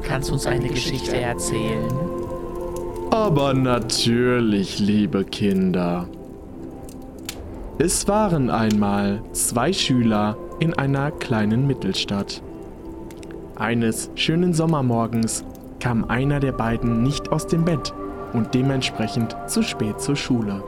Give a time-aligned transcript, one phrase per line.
[0.00, 1.92] Kannst du uns eine Geschichte erzählen?
[3.10, 6.08] Aber natürlich, liebe Kinder.
[7.78, 12.42] Es waren einmal zwei Schüler in einer kleinen Mittelstadt.
[13.56, 15.44] Eines schönen Sommermorgens
[15.80, 17.92] kam einer der beiden nicht aus dem Bett
[18.32, 20.62] und dementsprechend zu spät zur Schule.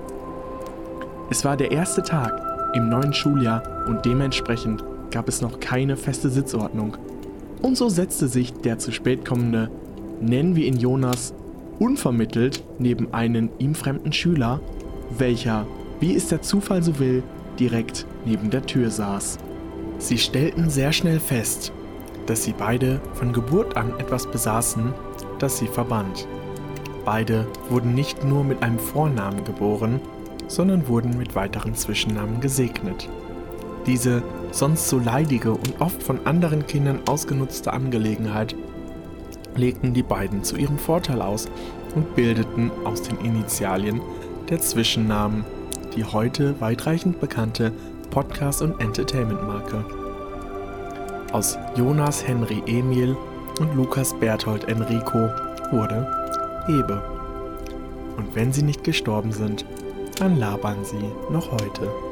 [1.30, 2.42] Es war der erste Tag
[2.74, 6.96] im neuen Schuljahr und dementsprechend gab es noch keine feste Sitzordnung.
[7.64, 9.70] Und so setzte sich der zu spät kommende,
[10.20, 11.32] nennen wir ihn Jonas,
[11.78, 14.60] unvermittelt neben einen ihm fremden Schüler,
[15.16, 15.66] welcher,
[15.98, 17.22] wie es der Zufall so will,
[17.58, 19.38] direkt neben der Tür saß.
[19.96, 21.72] Sie stellten sehr schnell fest,
[22.27, 24.92] dass sie beide von Geburt an etwas besaßen,
[25.38, 26.28] das sie verband.
[27.06, 30.03] Beide wurden nicht nur mit einem Vornamen geboren,
[30.48, 33.08] sondern wurden mit weiteren Zwischennamen gesegnet.
[33.86, 34.22] Diese
[34.55, 38.55] sonst so leidige und oft von anderen Kindern ausgenutzte Angelegenheit
[39.56, 41.48] legten die beiden zu ihrem Vorteil aus
[41.94, 44.00] und bildeten aus den Initialien
[44.48, 45.44] der Zwischennamen
[45.94, 47.72] die heute weitreichend bekannte
[48.10, 49.84] Podcast- und Entertainment-Marke.
[51.32, 53.16] Aus Jonas Henry Emil
[53.60, 55.28] und Lukas Berthold Enrico
[55.70, 56.06] wurde
[56.66, 57.02] Hebe.
[58.16, 59.64] Und wenn sie nicht gestorben sind,
[60.19, 62.03] dann labern sie noch heute.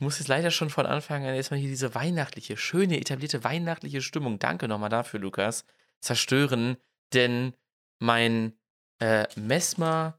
[0.00, 4.00] Ich muss jetzt leider schon von Anfang an erstmal hier diese weihnachtliche, schöne, etablierte weihnachtliche
[4.00, 5.66] Stimmung, danke nochmal dafür, Lukas,
[6.00, 6.78] zerstören,
[7.12, 7.52] denn
[7.98, 8.54] mein
[8.98, 10.18] äh, Messmer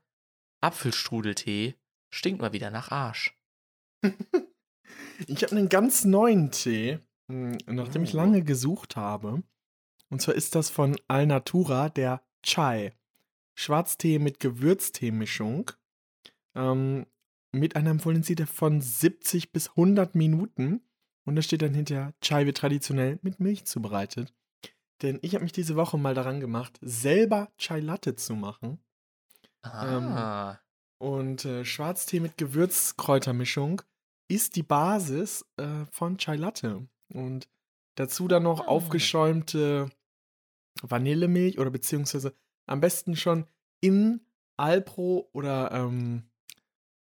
[0.61, 1.73] Apfelstrudeltee
[2.11, 3.35] stinkt mal wieder nach Arsch.
[5.25, 8.17] ich habe einen ganz neuen Tee, hm, nachdem ich Oh.
[8.17, 9.41] lange gesucht habe.
[10.09, 12.93] Und zwar ist das von Alnatura der Chai.
[13.55, 15.71] Schwarztee mit Gewürzteemischung.
[16.53, 17.07] Ähm,
[17.51, 20.81] mit einer Empfohlenenzeit von 70 bis 100 Minuten.
[21.25, 24.33] Und da steht dann hinterher, Chai wird traditionell mit Milch zubereitet.
[25.01, 28.79] Denn ich habe mich diese Woche mal daran gemacht, selber Chai Latte zu machen.
[29.63, 30.57] Ah.
[30.99, 33.81] Und äh, Schwarztee mit Gewürzkräutermischung
[34.27, 36.87] ist die Basis äh, von Chai Latte.
[37.13, 37.49] Und
[37.95, 38.67] dazu dann noch Ah.
[38.67, 39.89] aufgeschäumte
[40.81, 42.33] Vanillemilch oder beziehungsweise
[42.67, 43.45] am besten schon
[43.81, 44.21] in
[44.57, 46.23] Alpro oder, ähm,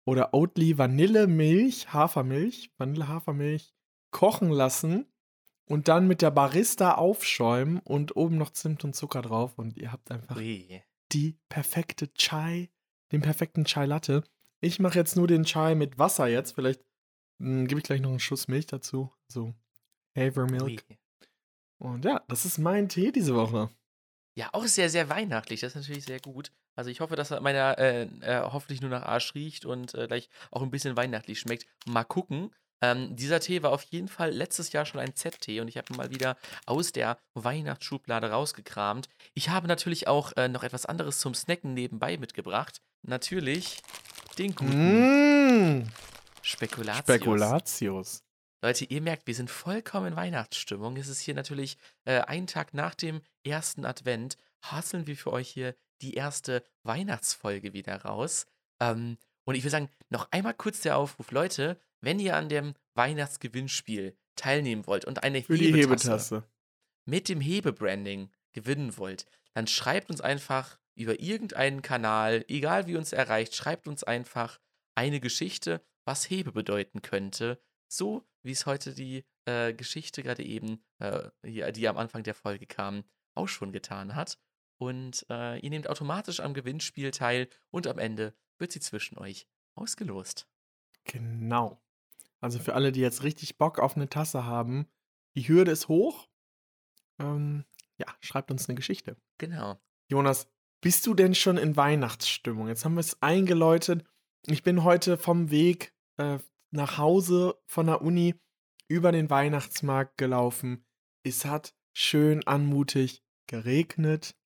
[0.08, 3.74] oder Oatly Vanillemilch, Hafermilch, Vanille-Hafermilch
[4.10, 5.04] kochen lassen
[5.68, 9.92] und dann mit der Barista aufschäumen und oben noch Zimt und Zucker drauf und ihr
[9.92, 10.82] habt einfach Ui.
[11.12, 12.70] die perfekte Chai,
[13.12, 14.24] den perfekten Chai Latte.
[14.62, 16.52] Ich mache jetzt nur den Chai mit Wasser jetzt.
[16.52, 16.82] Vielleicht
[17.38, 19.12] hm, gebe ich gleich noch einen Schuss Milch dazu.
[19.30, 19.52] So
[20.16, 20.86] Havermilk.
[20.88, 20.98] Ui.
[21.76, 23.68] Und ja, das ist mein Tee diese Woche.
[24.38, 25.60] Ja, auch sehr, sehr weihnachtlich.
[25.60, 26.50] Das ist natürlich sehr gut.
[26.78, 30.06] Also ich hoffe, dass er meiner äh, äh, hoffentlich nur nach Arsch riecht und äh,
[30.06, 31.66] gleich auch ein bisschen weihnachtlich schmeckt.
[31.86, 32.54] Mal gucken.
[32.80, 35.92] Ähm, dieser Tee war auf jeden Fall letztes Jahr schon ein Z-Tee und ich habe
[35.92, 39.08] ihn mal wieder aus der Weihnachtsschublade rausgekramt.
[39.34, 42.80] Ich habe natürlich auch äh, noch etwas anderes zum Snacken nebenbei mitgebracht.
[43.02, 43.82] Natürlich
[44.38, 45.86] den guten Mmh,
[46.42, 47.16] Spekulatius.
[47.16, 48.22] Spekulatius.
[48.62, 50.96] Leute, ihr merkt, wir sind vollkommen in Weihnachtsstimmung.
[50.96, 54.36] Es ist hier natürlich äh, ein Tag nach dem ersten Advent.
[54.62, 58.46] Hasseln wir für euch hier die erste Weihnachtsfolge wieder raus.
[58.80, 61.30] Ähm, und ich will sagen, noch einmal kurz der Aufruf.
[61.30, 66.50] Leute, wenn ihr an dem Weihnachtsgewinnspiel teilnehmen wollt und eine Für die Hebetasse Hebetasse.
[67.04, 73.12] mit dem Hebebranding gewinnen wollt, dann schreibt uns einfach über irgendeinen Kanal, egal wie uns
[73.12, 74.60] erreicht, schreibt uns einfach
[74.94, 77.60] eine Geschichte, was Hebe bedeuten könnte.
[77.88, 82.66] So wie es heute die äh, Geschichte gerade eben, äh, die am Anfang der Folge
[82.66, 84.38] kam, auch schon getan hat.
[84.78, 89.48] Und äh, ihr nehmt automatisch am Gewinnspiel teil und am Ende wird sie zwischen euch
[89.74, 90.48] ausgelost.
[91.04, 91.82] Genau.
[92.40, 94.86] Also für alle, die jetzt richtig Bock auf eine Tasse haben,
[95.34, 96.28] die Hürde ist hoch.
[97.18, 97.64] Ähm,
[97.98, 99.16] ja, schreibt uns eine Geschichte.
[99.38, 99.80] Genau.
[100.08, 100.48] Jonas,
[100.80, 102.68] bist du denn schon in Weihnachtsstimmung?
[102.68, 104.04] Jetzt haben wir es eingeläutet.
[104.46, 106.38] Ich bin heute vom Weg äh,
[106.70, 108.36] nach Hause von der Uni
[108.86, 110.86] über den Weihnachtsmarkt gelaufen.
[111.24, 114.36] Es hat schön anmutig geregnet,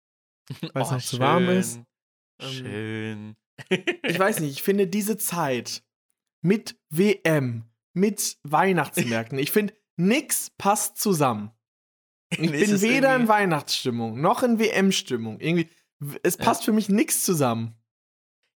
[0.72, 1.80] weil es Oh, noch zu warm ist.
[2.40, 2.66] schön.
[2.66, 3.36] Ähm,
[3.70, 3.84] Schön.
[4.02, 5.84] Ich weiß nicht, ich finde diese Zeit,
[6.42, 9.38] mit WM, mit Weihnachtsmärkten.
[9.38, 11.50] Ich finde, nix passt zusammen.
[12.32, 15.38] Ich Nee, es bin weder in Weihnachtsstimmung noch in WM-Stimmung.
[15.38, 15.68] Irgendwie,
[16.22, 16.44] es Ja.
[16.44, 17.74] passt für mich nichts zusammen.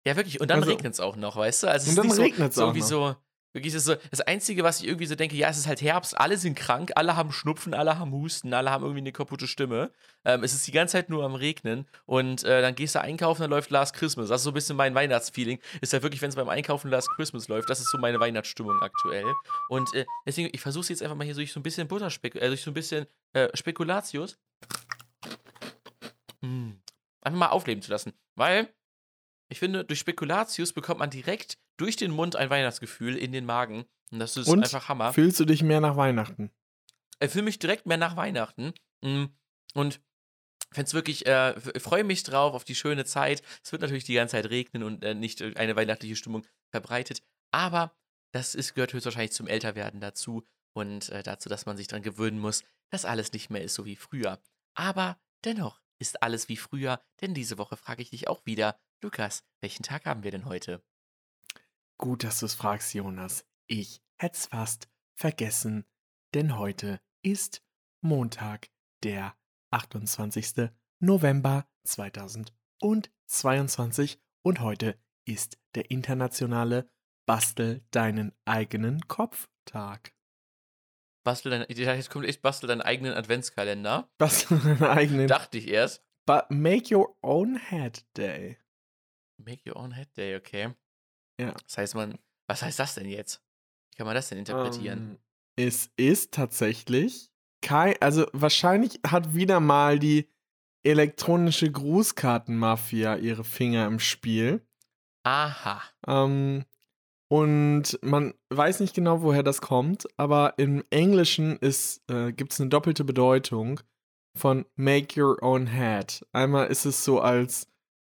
[0.05, 0.41] Ja, wirklich.
[0.41, 1.67] Und dann Also- regnet es auch noch, weißt du?
[1.67, 2.83] Also es Und ist dann regnet's so auch noch.
[2.83, 3.15] so.
[3.57, 6.15] Wirklich, das, so, das Einzige, was ich irgendwie so denke, ja, es ist halt Herbst,
[6.15, 9.89] alle sind krank, alle haben Schnupfen, alle haben Husten, alle haben irgendwie eine kaputte Stimme.
[10.25, 13.41] Ähm, es ist die ganze Zeit nur am Regnen und äh, dann gehst du einkaufen,
[13.41, 14.29] dann läuft Last Christmas.
[14.29, 15.59] Das ist so ein bisschen mein Weihnachtsfeeling.
[15.81, 18.79] Ist ja wirklich, wenn es beim Einkaufen Last Christmas läuft, das ist so meine Weihnachtsstimmung
[18.79, 19.25] aktuell.
[19.69, 22.35] Und äh, deswegen, ich versuche es jetzt einfach mal hier durch so ein bisschen Butterspek
[22.35, 24.37] äh, durch so ein bisschen äh, Spekulatius
[26.41, 26.73] mm,
[27.21, 28.13] einfach mal aufleben zu lassen.
[28.35, 28.69] Weil
[29.49, 33.85] ich finde, durch Spekulatius bekommt man direkt durch den Mund ein Weihnachtsgefühl in den Magen.
[34.11, 35.13] Und das ist Und einfach Hammer.
[35.13, 36.51] Fühlst du dich mehr nach Weihnachten?
[37.19, 38.73] Ich fühle mich direkt mehr nach Weihnachten.
[39.01, 39.25] Mm,
[39.73, 39.99] Und
[40.71, 43.41] fände es wirklich, äh, freue mich drauf auf die schöne Zeit.
[43.63, 47.21] Es wird natürlich die ganze Zeit regnen und äh, nicht eine weihnachtliche Stimmung verbreitet.
[47.51, 47.95] Aber
[48.33, 52.39] das ist, gehört höchstwahrscheinlich zum Älterwerden dazu und äh, dazu, dass man sich daran gewöhnen
[52.39, 54.39] muss, dass alles nicht mehr ist so wie früher.
[54.75, 59.43] Aber dennoch ist alles wie früher, denn diese Woche frage ich dich auch wieder, Lukas,
[59.61, 60.83] welchen Tag haben wir denn heute?
[61.99, 63.43] Gut, dass du es fragst, Jonas.
[63.65, 65.83] Ich hätte es fast vergessen,
[66.35, 67.63] denn heute ist
[68.01, 68.69] Montag,
[69.03, 69.35] der
[69.71, 70.69] 28.
[70.99, 76.87] November 2022 und heute ist der internationale
[77.25, 80.13] Bastel deinen eigenen Kopf-Tag.
[81.23, 84.07] Bastel dein, ich dachte, jetzt kommt echt Bastel deinen eigenen Adventskalender.
[84.19, 85.27] Bastel deinen eigenen.
[85.27, 86.05] Dachte ich erst.
[86.27, 88.59] But make your own head day.
[89.37, 90.75] Make your own head day, okay.
[91.39, 91.53] Ja.
[91.65, 92.17] Das heißt, man,
[92.47, 93.41] was heißt das denn jetzt?
[93.91, 94.99] Wie kann man das denn interpretieren?
[94.99, 95.17] Ähm,
[95.55, 97.31] es ist tatsächlich
[97.61, 100.29] kein, also wahrscheinlich hat wieder mal die
[100.83, 104.65] elektronische Grußkartenmafia ihre Finger im Spiel.
[105.23, 105.81] Aha.
[106.07, 106.63] Ähm,
[107.29, 112.69] und man weiß nicht genau, woher das kommt, aber im Englischen äh, gibt es eine
[112.69, 113.81] doppelte Bedeutung
[114.37, 116.25] von make your own head.
[116.31, 117.67] Einmal ist es so als,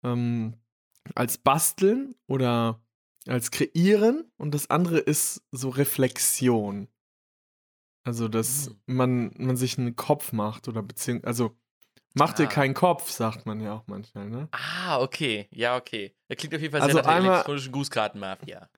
[0.05, 0.55] ähm,
[1.16, 2.81] als basteln oder
[3.30, 6.88] als kreieren und das andere ist so Reflexion.
[8.04, 8.96] Also, dass Hm.
[8.96, 11.56] man, man sich einen Kopf macht oder beziehungsweise, also
[12.14, 12.48] mach dir Ah.
[12.48, 14.48] keinen Kopf, sagt man ja auch manchmal, ne?
[14.52, 15.48] Ah, okay.
[15.52, 16.14] Ja, okay.
[16.28, 18.68] Das klingt auf jeden Fall Also sehr nach der elektronischen Grußkartenmafia.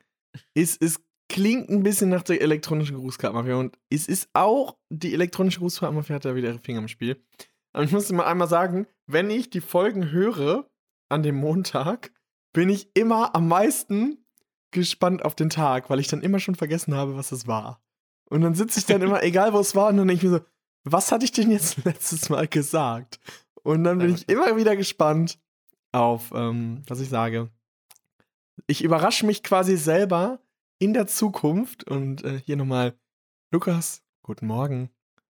[0.55, 5.61] es, es klingt ein bisschen nach der elektronischen Grußkartenmafia und es ist auch, die elektronische
[5.61, 7.23] Grußkartenmafia hat da wieder ihre Finger im Spiel.
[7.73, 10.69] Aber ich muss dir mal einmal sagen, wenn ich die Folgen höre
[11.09, 12.13] an dem Montag,
[12.53, 14.22] bin ich immer am meisten
[14.73, 17.81] gespannt auf den Tag, weil ich dann immer schon vergessen habe, was es war.
[18.29, 20.39] Und dann sitze ich dann immer, egal wo es war, und dann denke ich mir
[20.39, 20.45] so,
[20.85, 23.21] was hatte ich denn jetzt letztes Mal gesagt?
[23.63, 25.39] Und dann bin ich immer wieder gespannt
[25.93, 27.51] auf, ähm, was ich sage.
[28.67, 30.41] Ich überrasche mich quasi selber
[30.79, 32.95] in der Zukunft und äh, hier nochmal,
[33.53, 34.91] Lukas, guten Morgen.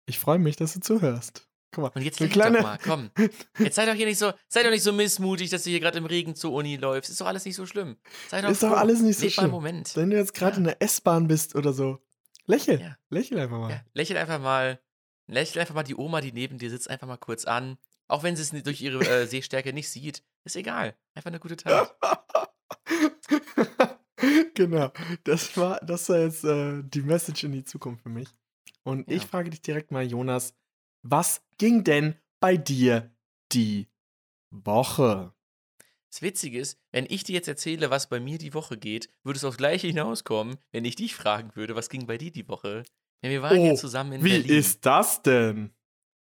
[0.08, 1.48] Ich freue mich, dass du zuhörst.
[1.76, 3.12] Guck mal, Und jetzt leg kleine, doch mal, komm.
[3.60, 5.98] Jetzt sei doch hier nicht so, sei doch nicht so missmutig, dass du hier gerade
[5.98, 7.12] im Regen zur Uni läufst.
[7.12, 7.98] Ist doch alles nicht so schlimm.
[8.30, 8.76] Sei doch Ist doch froh.
[8.76, 9.52] alles nicht so mal schlimm.
[9.52, 9.96] Moment.
[9.98, 10.58] wenn du jetzt gerade Ja.
[10.60, 12.00] in der S-Bahn bist oder so,
[12.46, 12.98] lächel, Ja.
[13.10, 13.72] lächel einfach mal.
[13.72, 14.80] Ja, lächel einfach mal,
[15.28, 17.78] lächel einfach mal die Oma, die neben dir sitzt, einfach mal kurz an.
[18.08, 20.24] Auch wenn sie es nicht durch ihre äh, Sehstärke nicht sieht.
[20.46, 20.96] Ist egal.
[21.14, 21.94] Einfach eine gute Tat.
[24.54, 24.92] genau,
[25.24, 28.30] das war, das war jetzt äh, die Message in die Zukunft für mich.
[28.84, 30.54] Und ich frage dich direkt mal, Jonas,
[31.08, 33.12] was ging denn bei dir
[33.52, 33.88] die
[34.50, 35.34] Woche?
[36.12, 39.38] Das Witzige ist, wenn ich dir jetzt erzähle, was bei mir die Woche geht, würde
[39.38, 42.84] es aufs Gleiche hinauskommen, wenn ich dich fragen würde, was ging bei dir die Woche?
[43.22, 44.50] Denn wir waren ja Oh, zusammen in Wie Berlin.
[44.50, 45.76] ist das denn?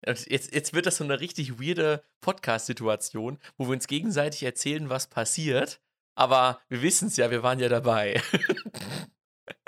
[0.05, 5.07] Jetzt, jetzt wird das so eine richtig weirde Podcast-Situation, wo wir uns gegenseitig erzählen, was
[5.09, 5.81] passiert.
[6.17, 8.21] Aber wir wissen es ja, wir waren ja dabei.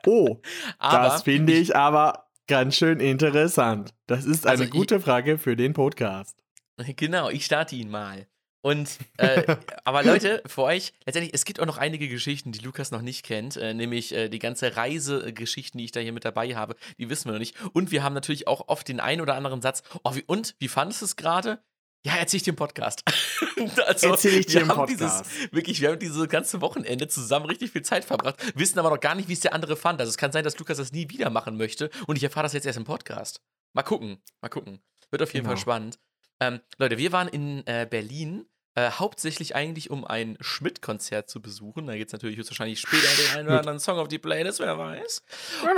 [0.06, 0.40] Oh,
[0.78, 3.91] Aber das finde ich aber ganz schön interessant.
[4.07, 6.37] Das ist Also eine ich- gute Frage für den Podcast.
[6.97, 8.27] Genau, ich starte ihn mal.
[8.61, 12.91] Und, äh, aber Leute, für euch, letztendlich, es gibt auch noch einige Geschichten, die Lukas
[12.91, 16.57] noch nicht kennt, äh, nämlich äh, die ganze Reisegeschichten, die ich da hier mit dabei
[16.57, 17.57] habe, die wissen wir noch nicht.
[17.75, 20.69] Und wir haben natürlich auch oft den einen oder anderen Satz, oh, wie, und, wie
[20.69, 21.63] fandest du es gerade?
[22.07, 23.03] Ja, erzähl ich dir im Podcast.
[23.87, 25.25] also, Erzähl ich dir wir im haben Podcast.
[25.25, 29.01] Dieses, wirklich, wir haben dieses ganze Wochenende zusammen richtig viel Zeit verbracht, wissen aber noch
[29.01, 30.01] gar nicht, wie es der andere fand.
[30.01, 32.53] Also es kann sein, dass Lukas das nie wieder machen möchte und ich erfahre das
[32.53, 33.41] jetzt erst im Podcast.
[33.73, 34.81] Mal gucken, mal gucken.
[35.11, 35.57] Wird auf jeden Genau.
[35.57, 35.99] Fall spannend.
[36.41, 38.45] Ähm, Leute, wir waren in äh, Berlin,
[38.76, 41.87] äh, hauptsächlich eigentlich, um ein Schmidt-Konzert zu besuchen.
[41.87, 44.76] Da geht es natürlich höchstwahrscheinlich später den einen oder anderen Song auf die Playlist, wer
[44.78, 45.23] weiß.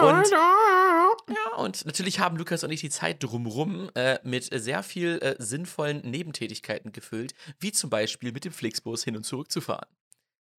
[0.00, 5.18] Und, ja, und natürlich haben Lukas und ich die Zeit drumrum äh, mit sehr viel
[5.22, 9.86] äh, sinnvollen Nebentätigkeiten gefüllt, wie zum Beispiel mit dem Flixbus hin und zurück zu fahren.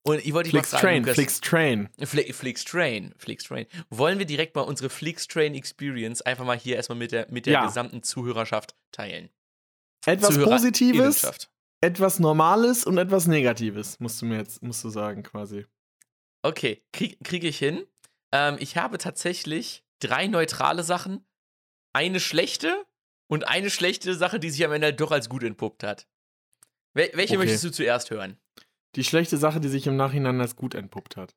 [0.04, 1.90] Und ich wollte Flix Train, Lukas, Flix Train.
[2.00, 3.66] Fli- Flix Train, Flix Train.
[3.90, 7.46] Wollen wir direkt mal unsere Flix Train Experience einfach mal hier erstmal mit der, mit
[7.46, 7.66] der Ja.
[7.66, 9.30] gesamten Zuhörerschaft teilen?
[10.06, 11.50] Etwas Positives.
[11.82, 15.66] Etwas Normales und etwas Negatives, musst du mir jetzt, musst du sagen, quasi.
[16.44, 17.86] Okay, krieg, kriege ich hin.
[18.32, 21.26] Ähm, ich habe tatsächlich drei neutrale Sachen,
[21.94, 22.86] eine schlechte
[23.28, 26.08] und eine schlechte Sache, die sich am Ende doch als gut entpuppt hat.
[26.94, 27.38] Wel welche Okay.
[27.46, 28.38] möchtest du zuerst hören?
[28.96, 31.36] Die schlechte Sache, die sich im Nachhinein als gut entpuppt hat.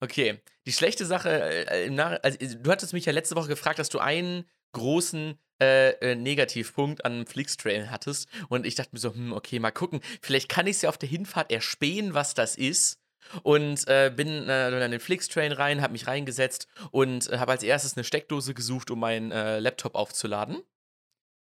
[0.00, 3.78] Okay, die schlechte Sache, äh, im Nach also, du hattest mich ja letzte Woche gefragt,
[3.78, 9.14] dass du einen großen äh, äh, Negativpunkt an Flixtrail hattest und ich dachte mir so,
[9.14, 12.56] hm, okay, mal gucken, vielleicht kann ich es ja auf der Hinfahrt erspähen, was das
[12.56, 12.98] ist.
[13.44, 17.52] Und äh, bin äh, dann in den Flixtrain rein, habe mich reingesetzt und äh, habe
[17.52, 20.60] als erstes eine Steckdose gesucht, um meinen äh, Laptop aufzuladen.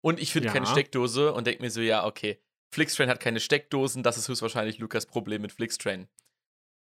[0.01, 0.53] Und ich finde Ja.
[0.53, 2.41] keine Steckdose und denke mir so, ja, okay,
[2.73, 6.07] Flixtrain hat keine Steckdosen, das ist höchstwahrscheinlich Lukas Problem mit Flixtrain.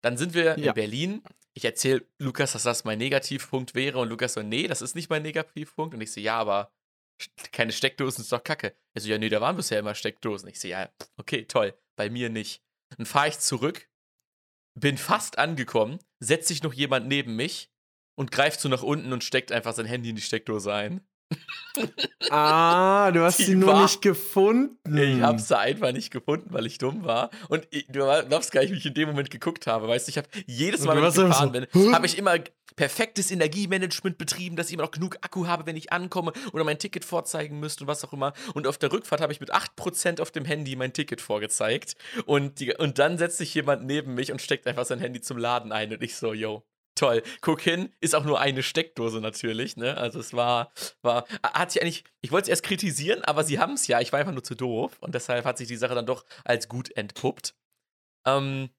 [0.02, 0.68] Dann sind wir Ja.
[0.68, 1.22] in Berlin.
[1.54, 5.10] Ich erzähle Lukas, dass das mein Negativpunkt wäre und Lukas so, nee, das ist nicht
[5.10, 5.94] mein Negativpunkt.
[5.94, 6.72] Und ich so, ja, aber
[7.50, 8.76] keine Steckdosen ist doch kacke.
[8.94, 10.48] Er so, ja, nee, da waren bisher immer Steckdosen.
[10.48, 12.62] Ich so, ja, okay, toll, bei mir nicht.
[12.96, 13.88] Dann fahre ich zurück,
[14.78, 17.70] bin fast angekommen, setzt sich noch jemand neben mich
[18.16, 21.00] und greift so nach unten und steckt einfach sein Handy in die Steckdose ein.
[22.30, 24.96] Ah, du hast Die sie nur war- nicht gefunden.
[24.96, 27.30] Ich hab's da einfach nicht gefunden, weil ich dumm war.
[27.48, 29.86] Und ich, du glaubst gar nicht, wie ich in dem Moment geguckt habe.
[29.88, 32.34] Weißt du, ich habe jedes Mal, wenn ich gefahren so, bin, habe ich immer
[32.76, 36.78] perfektes Energiemanagement betrieben, dass ich immer noch genug Akku habe, wenn ich ankomme oder mein
[36.78, 38.32] Ticket vorzeigen müsste und was auch immer.
[38.54, 41.96] Und auf der Rückfahrt habe ich mit 8% auf dem Handy mein Ticket vorgezeigt.
[42.26, 45.38] Und, die, und dann setzt sich jemand neben mich und steckt einfach sein Handy zum
[45.38, 45.92] Laden ein.
[45.92, 46.62] Und ich so, yo.
[46.98, 47.22] Toll.
[47.42, 49.96] Guck hin, ist auch nur eine Steckdose natürlich, ne?
[49.96, 53.74] Also es war, war, hat sich eigentlich, ich wollte es erst kritisieren, aber sie haben
[53.74, 54.00] es ja.
[54.00, 56.68] Ich war einfach nur zu doof und deshalb hat sich die Sache dann doch als
[56.68, 57.54] gut entpuppt.
[58.26, 58.70] Ähm,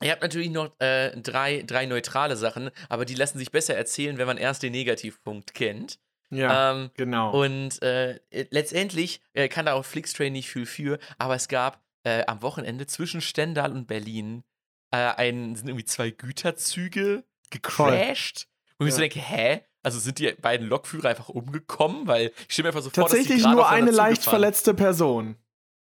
[0.00, 4.16] ihr habt natürlich noch äh, drei, drei neutrale Sachen, aber die lassen sich besser erzählen,
[4.16, 5.98] wenn man erst den Negativpunkt kennt.
[6.32, 7.32] Ja, Ähm, genau.
[7.42, 12.24] und äh, letztendlich äh, kann da auch Flixtrain nicht viel für, aber es gab äh,
[12.26, 14.44] am Wochenende zwischen Stendal und Berlin
[14.92, 18.46] äh, ein, sind irgendwie zwei Güterzüge gecrashed.
[18.78, 19.62] Und ich so denke, hä?
[19.82, 22.06] Also sind die beiden Lokführer einfach umgekommen?
[22.06, 25.36] Weil ich stelle mir einfach so vor, dass Tatsächlich nur eine leicht verletzte Person.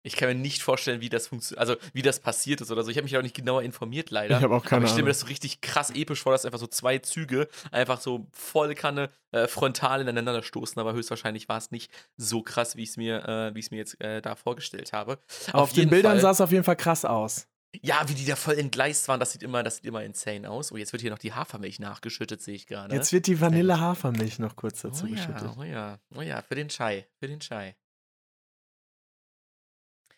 [0.05, 2.91] Ich kann mir nicht vorstellen, wie das funktioniert, also wie das passiert ist oder so.
[2.91, 4.37] Ich habe mich auch nicht genauer informiert, leider.
[4.37, 6.45] Ich habe auch keine Aber ich stelle mir das so richtig krass episch vor, dass
[6.45, 10.79] einfach so zwei Züge einfach so voll Kanne äh, frontal ineinander stoßen.
[10.79, 13.71] Aber höchstwahrscheinlich war es nicht so krass, wie ich es mir, äh, wie ich es
[13.71, 15.17] mir jetzt äh, da vorgestellt habe.
[15.53, 17.47] Auf, den jeden Bildern Fall, sah es auf jeden Fall krass aus.
[17.81, 20.71] Ja, wie die da voll entgleist waren, das sieht immer, das sieht immer insane aus.
[20.71, 22.95] Oh, jetzt wird hier noch die Hafermilch nachgeschüttet, sehe ich gerade.
[22.95, 25.57] Jetzt wird die Vanille-Hafermilch noch kurz dazu oh ja, geschüttet.
[25.57, 27.75] oh ja, oh ja, für den Chai, für den Chai.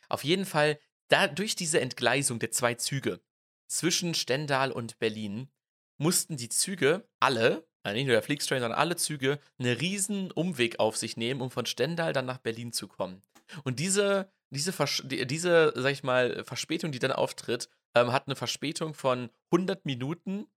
[0.10, 3.22] Auf jeden Fall, da durch diese Entgleisung der zwei Züge
[3.68, 5.50] zwischen Stendal und Berlin
[5.98, 10.80] mussten die Züge alle, also nicht nur der Flixtrain, sondern alle Züge, einen riesen Umweg
[10.80, 13.22] auf sich nehmen, um von Stendal dann nach Berlin zu kommen.
[13.64, 14.74] Und diese, diese,
[15.04, 20.48] diese sag ich mal, Verspätung, die dann auftritt, ähm, hat eine Verspätung von 100 Minuten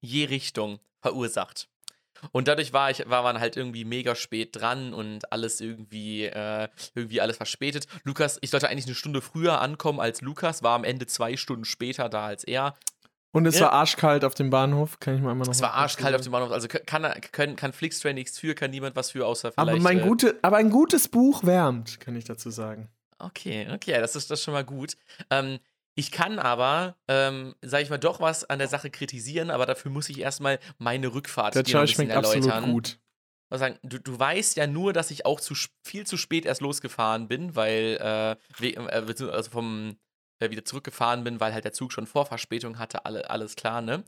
[0.00, 1.68] je Richtung verursacht.
[2.32, 6.68] Und dadurch war ich, war man halt irgendwie mega spät dran und alles irgendwie, äh,
[6.94, 7.86] irgendwie alles verspätet.
[8.04, 11.64] Lukas, ich sollte eigentlich eine Stunde früher ankommen als Lukas, war am Ende zwei Stunden
[11.64, 12.76] später da als er.
[13.32, 13.66] Und es Ja.
[13.66, 16.32] war arschkalt auf dem Bahnhof, kann ich mal immer noch Es war arschkalt auf dem
[16.32, 19.68] Bahnhof, also kann, kann, kann Flixtrain nichts für, kann niemand was für, außer vielleicht.
[19.68, 22.88] Aber, mein äh, gute, aber ein gutes Buch wärmt, kann ich dazu sagen.
[23.18, 24.96] Okay, okay, das ist das ist schon mal gut.
[25.30, 25.60] Ähm,
[25.94, 29.90] ich kann aber, ähm, sag ich mal, doch was an der Sache kritisieren, aber dafür
[29.90, 32.72] muss ich erstmal meine Rückfahrt Der dir ein bisschen schmeckt absolut erläutern.
[32.72, 32.98] gut.
[33.50, 36.60] Also sagen, du, du weißt ja nur, dass ich auch zu viel zu spät erst
[36.60, 39.96] losgefahren bin, weil äh, äh, also vom
[40.40, 44.04] äh, wieder zurückgefahren bin, weil halt der Zug schon Vorverspätung hatte, alle, alles klar, ne?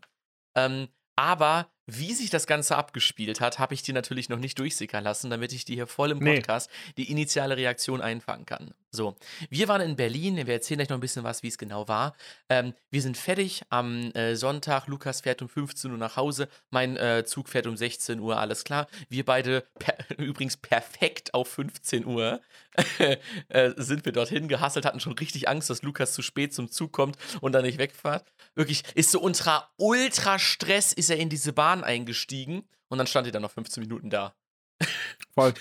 [0.56, 5.02] Ähm, aber wie sich das Ganze abgespielt hat, habe ich dir natürlich noch nicht durchsickern
[5.02, 6.36] lassen, damit ich dir hier voll im Nee.
[6.36, 8.72] Podcast die initiale Reaktion einfangen kann.
[8.90, 9.16] So,
[9.48, 12.14] wir waren in Berlin, wir erzählen gleich noch ein bisschen was, wie es genau war.
[12.50, 16.96] Ähm, wir sind fertig am äh, Sonntag, Lukas fährt um 15 Uhr nach Hause, mein
[16.98, 18.86] äh, Zug fährt um 16 Uhr, alles klar.
[19.08, 22.42] Wir beide, per übrigens perfekt auf 15 Uhr,
[23.48, 26.92] äh, sind wir dorthin gehasselt, hatten schon richtig Angst, dass Lukas zu spät zum Zug
[26.92, 28.30] kommt und dann nicht wegfährt.
[28.54, 33.26] Wirklich, ist so ultra, ultra Stress, ist er in diese Bahn eingestiegen und dann stand
[33.26, 34.34] er dann noch 15 Minuten da.
[35.34, 35.54] Voll.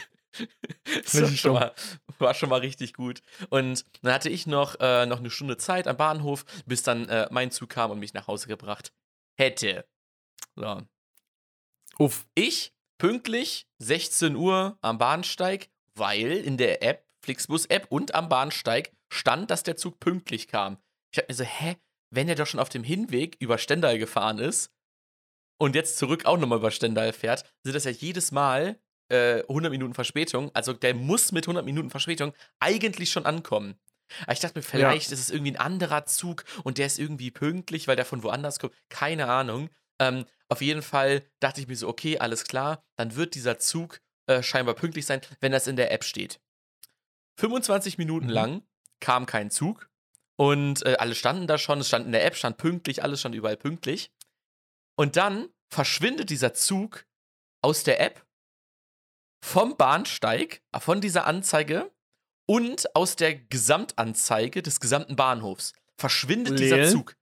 [1.14, 1.76] War schon, mal,
[2.20, 3.22] war schon mal richtig gut.
[3.50, 7.28] Und dann hatte ich noch, äh, noch eine Stunde Zeit am Bahnhof, bis dann äh,
[7.32, 8.94] mein Zug kam und mich nach Hause gebracht
[9.38, 9.86] hätte.
[10.56, 10.82] So.
[12.00, 12.26] Uff.
[12.34, 19.52] Ich pünktlich 16 Uhr am Bahnsteig, weil in der App, Flixbus-App und am Bahnsteig stand,
[19.52, 20.78] dass der Zug pünktlich kam.
[21.12, 21.78] Ich dachte mir so, hä?
[22.14, 24.70] wenn er doch schon auf dem Hinweg über Stendal gefahren ist
[25.62, 29.70] und jetzt zurück auch nochmal über Stendal fährt, sind das ja jedes Mal äh, 100
[29.70, 30.50] Minuten Verspätung.
[30.56, 33.76] Also der muss mit 100 Minuten Verspätung eigentlich schon ankommen.
[34.24, 35.14] Aber ich dachte mir, vielleicht ja.
[35.14, 38.58] ist es irgendwie ein anderer Zug und der ist irgendwie pünktlich, weil der von woanders
[38.58, 38.74] kommt.
[38.90, 39.70] Keine Ahnung.
[40.00, 44.02] Ähm, auf jeden Fall dachte ich mir so, okay, alles klar, dann wird dieser Zug
[44.26, 46.40] äh, scheinbar pünktlich sein, wenn das in der App steht.
[47.38, 48.34] 25 Minuten mhm.
[48.34, 48.62] lang
[49.00, 49.92] kam kein Zug
[50.38, 53.36] und äh, alle standen da schon, es stand in der App, stand pünktlich, alles stand
[53.36, 54.12] überall pünktlich.
[55.02, 57.08] Und dann verschwindet dieser Zug
[57.64, 58.24] aus der App,
[59.44, 61.92] vom Bahnsteig, äh, von dieser Anzeige
[62.48, 65.74] und aus der Gesamtanzeige des gesamten Bahnhofs.
[65.98, 66.76] Verschwindet Leel.
[66.76, 67.18] dieser Zug.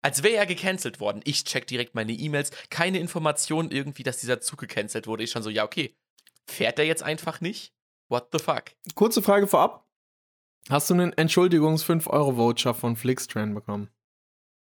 [0.00, 1.20] Als wäre er gecancelt worden.
[1.24, 2.50] Ich check direkt meine E-Mails.
[2.70, 5.24] Keine Information irgendwie, dass dieser Zug gecancelt wurde.
[5.24, 5.94] Ich schon so, ja, okay.
[6.46, 7.74] Fährt er jetzt einfach nicht?
[8.08, 8.72] What the fuck?
[8.94, 9.86] Kurze Frage vorab.
[10.70, 13.90] Hast du einen Entschuldigungs-5-Euro-Voucher von Flixtrain bekommen?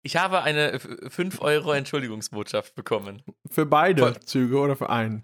[0.04, 3.24] Ich habe eine 5-Euro-Entschuldigungsbotschaft bekommen.
[3.50, 4.20] Für beide Voll.
[4.22, 5.24] Züge oder für einen?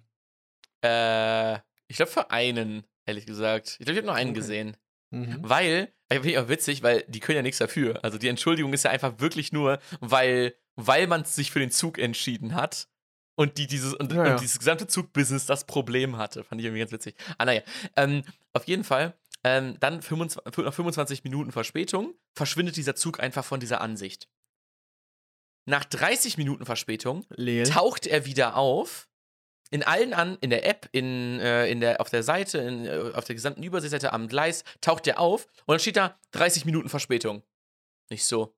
[0.84, 1.55] Äh,
[1.88, 3.77] ich glaube für einen, ehrlich gesagt.
[3.79, 4.39] Ich glaube, ich habe nur einen okay.
[4.39, 4.77] gesehen.
[5.10, 5.39] Mhm.
[5.41, 8.03] Weil, finde ich auch witzig, weil die können ja nichts dafür.
[8.03, 11.98] Also die Entschuldigung ist ja einfach wirklich nur, weil, weil man sich für den Zug
[11.98, 12.88] entschieden hat
[13.36, 14.31] und, die, dieses, und, ja, ja.
[14.34, 16.43] und dieses gesamte Zugbusiness das Problem hatte.
[16.43, 17.15] Fand ich irgendwie ganz witzig.
[17.38, 17.62] Ah, naja.
[17.96, 23.46] Ähm, auf jeden Fall, ähm, dann 25, nach 25 Minuten Verspätung verschwindet dieser Zug einfach
[23.46, 24.27] von dieser Ansicht.
[25.68, 27.70] Nach 30 Minuten Verspätung Leel.
[27.70, 29.10] taucht er wieder auf.
[29.70, 33.12] In allen an, in der App, in, äh, in der, auf der Seite, in, äh,
[33.14, 36.88] auf der gesamten Übersichtsseite am Gleis, taucht er auf und dann steht da 30 Minuten
[36.88, 37.44] Verspätung.
[38.10, 38.56] Nicht so.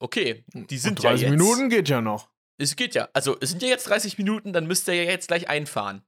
[0.00, 2.28] Okay, die sind und 30 ja 30 Minuten geht ja noch.
[2.58, 3.08] Es geht ja.
[3.12, 6.02] Also, es sind ja jetzt 30 Minuten, dann müsste er ja jetzt gleich einfahren.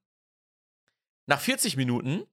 [1.27, 2.27] Nach 40 Minuten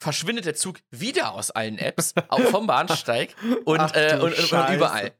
[0.00, 4.74] verschwindet der Zug wieder aus allen Apps, auch vom Bahnsteig und, Ach, äh, und, und,
[4.74, 5.16] überall.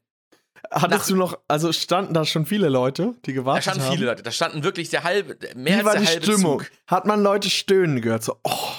[0.71, 3.77] Hattest Nach, du noch, also standen da schon viele Leute, die gewartet haben?
[3.77, 6.07] Da standen viele Leute, da standen wirklich der halbe, mehr Wie war als der die
[6.07, 6.59] halbe Stimmung?
[6.59, 6.71] Zug.
[6.87, 8.73] Hat man Leute stöhnen gehört, so, oh,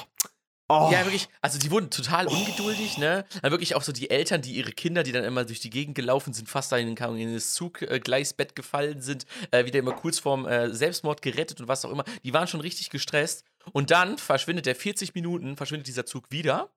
[0.71, 0.91] Oh.
[0.93, 2.31] Ja, wirklich, also die wurden total oh.
[2.31, 3.25] ungeduldig, ne?
[3.41, 5.95] Dann wirklich auch so die Eltern, die ihre Kinder, die dann immer durch die Gegend
[5.95, 10.69] gelaufen sind, fast in, in das Zuggleisbett gefallen sind, äh, wieder immer kurz vorm äh,
[10.71, 13.45] Selbstmord gerettet und was auch immer, die waren schon richtig gestresst.
[13.73, 16.69] Und dann verschwindet der 40 Minuten, verschwindet dieser Zug wieder.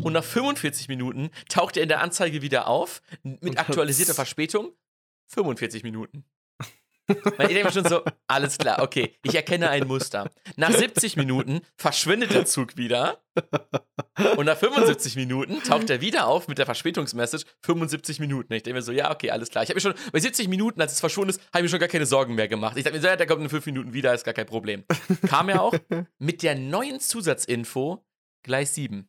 [0.00, 4.72] Und nach 45 Minuten taucht er in der Anzeige wieder auf, mit aktualisierter Verspätung.
[5.28, 6.24] 45 Minuten.
[7.08, 10.30] Ich denke mir schon so, alles klar, okay, ich erkenne ein Muster.
[10.56, 13.22] Nach 70 Minuten verschwindet der Zug wieder.
[14.36, 18.52] Und nach 75 Minuten taucht er wieder auf mit der Verspätungsmessage 75 Minuten.
[18.52, 19.64] Ich denke mir so, ja, okay, alles klar.
[19.64, 21.80] Ich habe mir schon bei 70 Minuten, als es verschwunden ist, habe ich mir schon
[21.80, 22.76] gar keine Sorgen mehr gemacht.
[22.76, 24.84] Ich dachte mir so, ja, der kommt in 5 Minuten wieder, ist gar kein Problem.
[25.26, 25.74] Kam er auch
[26.18, 28.04] mit der neuen Zusatzinfo
[28.42, 29.08] Gleis 7.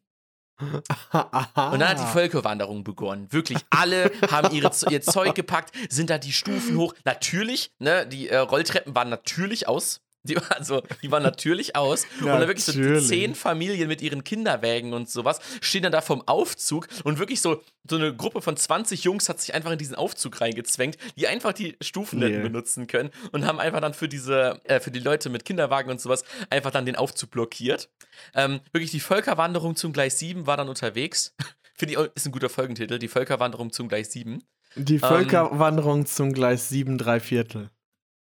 [1.11, 3.31] Und dann hat die Völkerwanderung begonnen.
[3.31, 6.93] Wirklich, alle haben ihre, ihr Zeug gepackt, sind da die Stufen hoch.
[7.05, 10.01] Natürlich, ne, die äh, Rolltreppen waren natürlich aus.
[10.23, 12.05] Die, also, die waren natürlich aus.
[12.19, 16.27] und dann wirklich so zehn Familien mit ihren Kinderwägen und sowas stehen dann da vom
[16.27, 19.95] Aufzug und wirklich so, so eine Gruppe von 20 Jungs hat sich einfach in diesen
[19.95, 22.41] Aufzug reingezwängt, die einfach die Stufen yeah.
[22.41, 26.01] benutzen können und haben einfach dann für diese, äh, für die Leute mit Kinderwagen und
[26.01, 27.89] sowas einfach dann den Aufzug blockiert.
[28.35, 31.33] Ähm, wirklich die Völkerwanderung zum Gleis 7 war dann unterwegs.
[31.75, 34.43] Finde ich, ist ein guter Folgentitel, die Völkerwanderung zum Gleis 7.
[34.75, 37.69] Die ähm, Völkerwanderung ähm, zum Gleis 7, drei Viertel.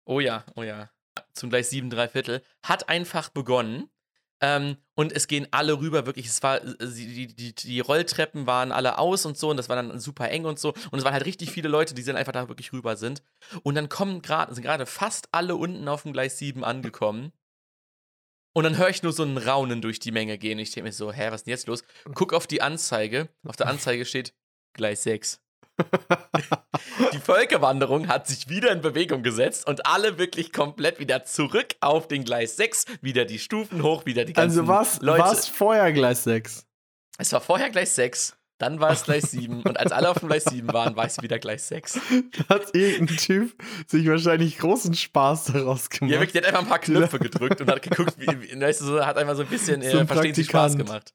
[0.06, 0.92] Oh ja, oh ja
[1.34, 3.90] zum gleich sieben, drei Viertel, hat einfach begonnen.
[4.40, 8.72] Ähm, und es gehen alle rüber, wirklich, es war, äh, die, die, die Rolltreppen waren
[8.72, 10.74] alle aus und so, und das war dann super eng und so.
[10.92, 13.24] Und es waren halt richtig viele Leute, die dann einfach da wirklich rüber sind.
[13.64, 17.32] Und dann kommen gerade, sind gerade fast alle unten auf dem Gleis 7 angekommen.
[18.54, 20.58] Und dann höre ich nur so ein Raunen durch die Menge gehen.
[20.60, 21.84] Ich denke mir so, hä, was ist denn jetzt los?
[22.16, 23.30] Guck auf die Anzeige.
[23.44, 24.34] Auf der Anzeige steht
[24.74, 25.40] Gleis 6.
[27.14, 32.08] die Völkerwanderung hat sich wieder in Bewegung gesetzt und alle wirklich komplett wieder zurück auf
[32.08, 35.24] den Gleis 6, wieder die Stufen hoch, wieder die ganzen Also was, Leute.
[35.24, 36.66] was vorher Gleis 6?
[37.20, 40.30] Es war vorher Gleis 6, dann war es Gleis 7 und als alle auf dem
[40.30, 42.00] Gleis 7 waren, war es wieder Gleis 6.
[42.48, 43.54] Da hat irgendein Typ
[43.86, 46.12] sich wahrscheinlich großen Spaß daraus gemacht.
[46.12, 49.18] Ja, wirklich, der hat einfach ein paar Knöpfe gedrückt und hat geguckt, wie, wie hat
[49.18, 51.14] einfach so ein bisschen äh, verstehen Sie Spaß gemacht.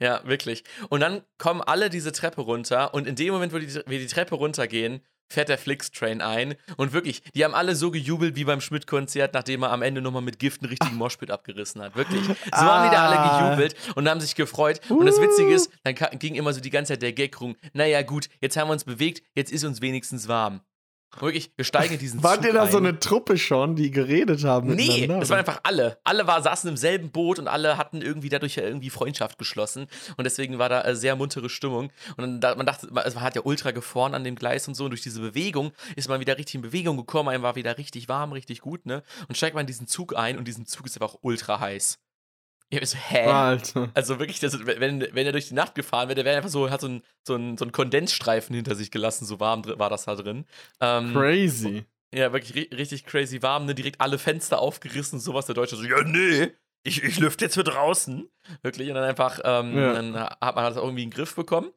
[0.00, 0.64] Ja, wirklich.
[0.88, 4.06] Und dann kommen alle diese Treppe runter und in dem Moment, wo die, wir die
[4.06, 5.02] Treppe runtergehen,
[5.32, 6.54] fährt der Flix-Train ein.
[6.76, 10.22] Und wirklich, die haben alle so gejubelt wie beim Schmidt-Konzert, nachdem er am Ende nochmal
[10.22, 11.96] mit Gift einen richtigen Moshpit abgerissen hat.
[11.96, 12.22] Wirklich.
[12.52, 12.82] So ah.
[12.82, 13.48] haben die da alle ah.
[13.48, 14.80] gejubelt und haben sich gefreut.
[14.90, 14.98] Uh.
[14.98, 17.56] Und das Witzige ist, dann ging immer so die ganze Zeit der Gag rum.
[17.72, 20.60] Naja, gut, jetzt haben wir uns bewegt, jetzt ist uns wenigstens warm.
[21.20, 22.86] Wirklich, wir steigen in diesen Wart Zug ihr da so ein.
[22.86, 24.74] eine Truppe schon, die geredet haben?
[24.74, 25.98] Nee, das waren einfach alle.
[26.04, 29.88] Alle war, saßen im selben Boot und alle hatten irgendwie dadurch ja irgendwie Freundschaft geschlossen.
[30.16, 31.90] Und deswegen war da äh, sehr muntere Stimmung.
[32.16, 34.74] Und dann, da, man dachte, man, man hat ja ultra gefroren an dem Gleis und
[34.74, 34.84] so.
[34.84, 37.28] Und durch diese Bewegung ist man wieder richtig in Bewegung gekommen.
[37.28, 39.02] Einem war wieder richtig warm, richtig gut, ne?
[39.28, 41.98] Und steigt man in diesen Zug ein und diesen Zug ist einfach ultra heiß.
[42.80, 43.26] Ich so, hä?
[43.26, 43.90] Alter.
[43.94, 46.70] Also wirklich, das, wenn, wenn er durch die Nacht gefahren wäre, der wäre einfach so,
[46.70, 50.04] hat so einen so einen- so einen Kondensstreifen hinter sich gelassen, so warm war das
[50.06, 50.46] da drin.
[50.80, 51.84] Ähm, Crazy.
[52.14, 53.74] ja, wirklich ri richtig crazy warm, ne?
[53.74, 55.46] Direkt alle Fenster aufgerissen, sowas.
[55.46, 56.50] Der Deutsche so, ja, nee,
[56.82, 58.28] ich, ich lüfte jetzt für draußen.
[58.62, 58.88] Wirklich.
[58.88, 59.92] Und dann einfach, ähm, Ja.
[59.92, 61.70] dann hat man das irgendwie in den Griff bekommen.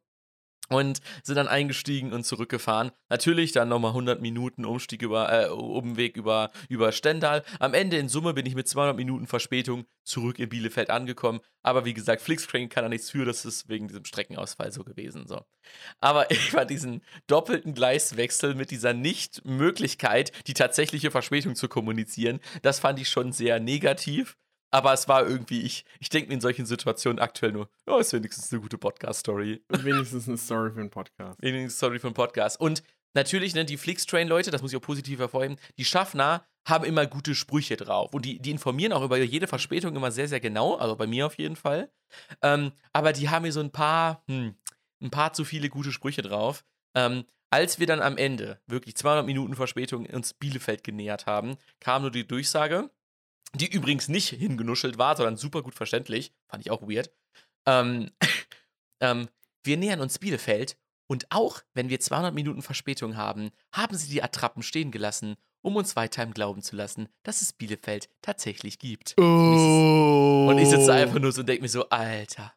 [0.69, 2.91] Und sind dann eingestiegen und zurückgefahren.
[3.09, 7.43] Natürlich dann nochmal 100 Minuten Umstieg über, äh, Umweg über, über Stendal.
[7.59, 11.39] Am Ende in Summe bin ich mit 200 Minuten Verspätung zurück in Bielefeld angekommen.
[11.61, 15.27] Aber wie gesagt, Flixtrain kann da nichts für, das ist wegen diesem Streckenausfall so gewesen.
[15.27, 15.41] So.
[15.99, 22.79] Aber ich fand diesen doppelten Gleiswechsel mit dieser Nicht-Möglichkeit, die tatsächliche Verspätung zu kommunizieren, das
[22.79, 24.37] fand ich schon sehr negativ.
[24.71, 28.13] Aber es war irgendwie, ich, ich denke mir in solchen Situationen aktuell nur, ja, ist
[28.13, 29.63] wenigstens eine gute Podcast-Story.
[29.69, 31.41] Wenigstens eine Story für einen Podcast.
[31.41, 32.59] Wenigstens Story für einen Podcast.
[32.59, 37.05] Und natürlich, ne, die Flixtrain-Leute, das muss ich auch positiv hervorheben, die Schaffner haben immer
[37.05, 38.13] gute Sprüche drauf.
[38.13, 40.75] Und die, die informieren auch über jede Verspätung immer sehr, sehr genau.
[40.75, 41.91] Also bei mir auf jeden Fall.
[42.41, 44.55] Ähm, aber die haben mir so ein paar, hm,
[45.01, 46.65] ein paar zu viele gute Sprüche drauf.
[46.95, 52.01] Ähm, als wir dann am Ende, wirklich 200 Minuten Verspätung, uns Bielefeld genähert haben, kam
[52.01, 52.89] nur die Durchsage,
[53.53, 56.33] die übrigens nicht hingenuschelt war, sondern super gut verständlich.
[56.47, 57.11] Fand ich auch weird.
[57.65, 58.11] Ähm,
[58.99, 59.27] ähm,
[59.63, 60.77] wir nähern uns Bielefeld
[61.07, 65.75] und auch wenn wir 200 Minuten Verspätung haben, haben sie die Attrappen stehen gelassen, um
[65.75, 69.15] uns weiter im Glauben zu lassen, dass es Bielefeld tatsächlich gibt.
[69.17, 70.47] Oh.
[70.49, 72.53] Und ich sitze einfach nur so und denke mir so, Alter,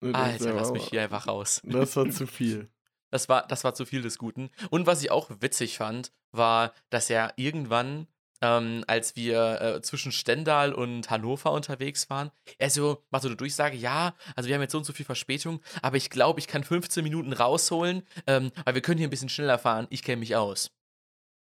[0.00, 1.60] Das Alter, lass mich hier einfach raus.
[1.64, 2.68] Das war zu viel.
[3.10, 4.50] Das war, das war zu viel des Guten.
[4.70, 8.06] Und was ich auch witzig fand, war, dass er irgendwann,
[8.40, 13.36] ähm, als wir äh, zwischen Stendal und Hannover unterwegs waren, er so, macht so eine
[13.36, 16.46] Durchsage, ja, also wir haben jetzt so und so viel Verspätung, aber ich glaube, ich
[16.46, 19.86] kann 15 Minuten rausholen, ähm, weil wir können hier ein bisschen schneller fahren.
[19.90, 20.70] Ich kenne mich aus.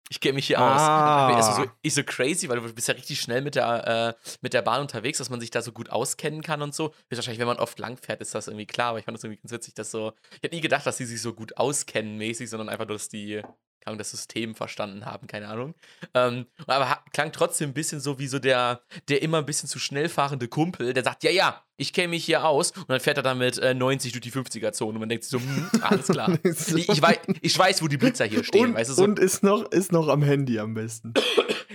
[0.10, 1.30] Ich kenne mich hier Ah.
[1.30, 1.48] aus.
[1.48, 3.88] Also so, ich so crazy, weil du bist ja richtig schnell mit der,
[4.20, 6.94] äh, mit der Bahn unterwegs, dass man sich da so gut auskennen kann und so.
[7.10, 9.24] Ist wahrscheinlich, wenn man oft lang fährt, ist das irgendwie klar, aber ich fand das
[9.24, 10.12] irgendwie ganz witzig, dass so.
[10.36, 13.08] Ich hätte nie gedacht, dass die sich so gut auskennen mäßig, sondern einfach nur, dass
[13.08, 13.42] die
[13.88, 15.76] Ahnung, das System verstanden haben, keine Ahnung.
[16.14, 19.80] Ähm, aber klang trotzdem ein bisschen so wie so der, der immer ein bisschen zu
[19.80, 22.72] schnell fahrende Kumpel, der sagt, ja, ja, ich kenne mich hier aus.
[22.72, 25.32] Und dann fährt er dann mit äh, 90 durch die 50er-Zone und man denkt sich
[25.32, 26.38] so, hm, alles klar.
[26.44, 29.04] Ich, ich, weiß, ich weiß, wo die Blitzer hier stehen, und weißt du so.
[29.04, 31.14] und ist, noch, ist noch am Handy am besten.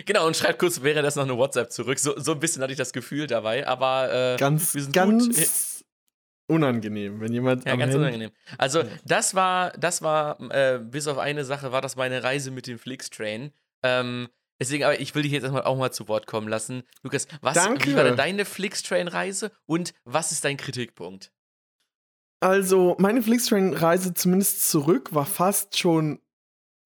[0.07, 1.99] Genau, und schreibt kurz währenddessen noch eine WhatsApp zurück.
[1.99, 5.37] So, so ein bisschen hatte ich das Gefühl dabei, aber äh, Ganz, wir sind gut.
[6.49, 8.31] Unangenehm, wenn jemand Ja, ganz Handy unangenehm.
[8.57, 12.67] Also, das war, das war, äh, bis auf eine Sache, war das meine Reise mit
[12.67, 13.53] dem Flixtrain.
[13.83, 14.29] Ähm,
[14.61, 16.83] deswegen, aber ich will dich jetzt erstmal auch mal zu Wort kommen lassen.
[17.03, 17.91] Lukas, was Danke.
[17.91, 21.33] wie war deine Flixtrain-Reise und was ist dein Kritikpunkt?
[22.41, 26.21] Also, meine Flixtrain-Reise zumindest zurück war fast schon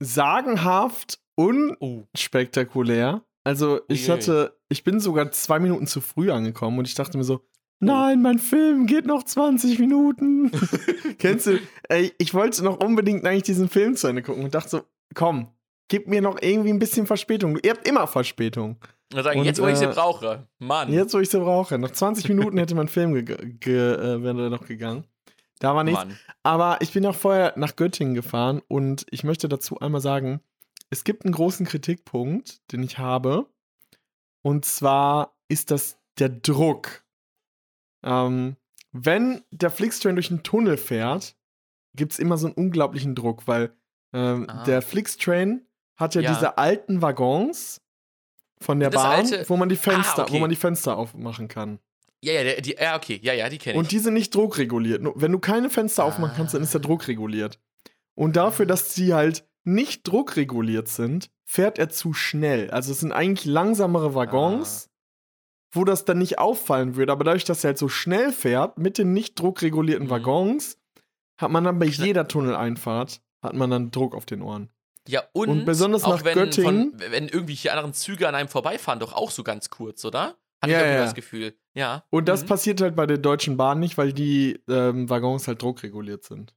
[0.01, 3.21] sagenhaft unspektakulär.
[3.23, 3.29] Oh.
[3.45, 7.25] Also, ich hatte, ich bin sogar zwei Minuten zu früh angekommen und ich dachte mir
[7.25, 7.45] so,
[7.83, 10.51] nein, mein Film geht noch 20 Minuten.
[11.19, 14.69] Kennst du, ey, ich wollte noch unbedingt eigentlich diesen Film zu Ende gucken und dachte
[14.69, 14.81] so,
[15.15, 15.49] komm,
[15.89, 17.59] gib mir noch irgendwie ein bisschen Verspätung.
[17.63, 18.79] Ihr habt immer Verspätung.
[19.13, 20.47] Und sagen, Und, jetzt, wo ich sie äh, brauche.
[20.59, 20.93] Mann.
[20.93, 21.79] Jetzt, wo ich sie brauche.
[21.79, 25.05] Noch 20 Minuten hätte mein Film ge ge äh, wäre noch gegangen.
[25.59, 26.05] Da war nichts.
[26.05, 26.19] Mann.
[26.43, 30.41] Aber ich bin auch vorher nach Göttingen gefahren und ich möchte dazu einmal sagen,
[30.91, 33.47] es gibt einen großen Kritikpunkt, den ich habe.
[34.43, 37.02] Und zwar ist das der Druck.
[38.03, 38.57] Ähm,
[38.93, 41.35] wenn der Flixtrain durch einen Tunnel fährt,
[41.95, 43.75] gibt es immer so einen unglaublichen Druck, weil
[44.15, 44.65] ähm, Ah.
[44.65, 46.35] der Flixtrain hat ja, Ja.
[46.35, 47.81] diese alten Waggons
[48.61, 50.33] von der Das Bahn, alte- wo man die Fenster, Ah, okay.
[50.35, 51.79] wo man die Fenster aufmachen kann.
[52.23, 53.79] Ja, ja, die, ja, okay, ja, ja, die kenne ich.
[53.79, 55.03] Und die sind nicht druckreguliert.
[55.17, 56.85] Wenn du keine Fenster aufmachen kannst, dann ist der Ah.
[56.85, 57.59] Druck reguliert.
[58.15, 62.71] Und dafür, dass sie halt nicht druckreguliert sind, fährt er zu schnell.
[62.71, 64.91] Also es sind eigentlich langsamere Waggons,
[65.73, 67.11] wo das dann nicht auffallen würde.
[67.13, 70.11] Aber dadurch, dass er halt so schnell fährt, mit den nicht druckregulierten Mhm.
[70.11, 70.79] Waggons,
[71.41, 74.71] hat man dann bei jeder Tunneleinfahrt, hat man dann Druck auf den Ohren.
[75.09, 78.49] ja, und, und besonders auch nach wenn, Göttingen- Von, wenn irgendwelche anderen Züge an einem
[78.49, 80.37] vorbeifahren, doch auch so ganz kurz, oder?
[80.63, 81.05] Hatte Ja, ich auch ja.
[81.05, 81.57] das Gefühl.
[81.75, 82.05] Ja.
[82.11, 82.47] Und das Mhm.
[82.47, 86.55] passiert halt bei der Deutschen Bahn nicht, weil die ähm, Waggons halt druckreguliert sind.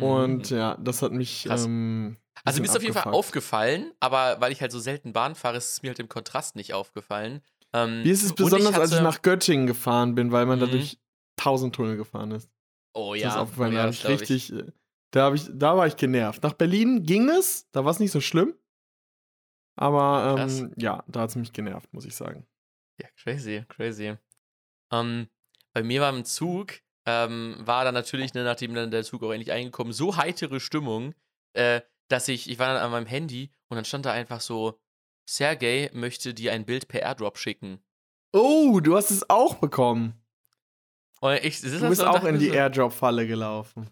[0.00, 0.56] Und Mhm.
[0.56, 1.46] ja, das hat mich.
[1.50, 3.16] Ähm, Also mir ist auf jeden Fall abgefuckt.
[3.18, 6.56] aufgefallen, aber weil ich halt so selten Bahn fahre, ist es mir halt im Kontrast
[6.56, 7.42] nicht aufgefallen.
[7.74, 10.62] Ähm, Wie ist es besonders, als ich hatte- nach Göttingen gefahren bin, weil man Mhm.
[10.62, 10.98] dadurch
[11.36, 12.48] tausend Tunnel gefahren ist.
[12.94, 14.20] Oh Das ja, ist aufgefallen, oh, da ja das ich glaub ich.
[14.20, 14.52] richtig.
[14.52, 14.72] äh,
[15.10, 16.42] Da, ich, da war ich genervt.
[16.42, 18.54] Nach Berlin ging es, da war es nicht so schlimm.
[19.76, 22.46] Aber ähm, ja, da hat es mich genervt, muss ich sagen.
[23.00, 24.16] Ja, crazy, crazy.
[24.92, 25.28] Ähm,
[25.72, 26.74] bei mir war im Zug,
[27.06, 31.14] ähm, war dann natürlich, ne, nachdem dann der Zug auch endlich eingekommen, so heitere Stimmung,
[31.54, 34.78] äh, dass ich, ich war dann an meinem Handy und dann stand da einfach so,
[35.26, 37.82] Sergey möchte dir ein Bild per Airdrop schicken.
[38.32, 40.20] Oh, du hast es auch bekommen.
[41.42, 43.88] Ich Du da bist so auch in die so, Airdrop-Falle gelaufen.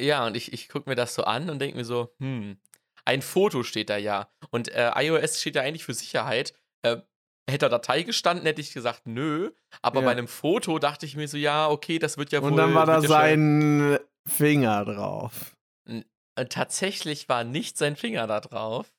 [0.00, 2.56] Ja, und ich, ich gucke mir das so an und denke mir so, hm,
[3.04, 4.30] ein Foto steht da ja.
[4.50, 6.54] Und äh, iOS steht ja eigentlich für Sicherheit.
[6.82, 6.98] Äh,
[7.46, 9.50] hätte da Datei gestanden, hätte ich gesagt, nö.
[9.82, 10.06] Aber Ja.
[10.06, 12.52] bei einem Foto dachte ich mir so, ja, okay, das wird ja wohl.
[12.52, 15.54] Und dann war da sein Finger drauf.
[15.86, 18.94] Äh, tatsächlich war nicht sein Finger da drauf,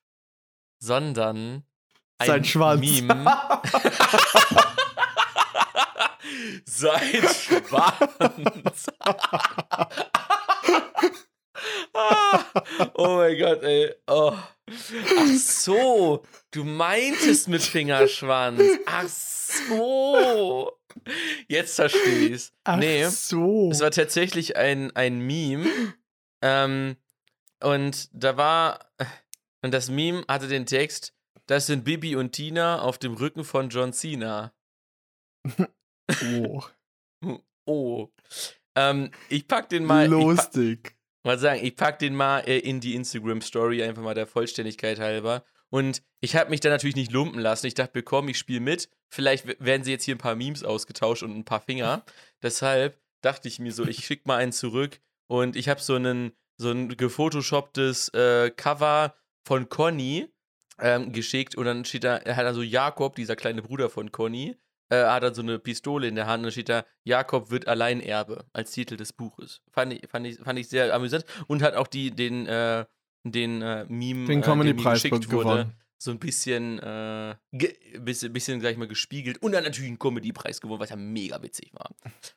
[0.80, 1.64] sondern
[2.26, 2.82] Sein Schwanz.
[2.82, 3.26] Meme.
[6.66, 8.88] sein Schwanz.
[12.96, 13.94] Oh mein Gott, ey.
[14.08, 14.34] Oh.
[14.34, 18.62] Ach so, du meintest mit Fingerschwanz.
[18.86, 20.72] Ach so.
[21.48, 22.54] Jetzt verstehe ich's.
[22.64, 23.06] Ach nee.
[23.06, 23.70] so.
[23.72, 25.68] Es war tatsächlich ein, ein Meme.
[26.42, 26.96] Ähm,
[27.62, 28.92] und da war.
[29.62, 31.14] Und das Meme hatte den Text:
[31.52, 34.54] Das sind Bibi und Tina auf dem Rücken von John Cena.
[36.40, 36.64] oh.
[37.68, 38.08] Oh.
[38.76, 40.08] Ähm, ich pack den mal.
[40.08, 40.96] Lustig.
[41.24, 45.44] mal sagen, ich pack den mal äh, in die Instagram-Story, einfach mal der Vollständigkeit halber.
[45.70, 47.68] Und ich habe mich da natürlich nicht lumpen lassen.
[47.68, 48.90] Ich dachte, komm, ich spiele mit.
[49.10, 52.06] Vielleicht werden sie jetzt hier ein paar Memes ausgetauscht und ein paar Finger.
[52.42, 55.02] Deshalb dachte ich mir so, ich schick mal einen zurück.
[55.28, 60.30] Und ich habe so einen so ein gefotoshopptes äh, Cover von Conny
[60.82, 61.56] ähm, geschickt.
[61.56, 64.58] Und dann steht da, er hat dann so Jakob, dieser kleine Bruder von Conny,
[64.90, 67.68] äh, hat dann so eine Pistole in der Hand und dann steht da, Jakob wird
[67.68, 69.62] Alleinerbe als Titel des Buches.
[69.72, 72.86] Fand ich, fand ich, fand ich sehr amüsant und hat auch die, den, äh,
[73.24, 75.74] den äh, Meme, Den äh, Comedy-Preis geschickt wurde, gewonnen.
[76.04, 77.36] So ein bisschen, äh,
[78.00, 81.40] bisschen, bisschen, sag ich mal, gespiegelt und dann natürlich einen Comedy-Preis gewonnen, was ja mega
[81.44, 81.92] witzig war.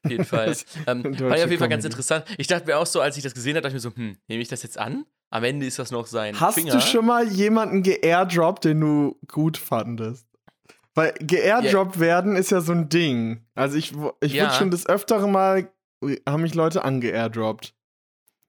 [0.05, 0.47] Auf jeden Fall.
[0.49, 1.87] Das- ähm, fand ich auf jeden Fall ganz Comedy.
[1.87, 2.25] interessant.
[2.37, 4.19] Ich dachte mir auch so, als ich das gesehen habe, dachte ich mir so, hm,
[4.29, 5.07] nehme ich das jetzt an?
[5.31, 6.75] Am Ende ist das noch sein Hast Finger.
[6.75, 10.27] du schon mal jemanden geairdroppt, den du gut fandest?
[10.95, 13.47] Weil geairdroppt werden ist ja so ein Ding.
[13.55, 14.45] Also ich, ich Ja.
[14.45, 15.73] wurde schon des Öfteren mal,
[16.29, 17.75] haben mich Leute angeairdroppt.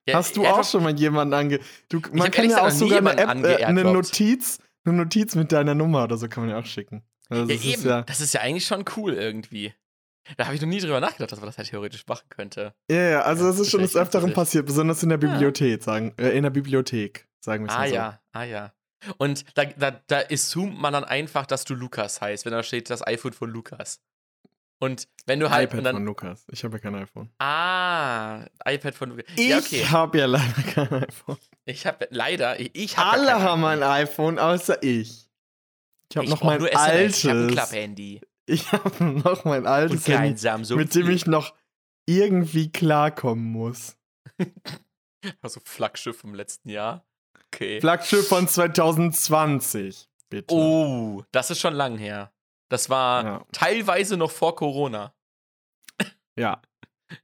[0.07, 1.59] Ja, Hast du auch schon mal jemanden ange...
[1.89, 3.83] Du, man kann ja auch sogar eine App, äh, eine.
[3.85, 7.03] Notiz, eine Notiz mit deiner Nummer oder so kann man ja auch schicken.
[7.29, 7.73] Also Ja, das eben.
[7.73, 9.73] ist ja, Das ist ja eigentlich schon cool irgendwie.
[10.37, 12.73] Da habe ich noch nie drüber nachgedacht, dass man das halt theoretisch machen könnte.
[12.89, 15.17] ja, ja, also Ja, das ist schon des Öfteren passiert, besonders in der.
[15.17, 17.95] Bibliothek, sagen, äh, in der Bibliothek, sagen wir es Ah mal so.
[17.95, 18.73] ja, ah ja.
[19.17, 22.89] Und da, da, da assumt man dann einfach, dass du Lukas heißt, wenn da steht
[22.89, 24.01] das iPhone von Lukas.
[24.79, 25.65] Und wenn du halt.
[25.69, 26.45] iPad und dann, von Lukas.
[26.51, 27.29] Ich habe ja kein iPhone.
[27.39, 29.25] ah, iPad von Lukas.
[29.37, 29.85] Ich Ja, okay.
[29.85, 31.37] habe ja leider kein iPhone.
[31.65, 32.59] Ich habe leider.
[32.59, 34.37] Ich, ich hab Alle haben ein iPhone.
[34.39, 35.29] außer ich.
[36.11, 37.17] Ich habe noch mein nur SMS.
[37.23, 37.53] Ich habe ein altes.
[37.55, 38.21] Klapp-Handy.
[38.47, 40.77] Ich habe noch mein Und altes kein Handy, Samsung.
[40.77, 41.55] mit dem ich noch
[42.05, 43.95] irgendwie klarkommen muss.
[45.41, 47.03] Also Flaggschiff vom letzten Jahr.
[47.47, 47.79] Okay.
[47.81, 50.53] Flaggschiff von 2020, bitte.
[50.53, 52.31] oh, das ist schon lang her.
[52.69, 53.45] Das war Ja.
[53.51, 55.13] teilweise noch vor Corona.
[56.37, 56.61] Ja,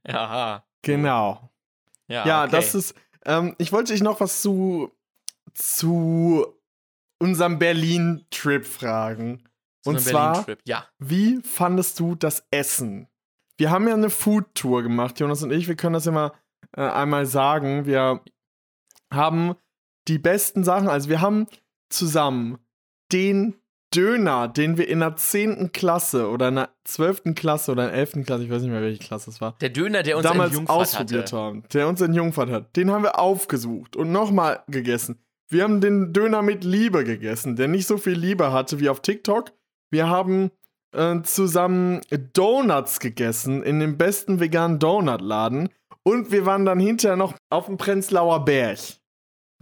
[0.08, 0.66] Aha.
[0.82, 1.50] genau.
[2.08, 2.52] Ja, Ja, okay.
[2.52, 2.94] das ist.
[3.26, 4.90] Ähm, ich wollte dich noch was zu,
[5.54, 6.46] zu
[7.20, 9.44] unserem Berlin-Trip fragen.
[9.84, 10.60] So und zwar- Berlin-Trip.
[10.64, 10.88] Ja.
[10.98, 13.08] Wie fandest du das Essen?
[13.58, 15.68] Wir haben ja eine Food-Tour gemacht, Jonas und ich.
[15.68, 16.32] Wir können das ja mal
[16.76, 17.84] äh, einmal sagen.
[17.84, 18.24] Wir
[19.12, 19.54] haben
[20.08, 21.46] die besten Sachen, also wir haben
[21.90, 22.58] zusammen
[23.12, 23.54] den
[23.94, 25.72] Döner, den wir in der 10.
[25.72, 27.34] Klasse oder in der 12.
[27.34, 28.24] Klasse oder in der 11.
[28.26, 30.76] Klasse, ich weiß nicht mehr, welche Klasse es war, Der Döner, der uns damals entjungfert
[30.76, 31.36] ausprobiert hatte.
[31.36, 35.18] haben, der uns entjungfert hat, den haben wir aufgesucht und nochmal gegessen.
[35.48, 39.00] Wir haben den Döner mit Liebe gegessen, der nicht so viel Liebe hatte wie auf
[39.00, 39.52] TikTok.
[39.90, 40.50] Wir haben
[40.96, 42.00] äh, zusammen
[42.32, 45.68] Donuts gegessen in dem besten veganen Donutladen
[46.04, 48.78] und wir waren dann hinterher noch auf dem Prenzlauer Berg.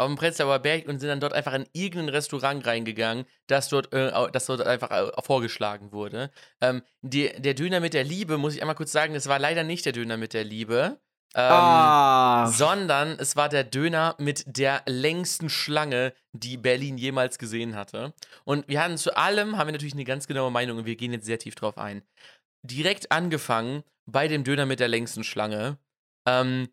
[0.00, 3.92] Auf dem Prenzlauer Berg und sind dann dort einfach in irgendein Restaurant reingegangen, das dort,
[3.92, 6.30] äh, das dort einfach äh, vorgeschlagen wurde.
[6.62, 9.62] Ähm, die, der Döner mit der Liebe, muss ich einmal kurz sagen, es war leider
[9.62, 10.98] nicht der Döner mit der Liebe.
[11.34, 17.76] Ähm, ah, Sondern es war der Döner mit der längsten Schlange, die Berlin jemals gesehen
[17.76, 18.14] hatte.
[18.44, 21.12] Und wir hatten zu allem, haben wir natürlich eine ganz genaue Meinung und wir gehen
[21.12, 22.02] jetzt sehr tief drauf ein.
[22.62, 25.78] Direkt angefangen bei dem Döner mit der längsten Schlange.
[26.26, 26.70] Ähm,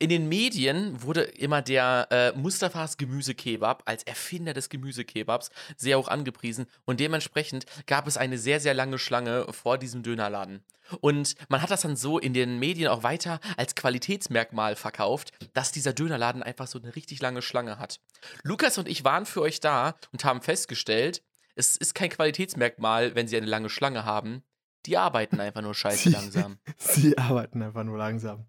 [0.00, 6.08] in den Medien wurde immer der äh, Mustafas Gemüsekebab als Erfinder des Gemüsekebabs sehr hoch
[6.08, 10.64] angepriesen und dementsprechend gab es eine sehr, sehr lange Schlange vor diesem Dönerladen.
[11.00, 15.70] Und man hat das dann so in den Medien auch weiter als Qualitätsmerkmal verkauft, dass
[15.70, 18.00] dieser Dönerladen einfach so eine richtig lange Schlange hat.
[18.42, 21.22] Lukas und ich waren für euch da und haben festgestellt,
[21.54, 24.42] es ist kein Qualitätsmerkmal, wenn sie eine lange Schlange haben.
[24.86, 26.58] Die arbeiten einfach nur scheiße Sie- langsam.
[26.78, 28.46] Sie arbeiten einfach nur langsam.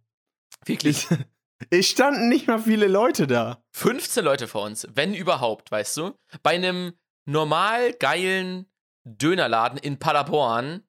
[0.66, 1.08] Wirklich.
[1.12, 1.18] Ich,
[1.70, 3.64] es standen nicht mal viele Leute da.
[3.72, 6.18] 15 Leute vor uns, wenn überhaupt, weißt du?
[6.44, 6.94] Bei einem
[7.26, 8.66] normal geilen
[9.04, 10.84] Dönerladen in Paderborn,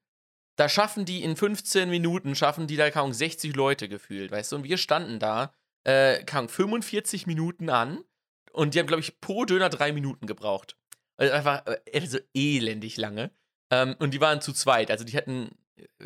[0.56, 4.56] da schaffen die in 15 Minuten, schaffen die da kaum 60 Leute gefühlt, weißt du?
[4.56, 5.52] Und wir standen da,
[5.84, 8.04] äh, kaum 45 Minuten an
[8.52, 10.76] und die haben, glaube ich, pro Döner drei Minuten gebraucht.
[11.16, 13.30] Also einfach äh, so elendig lange.
[13.70, 14.90] Ähm, und die waren zu zweit.
[14.90, 15.50] Also die hätten,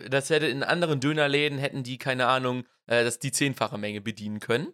[0.09, 4.41] das hätte in anderen Dönerläden, hätten die, keine Ahnung, äh, das die zehnfache Menge bedienen
[4.41, 4.73] können.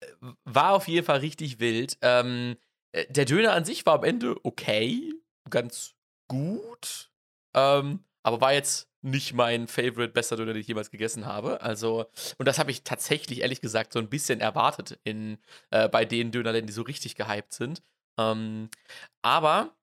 [0.00, 0.06] Äh,
[0.44, 1.98] War auf jeden Fall richtig wild.
[2.02, 2.56] Ähm,
[2.92, 5.12] äh, der Döner an sich war am Ende okay,
[5.50, 5.94] ganz
[6.28, 7.10] gut.
[7.54, 11.60] Ähm, aber war jetzt nicht mein Favorite bester Döner, den ich jemals gegessen habe.
[11.60, 12.06] Also,
[12.38, 15.38] und das habe ich tatsächlich, ehrlich gesagt, so ein bisschen erwartet in,
[15.70, 17.82] äh, bei den Dönerläden, die so richtig gehypt sind.
[18.18, 18.68] Ähm,
[19.22, 19.76] aber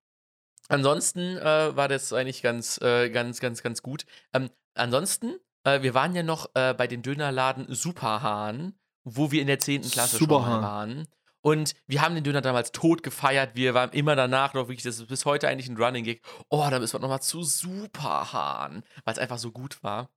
[0.69, 4.05] ansonsten äh, war das eigentlich ganz, äh, ganz, ganz, ganz gut.
[4.33, 8.73] Ähm, ansonsten, äh, wir waren ja noch äh, bei den Dönerladen Superhahn,
[9.03, 9.81] wo wir in der 10.
[9.81, 10.61] Klasse schon Superhahn.
[10.61, 11.07] mal waren.
[11.41, 13.51] Und wir haben den Döner damals tot gefeiert.
[13.55, 16.21] Wir waren immer danach noch wirklich, das ist bis heute eigentlich ein Running Gig.
[16.49, 20.09] Oh, da müssen wir nochmal zu Superhahn, weil es einfach so gut war.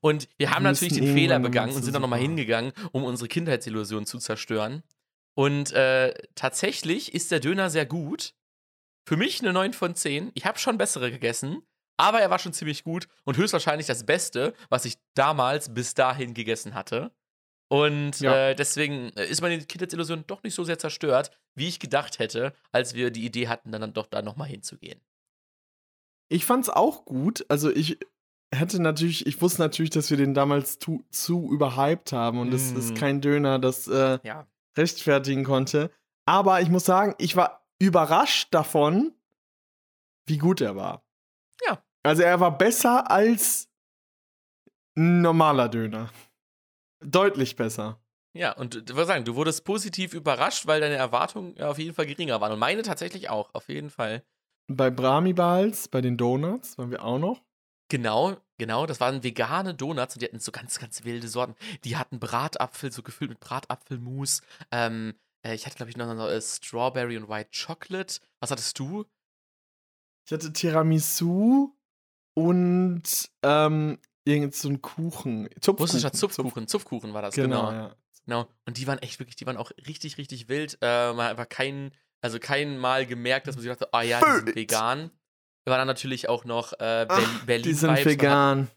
[0.00, 3.28] Und wir haben Wir natürlich den Fehler begangen und sind dann nochmal hingegangen, um unsere
[3.28, 4.82] Kindheitsillusion zu zerstören.
[5.34, 8.34] Und äh, tatsächlich ist der Döner sehr gut.
[9.06, 10.32] Für mich eine 9 von 10.
[10.34, 11.62] Ich habe schon bessere gegessen,
[11.96, 16.34] aber er war schon ziemlich gut und höchstwahrscheinlich das Beste, was ich damals bis dahin
[16.34, 17.12] gegessen hatte.
[17.68, 18.50] Und Ja.
[18.50, 22.94] äh, deswegen ist meine Kindheitsillusion doch nicht so sehr zerstört, wie ich gedacht hätte, als
[22.94, 25.00] wir die Idee hatten, dann, dann doch da nochmal hinzugehen.
[26.28, 27.44] Ich fand's auch gut.
[27.48, 27.98] Also ich
[28.54, 32.72] hätte natürlich, ich wusste natürlich, dass wir den damals zu, zu überhyped haben und es
[32.74, 32.78] Mm.
[32.78, 34.46] ist kein Döner, das äh, Ja.
[34.76, 35.90] rechtfertigen konnte.
[36.26, 39.12] Aber ich muss sagen, ich war überrascht davon,
[40.26, 41.03] wie gut er war.
[41.66, 41.82] Ja.
[42.02, 43.68] Also er war besser als
[44.96, 46.10] ein normaler Döner.
[47.00, 48.00] Deutlich besser.
[48.36, 51.94] Ja, und ich würde sagen, du wurdest positiv überrascht, weil deine Erwartungen ja auf jeden
[51.94, 52.52] Fall geringer waren.
[52.52, 54.24] Und meine tatsächlich auch, auf jeden Fall.
[54.66, 57.42] Bei Brahmi Bals, bei den Donuts, waren wir auch noch.
[57.90, 61.54] Genau, genau, das waren vegane Donuts und die hatten so ganz, ganz wilde Sorten.
[61.84, 64.40] Die hatten Bratapfel, so gefüllt mit Bratapfelmus.
[64.72, 65.14] Ähm,
[65.44, 68.20] äh, ich hatte, glaube ich, noch, noch äh, Strawberry und White Chocolate.
[68.40, 69.04] Was hattest du?
[70.26, 71.74] Ich hatte Tiramisu
[72.34, 73.02] und
[73.42, 75.48] ähm, irgend so einen Kuchen.
[75.60, 75.76] Zupfkuchen.
[75.90, 76.66] Russischer Zupfkuchen.
[76.66, 77.68] Zupfkuchen war das, genau.
[77.70, 77.96] Genau, ja.
[78.26, 78.48] Genau.
[78.64, 80.78] Und die waren echt wirklich, die waren auch richtig, richtig wild.
[80.80, 84.20] Äh, man hat einfach kein, also kein Mal gemerkt, dass man sich dachte, ah ja,
[84.20, 85.10] die sind vegan.
[85.64, 88.00] Wir waren dann natürlich auch noch äh, Berlin, Ach, Berlin die sind Vibes.
[88.00, 88.70] Hat- vegan.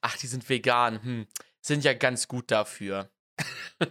[0.00, 1.02] Ach, die sind vegan.
[1.02, 1.26] Hm.
[1.60, 3.10] Sind ja ganz gut dafür.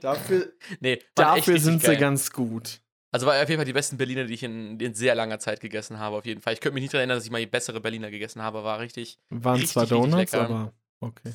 [0.01, 1.95] Dafür, Nee, dafür sind geil.
[1.95, 2.81] sie ganz gut.
[3.11, 5.61] Also war auf jeden Fall die besten Berliner, die ich in, in sehr langer Zeit
[5.61, 6.53] gegessen habe, auf jeden Fall.
[6.53, 9.17] Ich könnte mich nicht daran erinnern, dass ich mal bessere Berliner gegessen habe, war richtig
[9.29, 11.31] Waren Richtig, zwar Donuts, aber okay.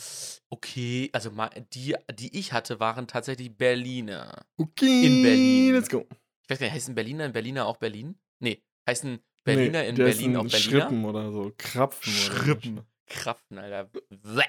[0.51, 1.11] okay.
[1.13, 1.31] Also
[1.73, 4.47] die, die ich hatte, waren tatsächlich Berliner.
[4.57, 5.75] Okay, In Berlin.
[5.75, 6.07] let's go.
[6.43, 8.17] Ich weiß gar nicht, heißen Berliner in Berliner auch Berlin?
[8.39, 10.59] Nee, heißen Berliner Nee, in Berlin auch Berliner?
[10.61, 11.53] Schrippen oder so.
[11.59, 12.13] Krapfen.
[12.13, 12.73] Schrippen.
[12.79, 13.91] Oder Kraften, Alter.
[14.11, 14.43] Bäh.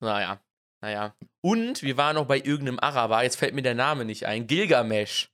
[0.00, 0.40] Naja,
[0.82, 1.14] naja.
[1.42, 5.30] Und wir waren noch bei irgendeinem Araber, jetzt fällt mir der Name nicht ein, Gilgamesh.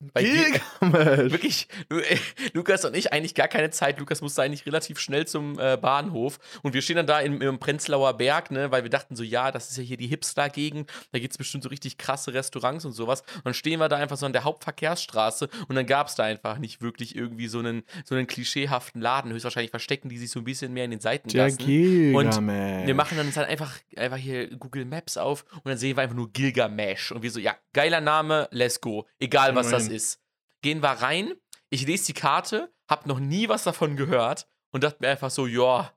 [0.00, 0.34] Bei Gil-
[0.80, 1.32] Gilgamesh.
[1.32, 2.16] Wirklich, äh,
[2.52, 3.98] Lukas und ich eigentlich gar keine Zeit.
[3.98, 6.38] Lukas musste eigentlich relativ schnell zum äh, Bahnhof.
[6.62, 9.50] Und wir stehen dann da im, im Prenzlauer Berg, ne, weil wir dachten so, ja,
[9.50, 10.90] das ist ja hier die Hipster-Gegend.
[11.12, 13.22] Da gibt es bestimmt so richtig krasse Restaurants und sowas.
[13.36, 16.24] Und dann stehen wir da einfach so an der Hauptverkehrsstraße und dann gab es da
[16.24, 19.32] einfach nicht wirklich irgendwie so einen, so einen klischeehaften Laden.
[19.32, 21.58] Höchstwahrscheinlich verstecken die sich so ein bisschen mehr in den Der Seitengassen.
[21.64, 22.86] Gilgamesh.
[22.86, 26.16] Wir machen dann halt einfach, einfach hier Google Maps auf und dann sehen wir einfach
[26.16, 27.12] nur Gilgamesh.
[27.12, 29.06] Und wir so, ja, geiler Name, let's go.
[29.18, 29.93] Egal, was das Immerhin.
[29.94, 30.20] Ist.
[30.62, 31.34] Gehen wir rein.
[31.70, 35.46] Ich lese die Karte, hab noch nie was davon gehört und dachte mir einfach so,
[35.46, 35.96] ja.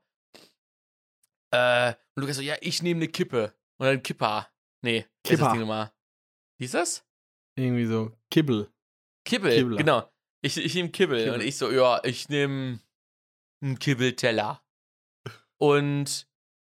[1.50, 3.54] Äh, und Lukas so, ja, ich nehme eine Kippe.
[3.78, 4.48] Und dann Kippa.
[4.82, 5.52] Nee, das Kippa.
[5.52, 5.92] Ding nochmal?
[6.58, 7.06] Wie ist das?
[7.56, 8.72] Irgendwie so Kibbel.
[9.24, 9.76] Kibbel, Kibbler.
[9.76, 10.12] genau.
[10.42, 11.18] Ich, ich nehme Kibbel.
[11.18, 11.34] Kibbel.
[11.34, 12.80] Und ich so, ja, ich nehme
[13.60, 14.62] einen Kibbelteller.
[15.58, 16.28] Und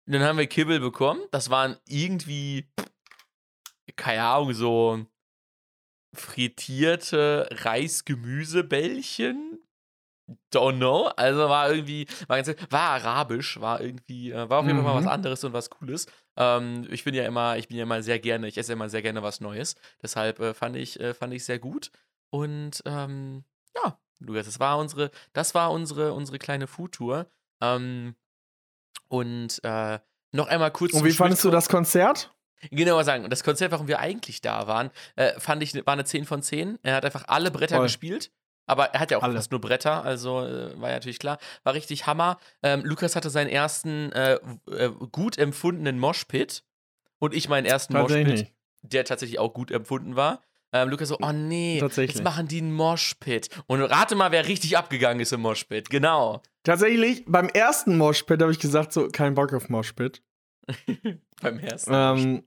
[0.07, 1.22] dann haben wir Kibbel bekommen.
[1.30, 2.68] Das waren irgendwie,
[3.96, 5.07] keine Ahnung, so
[6.14, 9.58] frittierte Reis-Gemüsebällchen.
[10.52, 11.06] Don't know.
[11.16, 15.00] Also war irgendwie, war, ganz, war arabisch, war irgendwie, äh, war auf jeden Fall mal
[15.00, 15.04] Mhm.
[15.04, 16.06] was anderes und was Cooles.
[16.36, 19.02] Ähm, ich bin ja immer, ich bin ja immer sehr gerne, ich esse immer sehr
[19.02, 19.74] gerne was Neues.
[20.02, 21.90] Deshalb äh, fand ich, äh, fand ich sehr gut.
[22.30, 23.44] Und ähm,
[23.76, 27.26] ja, Lukas, das war unsere, das war unsere, unsere kleine Foodtour.
[27.60, 28.14] Ähm,
[29.08, 29.98] und äh,
[30.32, 30.94] noch einmal kurz.
[30.94, 32.32] Und wie fandest du das Konzert?
[32.70, 33.24] Genau, mal sagen.
[33.24, 36.42] Und das Konzert, warum wir eigentlich da waren, äh, fand ich, war eine 10 von
[36.42, 36.78] 10.
[36.82, 37.86] Er hat einfach alle Bretter Voll.
[37.86, 38.30] gespielt.
[38.66, 39.34] Aber er hat ja auch Alle.
[39.34, 41.38] fast nur Bretter, also äh, war ja natürlich klar.
[41.64, 42.38] War richtig Hammer.
[42.62, 44.38] Ähm, Lukas hatte seinen ersten äh,
[44.70, 46.62] äh, gut empfundenen Moshpit.
[47.18, 48.52] Und ich meinen ersten Moshpit,
[48.82, 50.42] der tatsächlich auch gut empfunden war.
[50.72, 52.16] Ähm, Lukas so, oh nee, Tatsächlich.
[52.16, 53.50] jetzt machen die einen Moshpit.
[53.66, 55.90] Und rate mal, wer richtig abgegangen ist im Moshpit.
[55.90, 56.40] Genau.
[56.62, 60.22] Tatsächlich, beim ersten Moshpit habe ich gesagt, so, kein Bock auf Moshpit.
[61.42, 61.90] Beim ersten.
[61.92, 62.44] Ähm,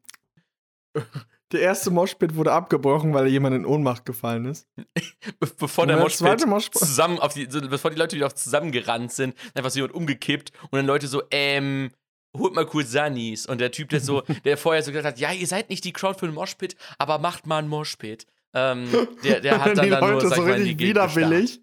[1.52, 4.68] der erste Moshpit wurde abgebrochen, weil jemand in Ohnmacht gefallen ist.
[5.40, 6.80] Be bevor der der Moshpit Moshpit.
[6.80, 10.74] zusammen auf die, bevor die Leute wieder auf zusammengerannt sind, einfach so jemand umgekippt und
[10.74, 11.92] dann Leute so, ähm,
[12.38, 13.46] holt mal kurz Sunnies.
[13.46, 15.94] Und der Typ, der so, der vorher so gesagt hat, ja, ihr seid nicht die
[15.94, 18.26] Crowd für einen Moshpit, aber macht mal einen Moshpit.
[18.54, 18.88] Ähm,
[19.24, 21.16] der, der hat dann, dann Leute nur, sag so ich mal, richtig gestarrt.
[21.16, 21.62] widerwillig.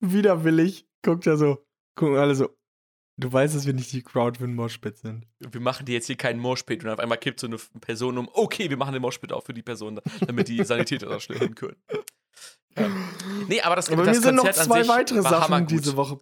[0.00, 1.64] Widerwillig guckt er so,
[1.96, 2.55] gucken alle so.
[3.18, 5.26] Du weißt, dass wir nicht die Crowd für einen Moshpit sind.
[5.40, 8.28] Wir machen dir jetzt hier keinen Moshpit und auf einmal kippt so eine Person um,
[8.32, 11.54] okay, wir machen den Moshpit auch für die Person, damit die Sanitäter da schnell hin
[11.54, 11.76] können.
[12.76, 13.08] Ähm,
[13.48, 15.70] nee, aber das, Aber das noch Konzert an zwei weitere war Sachen hammergut.
[15.70, 16.20] diese Woche.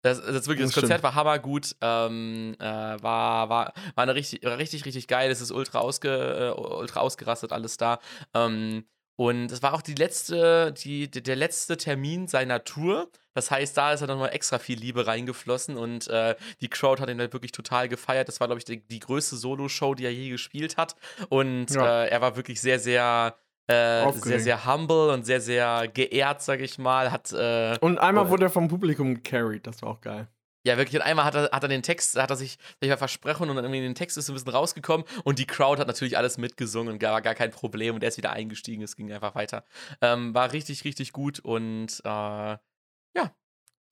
[0.00, 1.76] Das, das, ist wirklich, das Das Konzert war hammergut.
[1.82, 5.30] Ähm, äh, war, war, war eine richtig, war richtig, richtig geil.
[5.30, 7.98] Es ist ultra, ausge, äh, ultra ausgerastet, alles da.
[8.32, 8.84] Ähm,
[9.16, 13.08] und es war auch die letzte, die, der letzte Termin seiner Tour.
[13.34, 17.10] Das heißt, da ist er nochmal extra viel Liebe reingeflossen und äh, die Crowd hat
[17.10, 18.28] ihn halt wirklich total gefeiert.
[18.28, 20.96] Das war, glaube ich, die, die größte Solo-Show, die er je gespielt hat.
[21.28, 22.04] Und Ja.
[22.04, 23.36] äh, er war wirklich sehr, sehr,
[23.68, 27.10] äh, sehr, sehr humble und sehr, sehr geehrt, sag ich mal.
[27.10, 30.28] Hat, äh, Und einmal wurde er vom Publikum gecarried, das war auch geil.
[30.66, 30.96] Ja, wirklich.
[31.00, 33.54] Und einmal hat er, hat er den Text, hat er sich, sich mal versprochen und
[33.54, 36.38] dann irgendwie den Text ist so ein bisschen rausgekommen und die Crowd hat natürlich alles
[36.38, 39.64] mitgesungen und gar, gar kein Problem und er ist wieder eingestiegen, es ging einfach weiter.
[40.00, 42.60] Ähm, war richtig, richtig gut und äh, ja,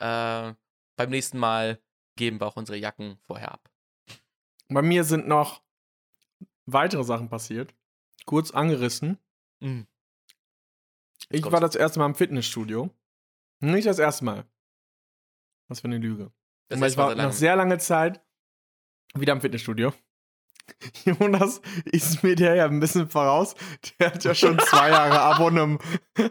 [0.01, 0.55] äh,
[0.97, 1.81] beim nächsten Mal
[2.17, 3.71] geben wir auch unsere Jacken vorher ab.
[4.69, 5.63] Bei mir sind noch
[6.67, 7.73] weitere Sachen passiert.
[8.27, 9.19] Kurz angerissen.
[9.61, 9.87] Mhm.
[11.29, 12.91] Ich war das erste Mal im Fitnessstudio.
[13.61, 14.45] Nicht das erste Mal.
[15.69, 16.33] Was für eine Lüge.
[16.69, 17.33] Das heißt ich war nach lange.
[17.33, 18.23] sehr langer Zeit
[19.15, 19.93] wieder im Fitnessstudio.
[21.05, 23.55] Jonas ist mir der ja ein bisschen voraus.
[23.99, 25.79] Der hat ja schon zwei Jahre Abonnem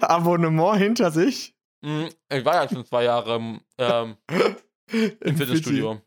[0.02, 1.56] Abonnement hinter sich.
[1.82, 4.18] Mhm, Ich war ja schon zwei Jahre im, ähm,
[4.92, 6.02] im Fitnessstudio.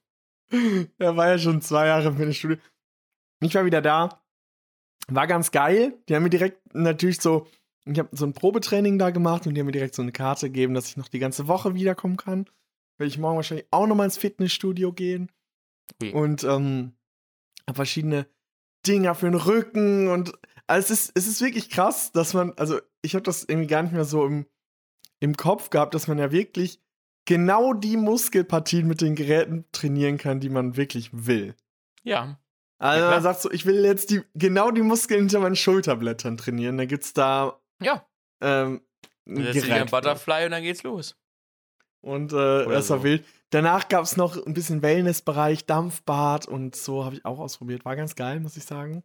[0.99, 2.57] Er war ja schon zwei Jahre im Fitnessstudio.
[3.41, 4.23] Ich war wieder da.
[5.09, 5.95] War ganz geil.
[6.09, 7.47] Die haben mir direkt natürlich so,
[7.85, 10.47] ich habe so ein Probetraining da gemacht und die haben mir direkt so eine Karte
[10.49, 12.47] gegeben, dass ich noch die ganze Woche wiederkommen kann.
[12.99, 15.31] Werde ich morgen wahrscheinlich auch nochmal ins Fitnessstudio gehen.
[16.03, 16.13] Ui.
[16.13, 16.97] Und ähm,
[17.67, 18.27] hab verschiedene
[18.87, 20.33] Dinger für den Rücken und
[20.69, 23.83] also es ist, es ist wirklich krass, dass man, also ich habe das irgendwie gar
[23.83, 24.47] nicht mehr so im,
[25.21, 26.81] im Kopf gehabt, dass man ja wirklich
[27.25, 31.55] genau die Muskelpartien mit den Geräten trainieren kann, die man wirklich will.
[32.03, 32.41] Ja.
[32.79, 36.37] Also Ja, man sagt so, ich will jetzt die, genau die Muskeln hinter meinen Schulterblättern
[36.37, 36.77] trainieren.
[36.79, 38.07] Dann gibt's da Ja.
[38.41, 38.83] ähm,
[39.29, 39.91] ein Gerät.
[39.91, 41.17] Butterfly und dann geht's los.
[42.07, 43.03] Und äh, das war so.
[43.05, 43.25] wild.
[43.51, 47.85] Danach gab es noch ein bisschen Wellnessbereich, Dampfbad und so habe ich auch ausprobiert.
[47.85, 49.03] War ganz geil, muss ich sagen.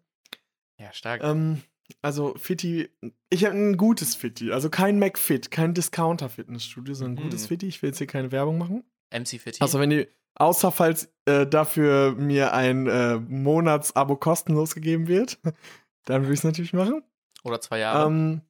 [0.79, 1.23] Ja, stark.
[1.23, 1.61] Ähm,
[2.01, 2.89] also Fitti,
[3.29, 7.29] ich habe ein gutes Fitti, also kein McFit, kein Discounter-Fitnessstudio, sondern ein Mhm.
[7.29, 7.67] gutes Fitti.
[7.67, 8.83] Ich will jetzt hier keine Werbung machen.
[9.11, 9.61] MC Fitty.
[9.61, 15.39] Also wenn die, außer falls äh, dafür mir ein äh, Monatsabo kostenlos gegeben wird,
[16.05, 17.03] dann würde ich es natürlich machen.
[17.43, 18.07] Oder zwei Jahre.
[18.07, 18.41] Ähm,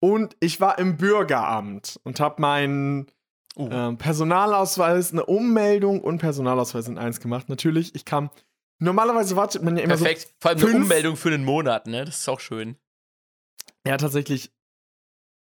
[0.00, 3.06] und ich war im Bürgeramt und habe meinen
[3.56, 3.68] Uh.
[3.70, 7.48] ähm, Personalausweis, eine Ummeldung und Personalausweis in eins gemacht.
[7.48, 8.30] Natürlich, ich kam.
[8.78, 10.32] Normalerweise wartet man ja immer Perfekt.
[10.40, 12.04] Vor allem eine fünf- Ummeldung für einen Monat, ne?
[12.04, 12.76] Das ist auch schön.
[13.84, 13.90] so.
[13.90, 14.52] Ja, tatsächlich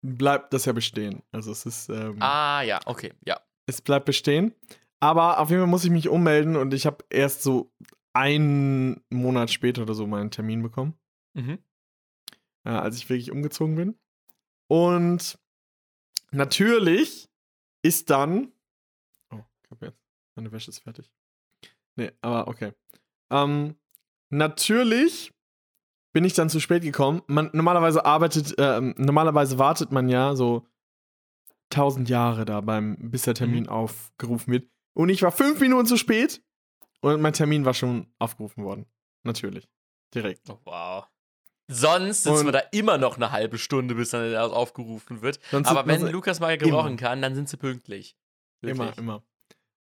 [0.02, 1.24] bleibt das ja bestehen.
[1.32, 1.90] Also es ist.
[1.90, 3.40] Ähm, Ah, ja, okay, ja.
[3.66, 4.54] Es bleibt bestehen.
[5.00, 7.72] Aber auf jeden Fall muss ich mich ummelden und ich habe erst so
[8.14, 10.98] einen Monat später oder so meinen Termin bekommen,
[11.34, 11.60] Mhm.
[12.66, 14.00] äh, als ich wirklich umgezogen bin.
[14.68, 15.38] Und
[16.32, 17.30] natürlich
[17.84, 18.52] ist dann.
[19.32, 20.02] Oh, ich hab jetzt.
[20.36, 21.12] Meine Wäsche ist fertig.
[21.96, 22.74] Nee, aber okay.
[23.30, 23.76] Ähm,
[24.30, 25.32] natürlich
[26.14, 27.22] bin ich dann zu spät gekommen.
[27.28, 30.66] Man, normalerweise arbeitet, ähm, normalerweise wartet man ja so
[31.70, 34.70] tausend Jahre da beim, bis der Termin aufgerufen wird.
[34.94, 36.44] Und ich war fünf Minuten zu spät
[37.02, 38.86] und mein Termin war schon aufgerufen worden.
[39.24, 39.68] Natürlich.
[40.14, 40.50] Direkt.
[40.50, 41.08] Oh, wow.
[41.70, 45.40] Sonst sitzen Und- wir da immer noch eine halbe Stunde, bis dann aufgerufen wird.
[45.52, 48.16] Aber wenn Lukas mal gebrauchen kann, dann sind sie pünktlich.
[48.62, 48.98] Immer, Wirklich.
[48.98, 49.24] immer.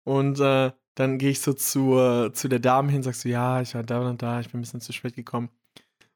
[0.04, 3.74] Und äh, dann gehe ich so zur, zu der Dame hin, sagst so, ja, ich
[3.74, 5.50] war da und da, ich bin ein bisschen zu spät gekommen.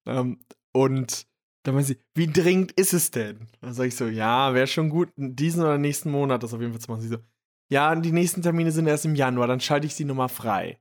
[0.05, 0.39] Ähm,
[0.73, 1.27] und
[1.65, 3.49] dann meint sie, wie dringend ist es denn?
[3.61, 6.73] Dann sage ich so, ja, wäre schon gut, diesen oder nächsten Monat das auf jeden
[6.73, 7.01] Fall zu machen.
[7.01, 7.19] Sie so,
[7.71, 10.79] ja, die nächsten Termine sind erst im Januar, dann schalte ich sie nochmal frei.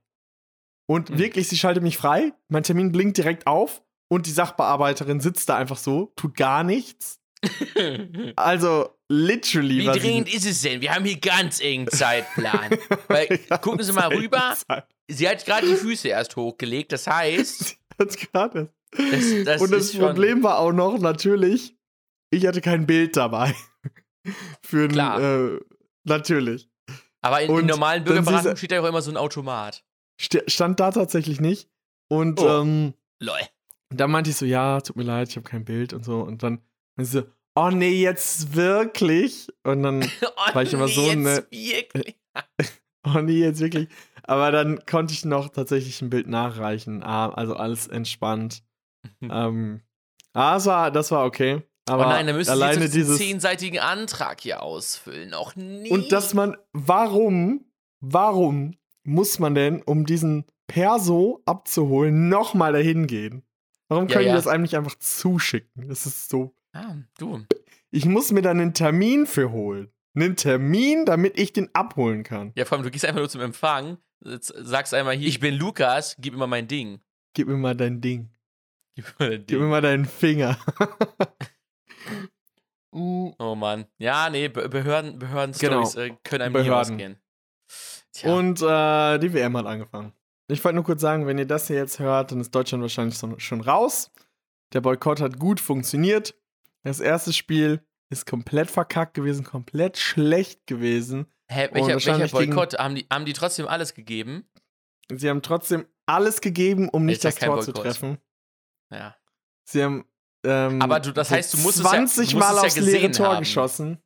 [0.88, 1.18] Und Hm.
[1.18, 5.56] wirklich, sie schaltet mich frei, mein Termin blinkt direkt auf und die Sachbearbeiterin sitzt da
[5.56, 7.20] einfach so, tut gar nichts.
[8.36, 9.78] Also, literally.
[9.80, 10.80] Wie dringend ist es denn?
[10.80, 12.70] Wir haben hier ganz engen Zeitplan.
[13.08, 14.54] Weil, gucken Sie mal rüber.
[14.68, 14.86] Zeit.
[15.08, 16.92] Sie hat gerade die Füße erst hochgelegt.
[16.92, 18.72] Das heißt, Jetzt gerade.
[18.96, 21.76] Das- das und das Problem war auch noch, natürlich,
[22.30, 23.54] ich hatte kein Bild dabei.
[24.62, 25.20] Für ein, Klar.
[25.20, 25.60] äh,
[26.04, 26.68] natürlich.
[27.22, 29.84] aber in, in normalen Bürgerberatungen steht ja auch immer so ein Automat.
[30.20, 31.68] Stand da tatsächlich nicht.
[32.08, 32.62] Und Oh.
[32.62, 33.38] ähm, Lol.
[33.90, 36.20] Da meinte ich so, ja, tut mir leid, ich habe kein Bild und so.
[36.20, 36.60] Und dann
[36.96, 39.48] meinte sie so, oh nee, jetzt wirklich?
[39.64, 42.16] Und dann, Oh, War ich aber so jetzt ne- Wirklich?
[43.06, 43.88] oh nee, jetzt wirklich.
[44.24, 47.02] Aber dann konnte ich noch tatsächlich ein Bild nachreichen.
[47.02, 48.62] Ah, also alles entspannt.
[49.22, 49.80] ähm,
[50.32, 51.62] ah, das war, das war okay.
[51.88, 55.32] Aber oh nein, dann müssen Sie alleine jetzt diesen zehnseitigen Antrag hier ausfüllen.
[55.34, 55.88] Auch nie.
[55.90, 57.64] Und dass man, warum,
[58.00, 58.74] warum
[59.04, 63.45] muss man denn, um diesen Perso abzuholen, nochmal dahin gehen?
[63.88, 64.32] Warum können ja.
[64.32, 65.88] die das einem nicht einfach zuschicken?
[65.88, 66.54] Das ist so.
[66.72, 67.44] Ah, du.
[67.90, 69.92] Ich muss mir dann einen Termin für holen.
[70.14, 72.52] Einen Termin, damit ich den abholen kann.
[72.56, 75.54] Ja, vor allem, du gehst einfach nur zum Empfang, jetzt sagst einmal hier, ich bin
[75.54, 77.00] Lukas, gib mir mal mein Ding.
[77.34, 78.30] Gib mir mal dein Ding.
[78.94, 79.70] Gib mir mal dein Gib mir Ding.
[79.70, 80.58] mal deinen Finger.
[82.98, 83.84] Oh Mann.
[83.98, 86.94] Ja, nee, Be Behörden, Behörden-Stories äh, können einem nie Behörden.
[86.94, 87.16] ausgehen.
[88.12, 88.32] Tja.
[88.34, 90.12] Und äh, die WM hat angefangen.
[90.48, 93.18] Ich wollte nur kurz sagen, wenn ihr das hier jetzt hört, dann ist Deutschland wahrscheinlich
[93.42, 94.10] schon raus.
[94.72, 96.34] Der Boykott hat gut funktioniert.
[96.84, 101.26] Das erste Spiel ist komplett verkackt gewesen, komplett schlecht gewesen.
[101.48, 102.78] Hä, welcher, welcher wahrscheinlich gegen- Boykott?
[102.78, 104.48] Haben die, haben die trotzdem alles gegeben?
[105.12, 107.82] Sie haben trotzdem alles gegeben, um nicht ja das Tor zu Boykott.
[107.92, 108.18] treffen.
[108.92, 109.16] Ja.
[109.68, 110.04] Sie haben
[110.44, 112.82] ähm, Aber du- das heißt, du musst es ja- 20 du musst Mal es ja
[112.82, 113.38] aufs leere Tor haben.
[113.40, 113.98] geschossen.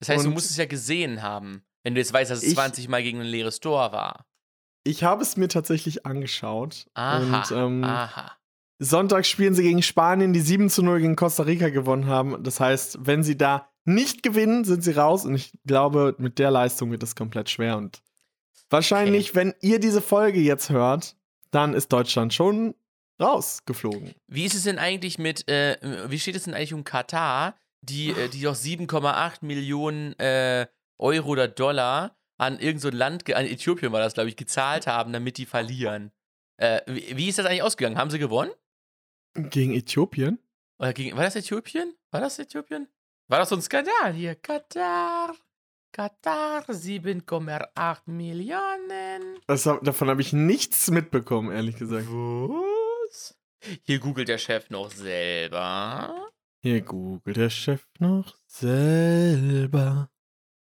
[0.00, 2.54] Das heißt, du musst es ja gesehen haben, wenn du jetzt weißt, dass es Ich-
[2.54, 4.26] 20 Mal gegen ein leeres Tor war.
[4.86, 6.86] Ich habe es mir tatsächlich angeschaut.
[6.94, 7.18] Aha.
[7.18, 8.32] Und ähm, aha.
[8.78, 12.42] Sonntag spielen sie gegen Spanien, die 7 zu 0 gegen Costa Rica gewonnen haben.
[12.42, 15.24] Das heißt, wenn sie da nicht gewinnen, sind sie raus.
[15.24, 17.76] Und ich glaube, mit der Leistung wird es komplett schwer.
[17.78, 18.02] Und
[18.68, 21.16] wahrscheinlich, wenn ihr diese Folge jetzt hört,
[21.50, 22.74] dann ist Deutschland schon
[23.20, 24.14] rausgeflogen.
[24.26, 25.78] Wie ist es denn eigentlich mit, äh,
[26.08, 30.66] wie steht es denn eigentlich um Katar, die, äh, die doch 7,8 Millionen äh,
[30.98, 34.86] Euro oder Dollar an irgendein so ein Land, an Äthiopien war das, glaube ich, gezahlt
[34.86, 36.12] haben, damit die verlieren?
[36.58, 37.98] Äh, wie, wie ist das eigentlich ausgegangen?
[37.98, 38.50] Haben sie gewonnen?
[39.34, 40.38] Gegen Äthiopien?
[40.78, 41.94] Oder gegen, war das Äthiopien?
[42.10, 42.88] War das Äthiopien?
[43.28, 44.34] War das so ein Skandal hier?
[44.36, 45.34] Katar,
[45.92, 49.40] Katar, 7,8 Millionen.
[49.46, 52.06] Das, davon habe ich nichts mitbekommen, ehrlich gesagt.
[52.08, 53.36] Was?
[53.82, 56.30] Hier googelt der Chef noch selber.
[56.60, 60.10] Hier googelt der Chef noch selber.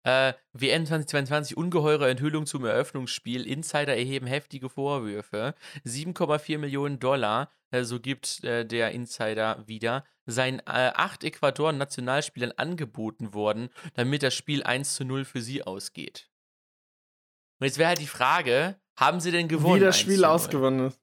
[0.04, 3.46] Äh, WM 2022, ungeheure Enthüllung zum Eröffnungsspiel.
[3.46, 5.54] Insider erheben heftige Vorwürfe.
[5.84, 13.32] 7,4 Millionen Dollar, äh, so gibt äh, der Insider wieder, seien äh, acht Ecuador-Nationalspielern angeboten
[13.32, 16.30] worden, damit das Spiel 1 zu 0 für sie ausgeht.
[17.60, 19.76] Und jetzt wäre halt die Frage, haben sie denn gewonnen?
[19.76, 20.30] Wie das 1 Spiel zu 0?
[20.30, 21.00] ausgewonnen ist.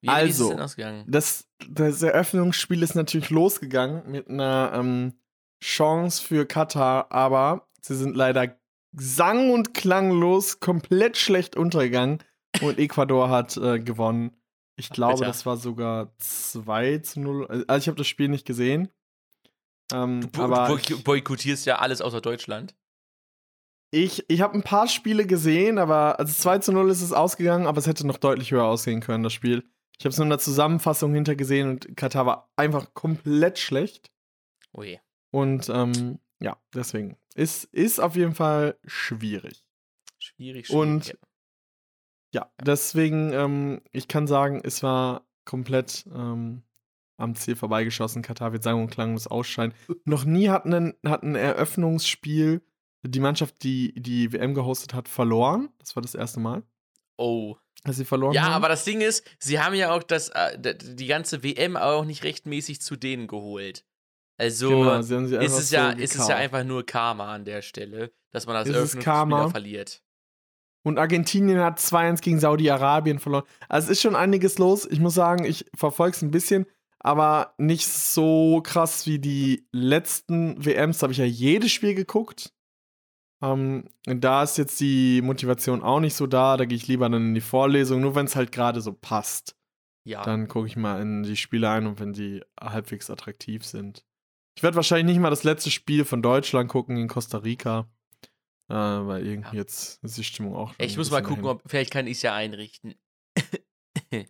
[0.00, 1.04] Wie, ist Also, denn ausgegangen?
[1.06, 5.14] Das, das Eröffnungsspiel ist natürlich losgegangen mit einer ähm,
[5.62, 8.56] Chance für Katar, aber sie sind leider
[8.92, 12.22] sang- und klanglos komplett schlecht untergegangen
[12.62, 14.36] und Ecuador hat äh, gewonnen.
[14.76, 15.26] Ich glaube, bitter.
[15.26, 17.64] das war sogar 2 zu 0.
[17.68, 18.88] Also ich habe das Spiel nicht gesehen.
[19.92, 22.74] Ähm, Du, aber du boykottierst ja alles außer Deutschland.
[23.90, 27.66] ich, ich habe ein paar Spiele gesehen, aber also 2 zu 0 ist es ausgegangen,
[27.66, 29.64] aber es hätte noch deutlich höher ausgehen können, das Spiel.
[29.98, 34.10] Ich habe es nur in der Zusammenfassung hintergesehen und Katar war einfach komplett schlecht.
[34.76, 34.98] Ui.
[35.30, 37.16] Und ähm, ja, deswegen.
[37.34, 39.64] Ist, ist auf jeden Fall schwierig.
[40.18, 40.70] Schwierig, schwierig.
[40.70, 41.18] Und-
[42.32, 46.62] Ja, deswegen, ähm, ich kann sagen, es war komplett ähm,
[47.16, 48.22] am Ziel vorbeigeschossen.
[48.22, 49.74] Katar wird sang- und klanglos ausscheiden.
[50.04, 52.62] Noch nie hat ein, hat ein Eröffnungsspiel
[53.06, 55.68] die Mannschaft, die die WM gehostet hat, verloren.
[55.78, 56.62] Das war das erste Mal,
[57.18, 57.56] oh.
[57.84, 58.52] dass sie verloren Ja, haben.
[58.54, 62.24] aber das Ding ist, sie haben ja auch das, äh, die ganze WM auch nicht
[62.24, 63.84] rechtmäßig zu denen geholt.
[64.36, 68.46] Also genau, ist, es ja, ist es ja einfach nur Karma an der Stelle, dass
[68.46, 70.02] man das Eröffnungsspiel verliert.
[70.82, 73.44] Und Argentinien hat 2-1 gegen Saudi-Arabien verloren.
[73.68, 74.86] Also es ist schon einiges los.
[74.90, 76.66] Ich muss sagen, ich verfolge es ein bisschen,
[76.98, 80.98] aber nicht so krass wie die letzten WMs.
[80.98, 82.52] Da habe ich ja jedes Spiel geguckt.
[83.42, 86.56] Ähm, da ist jetzt die Motivation auch nicht so da.
[86.56, 89.56] Da gehe ich lieber dann in die Vorlesung, nur wenn es halt gerade so passt.
[90.04, 90.22] Ja.
[90.22, 94.04] Dann gucke ich mal in die Spiele ein und wenn die halbwegs attraktiv sind.
[94.56, 97.88] Ich werde wahrscheinlich nicht mal das letzte Spiel von Deutschland gucken in Costa Rica.
[98.68, 99.62] Äh, weil irgendwie Ja.
[99.62, 100.72] jetzt ist die Stimmung auch.
[100.78, 101.58] ich muss mal gucken, dahin.
[101.58, 102.94] ob vielleicht kann ich es ja einrichten.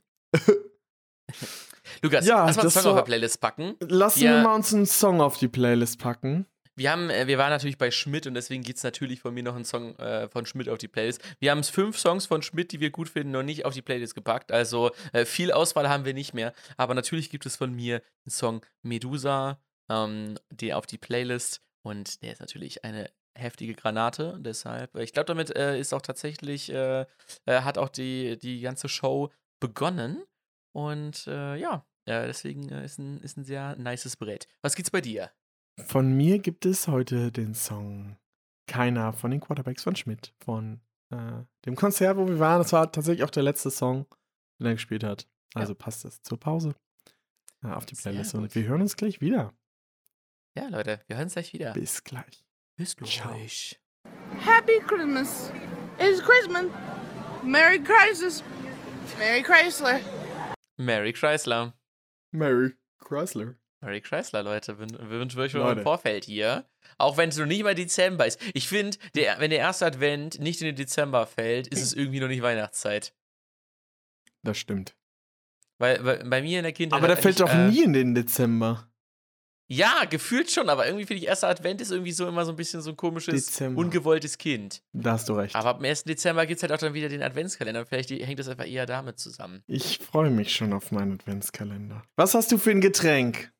[2.02, 3.76] Lukas, Ja, lass mal einen das Song auf war- der Playlist packen.
[3.80, 4.32] Lassen Ja.
[4.36, 6.46] wir mal uns einen Song auf die Playlist packen.
[6.76, 9.44] Wir haben, äh, wir waren natürlich bei Schmidt und deswegen gibt es natürlich von mir
[9.44, 11.22] noch einen Song äh, von Schmidt auf die Playlist.
[11.38, 14.16] Wir haben fünf Songs von Schmidt, die wir gut finden, noch nicht auf die Playlist
[14.16, 14.50] gepackt.
[14.50, 16.52] Also äh, viel Auswahl haben wir nicht mehr.
[16.76, 21.62] Aber natürlich gibt es von mir einen Song Medusa, ähm, die auf die Playlist.
[21.82, 24.38] Und der ist natürlich eine heftige Granate.
[24.40, 27.02] Deshalb, äh, ich glaube, damit äh, ist auch tatsächlich, äh,
[27.46, 29.30] äh, hat auch die, die ganze Show
[29.60, 30.22] begonnen.
[30.72, 34.46] Und äh, ja, äh, deswegen ist, ein, ist ein sehr nices Brett.
[34.62, 35.30] Was gibt's bei dir?
[35.86, 38.16] Von mir gibt es heute den Song
[38.66, 40.32] Keiner von den Quarterbacks von Schmidt.
[40.38, 40.80] Von
[41.64, 42.58] dem Konzert, wo wir waren.
[42.58, 44.06] Das war tatsächlich auch der letzte Song,
[44.58, 45.28] den er gespielt hat.
[45.54, 46.74] Also passt das zur Pause
[47.62, 48.34] auf die Playlist.
[48.34, 49.54] Und wir hören uns gleich wieder.
[50.56, 51.72] Ja, Leute, wir hören uns gleich wieder.
[51.72, 52.44] Bis gleich.
[52.76, 53.32] Bis Ciao.
[53.32, 53.80] gleich.
[54.38, 55.50] Happy Christmas.
[55.98, 56.66] It's Christmas.
[57.42, 58.44] Merry Christmas.
[59.18, 60.00] Merry Chrysler.
[60.76, 61.74] Merry Chrysler.
[62.30, 63.56] Mary Chrysler.
[63.80, 64.78] Merry Chrysler, Leute.
[64.78, 66.64] Wir, wir wünschen euch schon im Vorfeld hier.
[66.98, 68.40] Auch wenn es noch nicht mal Dezember ist.
[68.54, 72.20] Ich finde, der, wenn der erste Advent nicht in den Dezember fällt, ist es irgendwie
[72.20, 73.12] noch nicht Weihnachtszeit.
[74.44, 74.94] Das stimmt.
[75.78, 76.98] Weil, weil bei mir in der Kindheit.
[76.98, 78.88] Aber der fällt doch äh, nie in den Dezember.
[79.66, 82.56] Ja, gefühlt schon, aber irgendwie finde ich, erster Advent ist irgendwie so immer so ein
[82.56, 83.80] bisschen so ein komisches, Dezember.
[83.80, 84.82] ungewolltes Kind.
[84.92, 85.56] Da hast du recht.
[85.56, 86.04] Aber am 1.
[86.04, 87.86] Dezember gibt es halt auch dann wieder den Adventskalender.
[87.86, 89.62] Vielleicht hängt das einfach eher damit zusammen.
[89.66, 92.02] ich freue mich schon auf meinen Adventskalender.
[92.16, 93.52] Was hast du für ein Getränk?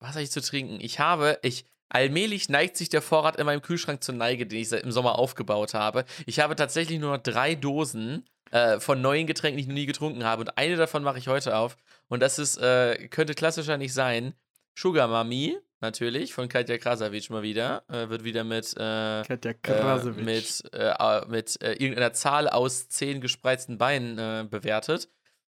[0.00, 0.78] Was habe ich zu trinken?
[0.80, 4.68] Ich habe, ich, allmählich neigt sich der Vorrat in meinem Kühlschrank zur Neige, den ich
[4.68, 6.04] seit- im Sommer aufgebaut habe.
[6.26, 9.86] Ich habe tatsächlich nur noch drei Dosen äh, von neuen Getränken, die ich noch nie
[9.86, 10.42] getrunken habe.
[10.42, 11.78] Und eine davon mache ich heute auf.
[12.08, 14.34] Und das ist, äh, könnte klassischer nicht sein.
[14.74, 17.84] Sugar Mami, natürlich, von Katja Krasavic mal wieder.
[17.88, 20.24] Äh, wird wieder mit, äh, Katja äh, Krasowitsch.
[20.24, 25.08] mit, äh, mit äh, irgendeiner Zahl aus zehn gespreizten Beinen bewertet.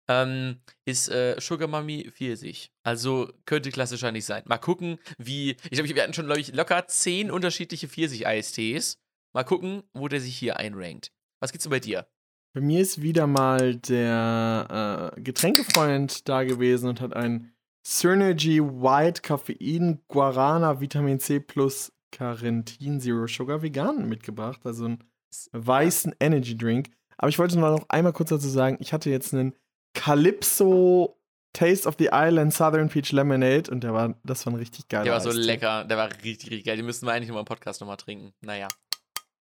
[0.08, 2.74] Ähm, ist äh, Sugar Mami Pfirsich.
[2.84, 4.44] Also könnte klassischer nicht sein.
[4.46, 5.52] Mal gucken, wie.
[5.52, 9.00] Ich glaube, wir hatten schon, glaube ich, locker zehn unterschiedliche Pfirsich-Eistees.
[9.34, 11.14] Mal gucken, wo der sich hier einrankt.
[11.40, 12.08] Was gibt's denn bei dir?
[12.54, 17.54] Bei mir ist wieder mal der äh, Getränkefreund da gewesen und hat ein
[17.84, 24.62] Synergy White Koffein Guarana Vitamin C plus Carentin Zero Sugar vegan mitgebracht.
[24.64, 25.04] Also einen
[25.52, 26.90] weißen Energy Drink.
[27.18, 29.56] Aber ich wollte nur noch einmal kurz dazu sagen, ich hatte jetzt einen
[29.94, 31.18] Calypso
[31.54, 35.04] Taste of the Island Southern Peach Lemonade und der war, das war ein richtig geiler
[35.04, 35.84] Der war so lecker.
[35.84, 36.78] Der war richtig, richtig geil.
[36.78, 38.34] Den müssten wir eigentlich nochmal im Podcast nochmal trinken.
[38.42, 38.68] Naja.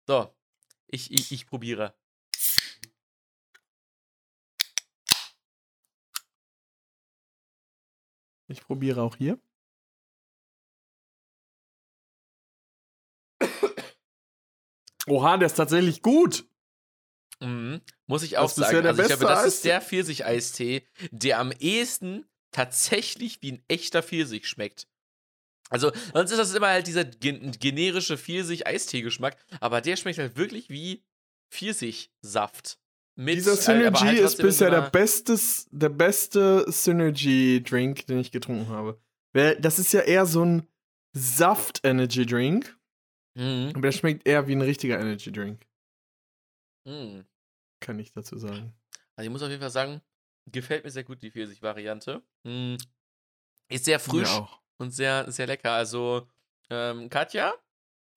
[0.06, 0.28] So.
[0.88, 1.94] Ich, ich, ich probiere.
[8.50, 9.38] Ich probiere auch hier.
[15.06, 16.44] Oha, der ist tatsächlich gut.
[17.40, 17.80] Mhm.
[18.06, 18.76] Muss ich auch Das ist sagen.
[18.76, 23.52] ja der also ich glaube, beste das ist der Pfirsich-Eistee, der am ehesten tatsächlich wie
[23.52, 24.88] ein echter Pfirsich schmeckt.
[25.70, 30.68] Also, sonst ist das immer halt dieser gen generische Pfirsich-Eistee-Geschmack, aber der schmeckt halt wirklich
[30.68, 31.04] wie
[31.50, 32.78] Pfirsichsaft.
[33.20, 38.68] Mit, Dieser Synergy halt ist bisher so der, bestes, der beste Synergy-Drink, den ich getrunken
[38.68, 38.98] habe.
[39.34, 40.66] Weil Das ist ja eher so ein
[41.14, 42.76] Saft-Energy-Drink,
[43.36, 43.70] Mhm.
[43.74, 45.66] aber der schmeckt eher wie ein richtiger Energy-Drink,
[46.86, 47.26] Mhm.
[47.80, 48.72] kann ich dazu sagen.
[49.16, 50.00] Also, ich muss auf jeden Fall sagen,
[50.46, 52.22] gefällt mir sehr gut, die Pfirsich-Variante.
[52.44, 52.78] Mhm.
[53.68, 54.40] Ist sehr frisch.
[54.78, 55.72] Und sehr, sehr lecker.
[55.72, 56.26] Also,
[56.70, 57.52] ähm, Katja,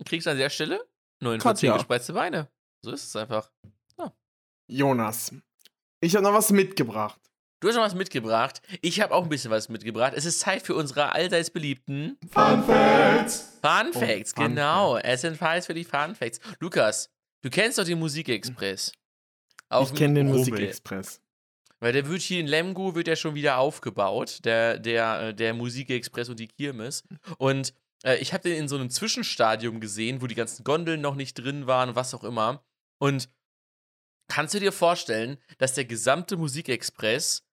[0.06, 0.88] kriegst du an der Stelle
[1.20, 1.74] 49 Katja.
[1.78, 2.48] gespreizte Beine.
[2.82, 3.52] So ist es einfach.
[4.74, 5.32] Jonas,
[6.02, 7.20] ich habe noch was mitgebracht.
[7.60, 8.60] Du hast noch was mitgebracht.
[8.82, 10.14] Ich habe auch ein bisschen was mitgebracht.
[10.16, 13.60] Es ist Zeit für unsere allseits beliebten Fun Facts!
[13.62, 14.34] Fun Oh, Facts.
[14.34, 16.40] Fun genau, es sind Files für die Fun Facts.
[16.60, 17.12] Lukas,
[17.44, 18.92] du kennst doch den Musikexpress.
[19.82, 20.28] Ich kenne den.
[20.28, 21.22] Musikexpress.
[21.80, 25.54] Weil der wird hier in Lemgo wird ja schon wieder aufgebaut, der, der, äh, der
[25.54, 27.04] Musikexpress und die Kirmes.
[27.38, 31.16] Und äh, ich habe den in so einem Zwischenstadium gesehen, wo die ganzen Gondeln noch
[31.16, 32.64] nicht drin waren und was auch immer.
[33.00, 33.30] Und
[34.34, 37.44] kannst du dir vorstellen, dass der gesamte Musikexpress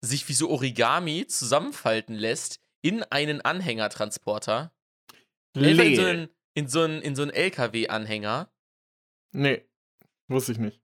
[0.00, 4.72] sich wie so Origami zusammenfalten lässt in einen Anhängertransporter?
[5.56, 8.50] Einfach in so einen, in so einen, in so einen LKW-Anhänger.
[9.30, 9.64] Nee,
[10.26, 10.80] wusste ich nicht.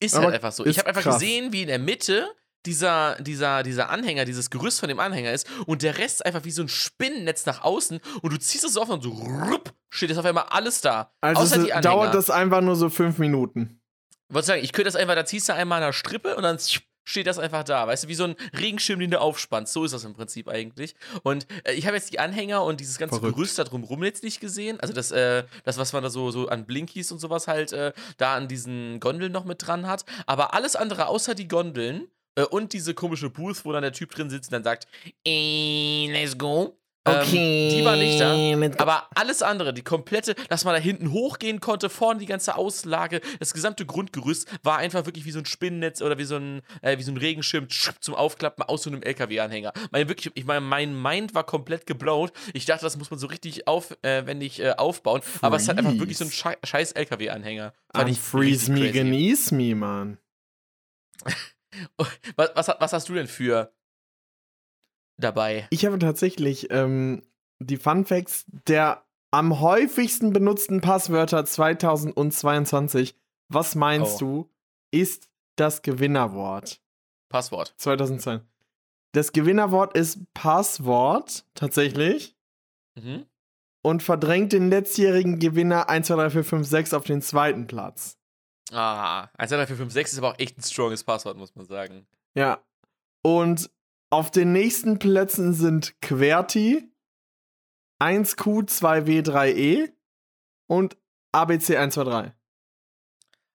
[0.00, 0.66] Ist Aber halt einfach so.
[0.66, 1.18] Ich habe einfach krass.
[1.18, 2.28] gesehen, wie in der Mitte
[2.66, 6.50] dieser, dieser, dieser Anhänger, dieses Gerüst von dem Anhänger ist und der Rest einfach wie
[6.50, 10.10] so ein Spinnennetz nach außen und du ziehst es so auf und so rupp, steht
[10.10, 11.10] jetzt auf einmal alles da.
[11.22, 11.80] Also außer die Anhänger.
[11.80, 13.80] dauert das einfach nur so fünf Minuten.
[14.28, 16.42] Ich wollte sagen, ich könnte das einfach, da ziehst du einmal an der Strippe und
[16.42, 16.58] dann
[17.06, 17.86] steht das einfach da.
[17.86, 19.72] Weißt du, wie so ein Regenschirm, den du aufspannst.
[19.72, 20.94] So ist das im Prinzip eigentlich.
[21.22, 23.36] Und äh, ich habe jetzt die Anhänger und dieses ganze Verrückt.
[23.36, 24.80] Gerüst da drumrum jetzt nicht gesehen.
[24.80, 27.92] Also das, äh, das was man da so, so an Blinkies und sowas halt äh,
[28.16, 30.04] da an diesen Gondeln noch mit dran hat.
[30.26, 34.10] Aber alles andere außer die Gondeln äh, und diese komische Booth, wo dann der Typ
[34.10, 34.88] drin sitzt und dann sagt,
[35.24, 36.76] eh, let's go.
[37.06, 38.82] Ähm, die war nicht da.
[38.82, 43.20] Aber alles andere, die komplette, dass man da hinten hochgehen konnte, vorne die ganze Auslage,
[43.38, 46.98] das gesamte Grundgerüst war einfach wirklich wie so ein Spinnennetz oder wie so ein, äh,
[46.98, 49.72] wie so ein Regenschirm zum Aufklappen aus so einem LKW-Anhänger.
[49.90, 52.32] Mein, wirklich, ich meine, mein Mind war komplett geblowt.
[52.52, 55.22] Ich dachte, das muss man so richtig aufwendig äh, aufbauen.
[55.40, 57.72] Aber es halt einfach wirklich so ein Schei scheiß LKW-Anhänger.
[57.92, 60.18] Fand Um, ich freeze me, genieß me, Mann.
[62.36, 63.70] Was, was, was hast du denn für
[65.18, 65.66] dabei?
[65.70, 67.22] Ich habe tatsächlich ähm,
[67.58, 69.02] die Fun Facts der
[69.32, 73.16] am häufigsten benutzten Passwörter 2022.
[73.48, 74.18] Was meinst Oh.
[74.18, 74.50] du,
[74.92, 76.80] ist das Gewinnerwort
[77.28, 77.74] Passwort.
[77.78, 78.40] 2002?
[79.12, 82.36] Das Gewinnerwort ist Passwort, tatsächlich.
[82.96, 83.26] Mhm.
[83.82, 88.18] Und verdrängt den letztjährigen Gewinner 1, 2, 3, 4, 5, 6 auf den zweiten Platz.
[88.72, 91.54] Ah, 1, 2, 3, 4, 5, 6 ist aber auch echt ein stronges Passwort, muss
[91.54, 92.06] man sagen.
[92.34, 92.60] Ja.
[93.22, 93.70] Und
[94.10, 96.90] auf den nächsten Plätzen sind QWERTY,
[98.02, 99.92] 1Q, 2W, 3E
[100.68, 100.96] und
[101.32, 102.32] ABC 123.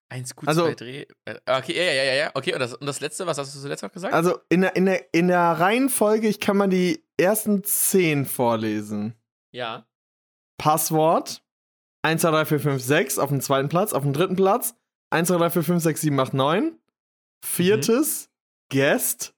[0.09, 1.05] 1 Q2 Also- Dreh.
[1.25, 2.31] äh, Okay, ja, ja, ja, ja.
[2.33, 4.13] Okay, und das, und das letzte, was hast du zuletzt noch gesagt?
[4.13, 9.15] Also in der, in, der, in der Reihenfolge, ich kann mal die ersten 10 vorlesen.
[9.51, 9.85] ja.
[10.57, 11.43] Passwort
[12.03, 14.75] 1, 2, 3, 4, 5, 6 auf dem zweiten Platz, auf dem dritten Platz
[15.09, 16.77] 1, 2, 3, 4, 5, 6, 7, 8, 9.
[17.43, 18.29] Viertes,
[18.69, 19.33] Guest.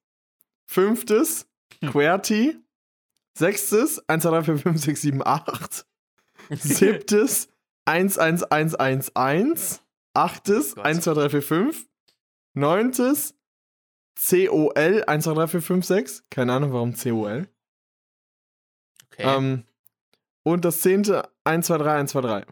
[0.73, 1.47] Fünftes,
[1.81, 1.91] Hm.
[1.91, 2.57] QWERTY.
[3.37, 5.85] Sechstes, 1, 2, 3, 4, 5, 6, 7, 8.
[6.51, 7.47] Siebtes,
[7.85, 9.81] 1, 1, 1, 1, 1.
[10.15, 10.85] Achtes, Oh Gott.
[10.85, 11.87] 1, 2, 3, 4, 5.
[12.55, 13.35] Neuntes,
[14.15, 16.23] COL, 1, 2, 3, 4, 5, 6.
[16.29, 17.47] Keine Ahnung, warum COL.
[19.11, 19.23] okay.
[19.37, 19.63] Ähm,
[20.43, 22.45] und das zehnte, 1, 2, 3, 1, 2, 3.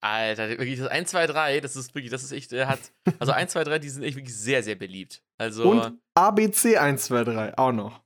[0.00, 2.78] Alter, wirklich, das 1, 2, 3, das ist wirklich, das ist echt, äh, hat.
[3.18, 5.22] Also 1, 2, 3, die sind echt wirklich sehr, sehr beliebt.
[5.38, 5.68] Also.
[5.70, 8.00] Und ABC 1, 2, 3 auch noch.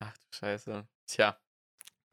[0.00, 0.86] ach du Scheiße.
[1.06, 1.36] Tja.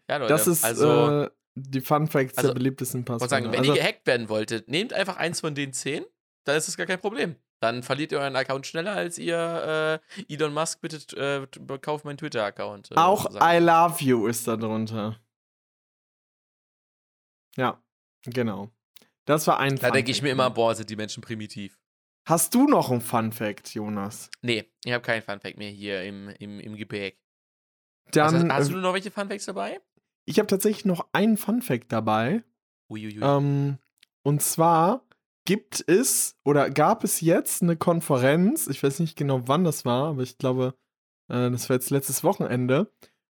[0.09, 1.23] Ja, Leute, Das ist also.
[1.23, 3.29] äh, die Fun Facts also, der beliebtesten Ich Passwörter.
[3.29, 6.05] sagen, wenn also, ihr gehackt werden wolltet, nehmt einfach eins von den 10,
[6.45, 7.35] dann ist das gar kein Problem.
[7.61, 12.17] Dann verliert ihr euren Account schneller, als ihr äh, Elon Musk bitte äh, kauft meinen
[12.17, 12.91] Twitter-Account.
[12.91, 13.25] Äh, auch.
[13.41, 15.19] I love you ist da drunter.
[17.57, 17.81] Ja,
[18.23, 18.71] genau.
[19.30, 20.23] Das war ein Da Fun denke ich Fact.
[20.23, 21.80] mir immer, boah, sind die Menschen primitiv.
[22.27, 24.30] Hast du noch einen Fun Fact, Jonas?
[24.41, 27.19] Nee, ich habe keinen Funfact mehr hier im, im, im Gepäck.
[28.11, 29.80] Dann, Also, hast äh, du noch welche Funfacts dabei?
[30.25, 32.43] ich habe tatsächlich noch einen Fun Fact dabei.
[32.89, 33.21] Uiuiui.
[33.21, 33.77] Ähm,
[34.23, 35.05] und zwar
[35.45, 40.09] gibt es oder gab es jetzt eine Konferenz, ich weiß nicht genau wann das war,
[40.09, 40.75] aber ich glaube,
[41.32, 42.91] äh, das war jetzt letztes Wochenende.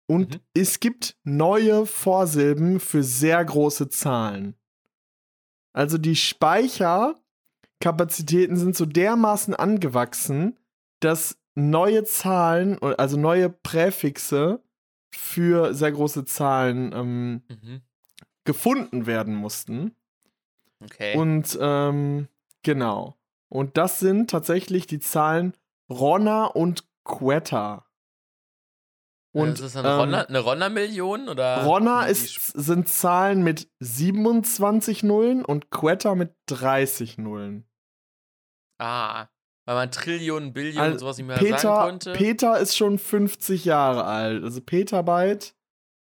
[0.08, 0.40] Und Mhm.
[0.54, 4.56] es gibt neue Vorsilben für sehr große Zahlen.
[5.72, 10.58] Also die Speicherkapazitäten sind so dermaßen angewachsen,
[11.00, 14.62] dass neue Zahlen, also neue Präfixe
[15.14, 17.82] für sehr große Zahlen ähm, mhm.
[18.44, 19.94] gefunden werden mussten.
[20.82, 21.16] Okay.
[21.16, 22.28] Und ähm,
[22.62, 23.16] genau.
[23.48, 25.54] Und das sind tatsächlich die Zahlen
[25.90, 27.84] Ronna und Quetta.
[29.32, 30.38] Und ist das eine, ähm, Ronner, eine
[31.28, 31.64] oder?
[31.64, 37.68] Ronna wie- wie ist, sind Zahlen mit 27 Nullen und Quetta mit 30 Nullen.
[38.80, 39.28] Ah,
[39.66, 42.12] weil man Trillionen, Billionen Also und sowas nicht mehr sagen Peter, konnte.
[42.14, 44.42] Peter ist schon 50 Jahre alt.
[44.42, 45.54] Also Petabyte.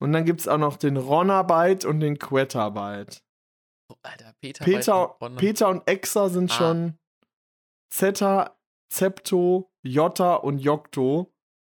[0.00, 3.22] Und dann gibt es auch noch den Ronnabyte und den Quettabyte.
[3.88, 5.36] Oh, Alter, Peter, Peter, Ronner.
[5.36, 6.54] Peter und Exa sind Ah.
[6.54, 6.98] schon
[7.92, 8.58] Zeta,
[8.90, 11.32] Zepto, Jota und Jokto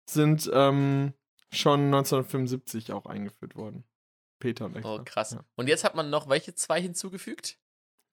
[0.10, 1.14] sind ähm,
[1.54, 3.84] schon 1975 auch eingeführt worden.
[4.39, 4.96] Peter und Exa.
[4.96, 5.32] Oh, krass.
[5.32, 5.46] Ja.
[5.56, 7.58] Und jetzt hat man noch welche zwei hinzugefügt?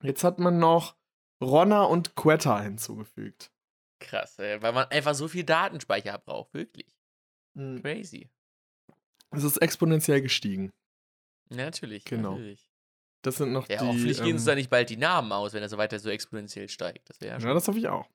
[0.01, 0.95] Jetzt hat man noch
[1.41, 3.51] Ronna und Quetta hinzugefügt.
[3.99, 6.87] Krass, ey, weil man einfach so viel Datenspeicher braucht, wirklich.
[7.53, 7.81] Mhm.
[7.81, 8.29] Crazy.
[9.31, 10.71] Es ist exponentiell gestiegen.
[11.49, 12.05] Ja, natürlich.
[12.05, 12.31] Genau.
[12.31, 12.69] Natürlich.
[13.21, 13.85] Das sind noch Ja, die.
[13.87, 16.09] hoffentlich gehen uns ähm, da nicht bald die Namen aus, wenn er so weiter so
[16.09, 17.09] exponentiell steigt.
[17.09, 18.07] Das wäre ja ja, das hoffe ich auch.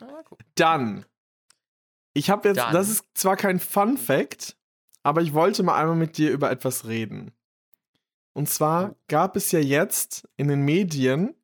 [0.00, 0.44] Ah, gucken.
[0.54, 1.04] Dann.
[2.14, 2.72] Ich habe jetzt, Dann.
[2.72, 4.56] das ist zwar kein Fun Fact,
[5.02, 7.32] aber ich wollte mal einmal mit dir über etwas reden.
[8.32, 11.34] Und zwar gab es ja jetzt in den Medien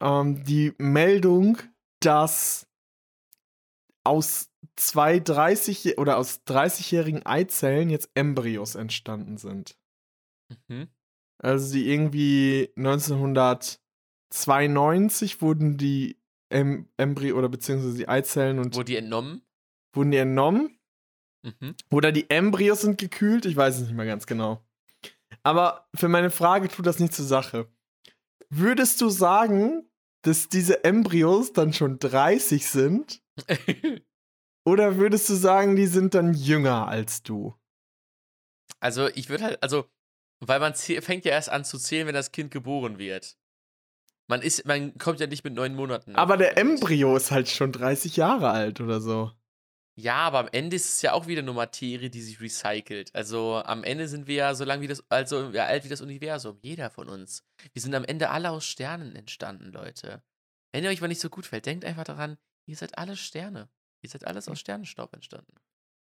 [0.00, 1.58] ähm, die Meldung,
[2.00, 2.66] dass
[4.04, 9.78] aus zwei 30 oder aus 30-jährigen Eizellen jetzt Embryos entstanden sind.
[10.68, 10.88] Mhm.
[11.38, 16.18] Also die irgendwie 1992 wurden die
[16.50, 19.42] em Embryo oder beziehungsweise die Eizellen und Wurde die entnommen?
[19.92, 20.78] Wurden die entnommen.
[21.42, 21.74] Mhm.
[21.90, 24.64] Oder die Embryos sind gekühlt, ich weiß es nicht mehr ganz genau.
[25.42, 27.68] Aber für meine Frage tut das nicht zur Sache.
[28.48, 29.88] Würdest du sagen,
[30.22, 33.22] dass diese Embryos dann schon 30 sind?
[34.64, 37.58] Oder würdest du sagen, die sind dann jünger als du?
[38.82, 39.88] also, ich würde halt, also,
[40.40, 43.36] weil man fängt ja erst an zu zählen, wenn das Kind geboren wird.
[44.28, 46.16] Man ist, man kommt ja nicht mit neun Monaten.
[46.16, 46.58] Aber der Welt.
[46.58, 49.30] Embryo ist halt schon 30 Jahre alt oder so.
[49.94, 53.14] Ja, aber am Ende ist es ja auch wieder nur Materie, die sich recycelt.
[53.14, 56.00] Also am Ende sind wir ja so lang wie das, also ja, alt wie das
[56.00, 56.58] Universum.
[56.62, 57.44] Jeder von uns.
[57.72, 60.22] Wir sind am Ende alle aus Sternen entstanden, Leute.
[60.72, 63.68] Wenn ihr euch mal nicht so gut fällt, denkt einfach daran, ihr seid alle Sterne.
[64.00, 65.54] Ihr seid alles aus Sternenstaub entstanden.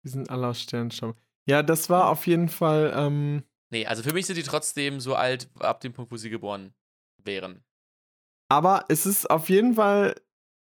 [0.04, 1.16] Die sind alle aus Sternstaub.
[1.46, 5.14] Ja, das war auf jeden Fall, ähm, Nee, also für mich sind die trotzdem so
[5.14, 6.74] alt ab dem Punkt, wo sie geboren
[7.18, 7.64] wären.
[8.48, 10.14] aber es ist auf jeden Fall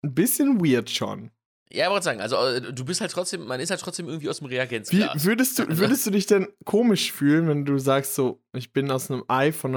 [0.05, 1.31] ein bisschen weird schon.
[1.75, 4.39] Ja, aber sagen, also äh, du bist halt trotzdem, man ist halt trotzdem irgendwie aus
[4.41, 5.25] dem Wie Reagenzglas.
[5.25, 8.91] würdest du, Also- würdest du dich denn komisch fühlen, wenn du sagst so, ich bin
[8.91, 9.73] aus einem Ei von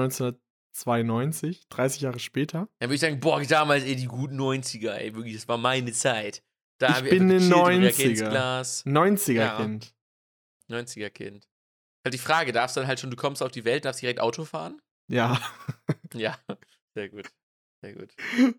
[0.74, 2.68] 1992, 30 Jahre später?
[2.80, 5.92] Dann würde ich sagen, boah, damals, ey, die guten 90er, ey, wirklich, das war meine
[5.92, 6.42] Zeit.
[6.78, 7.80] Da Ich bin gechillt im 90er.
[7.82, 8.84] Reagenzglas.
[8.86, 9.94] 90er-Kind.
[10.70, 11.48] 90er-Kind.
[12.04, 14.20] Halt die Frage, darfst du dann halt schon, du kommst auf die Welt, darfst direkt
[14.20, 14.80] Auto fahren?
[15.08, 15.40] Ja,
[16.14, 16.36] Ja,
[16.94, 17.26] sehr gut.
[17.86, 18.14] Sehr gut.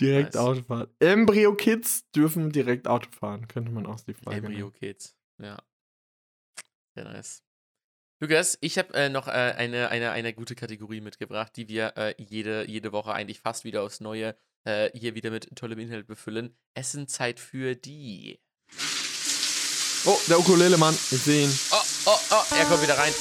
[0.00, 0.42] direkt Nice.
[0.42, 0.88] Autofahren.
[1.00, 4.36] Embryo-Kids dürfen direkt Auto fahren, könnte man auch die Frage.
[4.36, 5.16] Embryo-Kids.
[5.38, 5.58] Ja.
[6.94, 7.42] Sehr nice.
[8.20, 12.14] Lukas, ich habe äh, noch äh, eine, eine, eine gute Kategorie mitgebracht, die wir äh,
[12.18, 16.56] jede, jede Woche eigentlich fast wieder aufs Neue äh, hier wieder mit tollem Inhalt befüllen.
[16.74, 18.40] Essenzeit für die.
[20.06, 21.58] Oh, der Ukulele-Mann, ich sehe ihn.
[21.72, 23.12] Oh, oh, oh, er kommt wieder rein.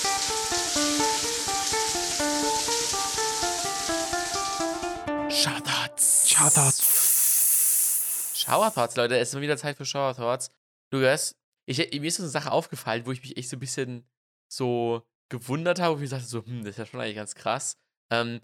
[6.35, 6.79] Shoutouts.
[6.81, 8.39] Shoutouts.
[8.39, 9.17] Shower Thoughts, Leute.
[9.17, 10.49] Es ist mal wieder Zeit für Shower Thoughts.
[10.91, 14.05] Lukas, ich, mir ist so eine Sache aufgefallen, wo ich mich echt so ein bisschen
[14.51, 17.77] so gewundert habe, wo ich sagte so, hm, das ist ja schon eigentlich ganz krass.
[18.11, 18.41] Ähm,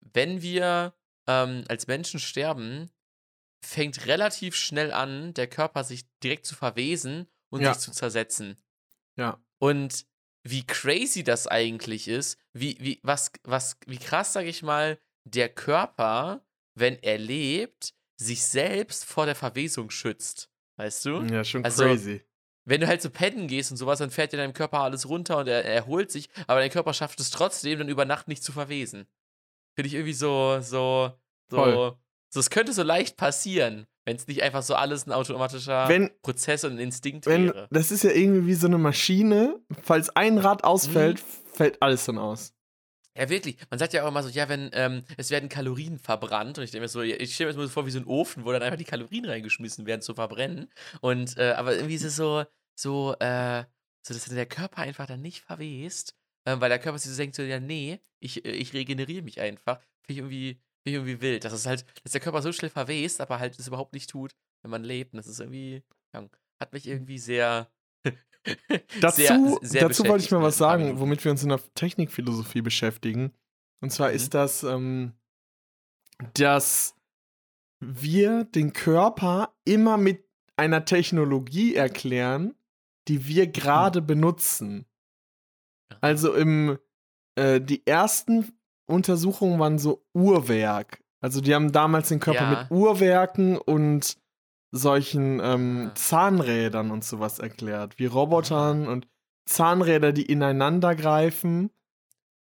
[0.00, 0.94] wenn wir
[1.26, 2.90] ähm, als Menschen sterben,
[3.64, 7.74] fängt relativ schnell an, der Körper sich direkt zu verwesen und Ja.
[7.74, 8.56] sich zu zersetzen.
[9.16, 9.40] Ja.
[9.58, 10.06] Und
[10.44, 15.48] wie crazy das eigentlich ist, wie, wie, was, was, wie krass, sag ich mal, der
[15.48, 20.48] Körper, wenn er lebt, sich selbst vor der Verwesung schützt.
[20.76, 21.22] Weißt du?
[21.30, 22.22] Ja, schon Also, crazy.
[22.64, 25.38] Wenn du halt so pennen gehst und sowas, dann fährt dir deinem Körper alles runter
[25.38, 28.44] und er, er erholt sich, aber dein Körper schafft es trotzdem, dann über Nacht nicht
[28.44, 29.06] zu verwesen.
[29.74, 31.10] Finde ich irgendwie so, so,
[31.50, 31.96] so, Voll.
[32.28, 36.10] so, es könnte so leicht passieren, wenn es nicht einfach so alles ein automatischer Wenn-
[36.22, 37.68] Prozess und ein Instinkt Wenn, wäre.
[37.72, 39.58] das ist ja irgendwie wie so eine Maschine.
[39.82, 41.54] Falls ein Rad ausfällt, Mhm.
[41.56, 42.54] fällt alles dann aus.
[43.16, 43.56] Ja, wirklich.
[43.68, 46.56] Man sagt ja auch immer so, ja, wenn ähm, es werden Kalorien verbrannt.
[46.58, 48.52] Und ich denke mir so, ich stelle mir das vor wie so ein Ofen, wo
[48.52, 50.70] dann einfach die Kalorien reingeschmissen werden zu verbrennen.
[51.00, 52.44] Und äh, aber irgendwie ist es so,
[52.74, 53.64] so, äh,
[54.02, 57.36] so, dass der Körper einfach dann nicht verwest, ähm, weil der Körper sich so denkt,
[57.36, 59.78] so, ja, nee, ich, äh, ich regeneriere mich einfach.
[60.06, 61.44] Finde ich irgendwie, find ich irgendwie wild.
[61.44, 64.34] Dass es halt, dass der Körper so schnell verwest, aber halt es überhaupt nicht tut,
[64.62, 65.12] wenn man lebt.
[65.12, 65.82] Und das ist irgendwie,
[66.60, 67.70] hat mich irgendwie sehr.
[69.00, 72.62] Dazu, sehr, sehr dazu wollte ich mal was sagen, womit wir uns in der Technikphilosophie
[72.62, 73.32] beschäftigen.
[73.80, 74.16] Und zwar Mhm.
[74.16, 75.12] ist das, ähm,
[76.34, 76.94] dass
[77.80, 80.24] wir den Körper immer mit
[80.56, 82.54] einer Technologie erklären,
[83.08, 84.06] die wir gerade Hm.
[84.06, 84.86] benutzen.
[86.00, 86.78] Also im
[87.36, 88.52] äh, die ersten
[88.86, 91.02] Untersuchungen waren so Uhrwerk.
[91.20, 92.60] Also die haben damals den Körper Ja.
[92.60, 94.18] mit Uhrwerken und
[94.72, 95.94] solchen ähm, Ah.
[95.94, 99.06] Zahnrädern und sowas erklärt, wie Robotern und
[99.46, 101.70] Zahnräder, die ineinander greifen.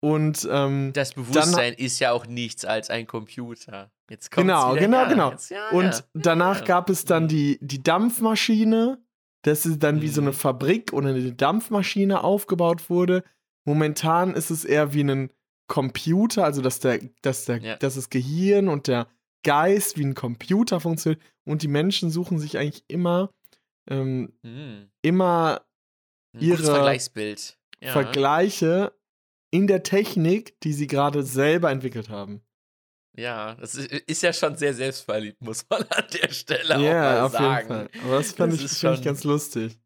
[0.00, 3.90] Und ähm, Das Bewusstsein ist ja auch nichts als ein Computer.
[4.10, 5.06] Jetzt kommt's Genau, genau, her.
[5.08, 5.30] genau.
[5.30, 6.00] Jetzt, ja, und ja.
[6.14, 6.64] danach ja.
[6.66, 7.28] gab es dann Mhm.
[7.28, 8.98] die, die Dampfmaschine.
[9.42, 10.34] Das ist dann wie so eine Mhm.
[10.34, 13.22] Fabrik oder eine Dampfmaschine aufgebaut wurde.
[13.64, 15.30] Momentan ist es eher wie ein
[15.68, 17.76] Computer, also dass, der, dass, der, Ja.
[17.76, 19.08] dass das Gehirn und der
[19.46, 21.22] Geist wie ein Computer funktioniert.
[21.44, 23.32] Und die Menschen suchen sich eigentlich immer,
[23.88, 24.90] ähm, Hm.
[25.02, 25.64] immer
[26.36, 27.56] ihre Vergleichsbild.
[27.80, 27.92] Ja.
[27.92, 28.92] Vergleiche
[29.52, 32.42] in der Technik, die sie gerade selber entwickelt haben.
[33.16, 37.20] Ja, das ist, ja schon sehr selbstverliebt, muss man an der Stelle Ja, auch mal
[37.22, 37.56] auf sagen.
[37.56, 37.90] jeden Fall.
[38.04, 39.78] Aber das fand Das ich, ist schon- ganz lustig.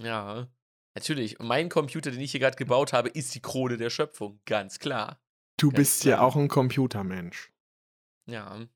[0.00, 0.46] Ja,
[0.94, 1.38] natürlich.
[1.40, 4.78] Und mein Computer, den ich hier gerade gebaut habe, ist die Krone der Schöpfung, ganz
[4.78, 5.20] klar.
[5.58, 6.26] Du Ganz bist ja klar.
[6.28, 7.52] auch ein Computermensch.
[8.26, 8.66] Ja.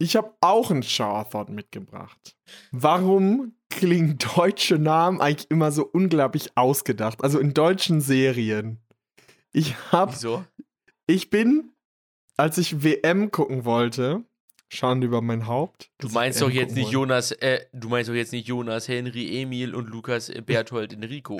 [0.00, 2.34] Ich habe auch einen Shower-Thought mitgebracht.
[2.72, 7.22] Warum klingen deutsche Namen eigentlich immer so unglaublich ausgedacht?
[7.22, 8.78] Also in deutschen Serien.
[9.52, 10.42] Ich hab, Wieso?
[11.06, 11.72] ich bin,
[12.38, 14.24] als ich WM gucken wollte,
[14.68, 15.90] Schande über mein Haupt.
[15.98, 16.94] Du meinst doch jetzt nicht wollte.
[16.94, 21.38] Jonas, äh, du meinst doch jetzt nicht Jonas, Henry, Emil und Lukas äh, Berthold Enrico.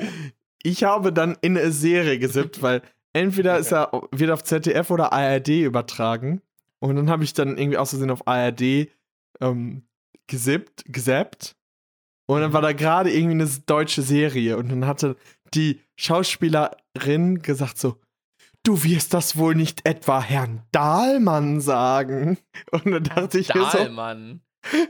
[0.62, 2.82] Ich habe dann in eine Serie gesippt, weil
[3.14, 6.42] entweder ist er, wird auf ZDF oder ARD übertragen.
[6.80, 8.88] Und dann habe ich dann irgendwie aus Versehen auf ARD
[9.40, 9.82] ähm,
[10.26, 11.56] gesippt, gesappt.
[12.26, 14.56] Und dann war da gerade irgendwie eine deutsche Serie.
[14.56, 15.16] Und dann hatte
[15.52, 17.96] die Schauspielerin gesagt so,
[18.62, 22.38] du wirst das wohl nicht etwa Herrn Dahlmann sagen.
[22.70, 24.42] Und dann dachte ich mir so, Dahlmann.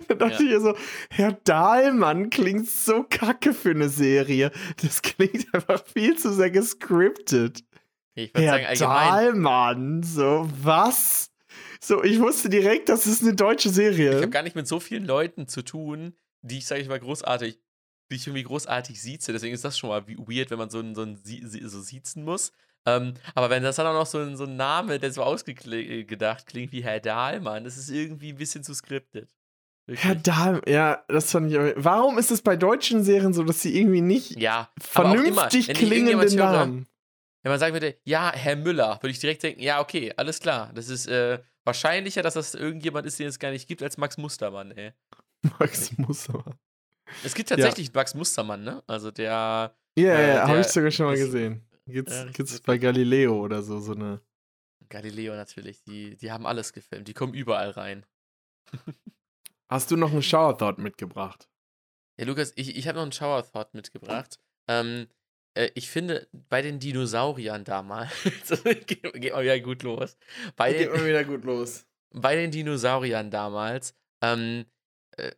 [0.09, 0.74] da dachte ich mir so,
[1.11, 4.51] Herr Dahlmann klingt so kacke für eine Serie.
[4.82, 7.64] Das klingt einfach viel zu sehr gescriptet.
[8.14, 9.09] Ich würde sagen, Herr allgemein.
[9.09, 11.30] Dahlmann, so was?
[11.83, 14.14] So, ich wusste direkt, das ist eine deutsche Ich Serie.
[14.16, 17.59] habe gar nicht mit so vielen Leuten zu tun, die ich, sage ich mal, großartig,
[18.11, 19.33] die ich irgendwie großartig sieze.
[19.33, 22.22] Deswegen ist das schon mal wie- weird, wenn man so ein, so ein so siezen
[22.24, 22.53] muss.
[22.87, 26.47] Ähm, aber wenn das dann auch noch so ein, so ein Name, der so ausgedacht
[26.47, 29.31] klingt wie Herr Dahlmann, das ist irgendwie ein bisschen zu skriptet.
[29.87, 30.05] Wirklich.
[30.05, 31.59] Herr Dahlmann, ja, das fand ich.
[31.76, 35.76] Warum ist es bei deutschen Serien so, dass sie irgendwie nicht ja, immer, vernünftig wenn
[35.76, 36.87] ich irgendjemand klingende höre, Namen?
[37.43, 40.70] Wenn man sagen würde, ja, Herr Müller, würde ich direkt denken, ja, okay, alles klar.
[40.74, 44.17] Das ist äh, wahrscheinlicher, dass das irgendjemand ist, den es gar nicht gibt, als Max
[44.19, 44.93] Mustermann, ey.
[45.59, 46.59] Max Mustermann.
[47.25, 48.83] Es gibt tatsächlich einen Max Mustermann, ne?
[48.87, 51.67] Also der, Ja, Äh, ja, ja, habe ich sogar schon mal ist- gesehen.
[51.87, 54.21] Gibt's, Ja, gibt's bei Galileo oder so, so eine.
[54.89, 58.07] Galileo natürlich, die, die haben alles gefilmt, die kommen überall rein.
[59.69, 61.49] Hast du noch einen Shower Thought mitgebracht?
[62.19, 64.39] Ja, Lukas, ich, ich habe noch einen Shower Thought mitgebracht.
[64.69, 65.09] Ähm,
[65.61, 68.13] äh, ich finde, bei den Dinosauriern damals,
[68.87, 70.17] geht, geht mal wieder gut los.
[70.57, 71.87] Bei den, wieder gut los.
[72.15, 74.65] bei den Dinosauriern damals ähm,
[75.17, 75.33] äh,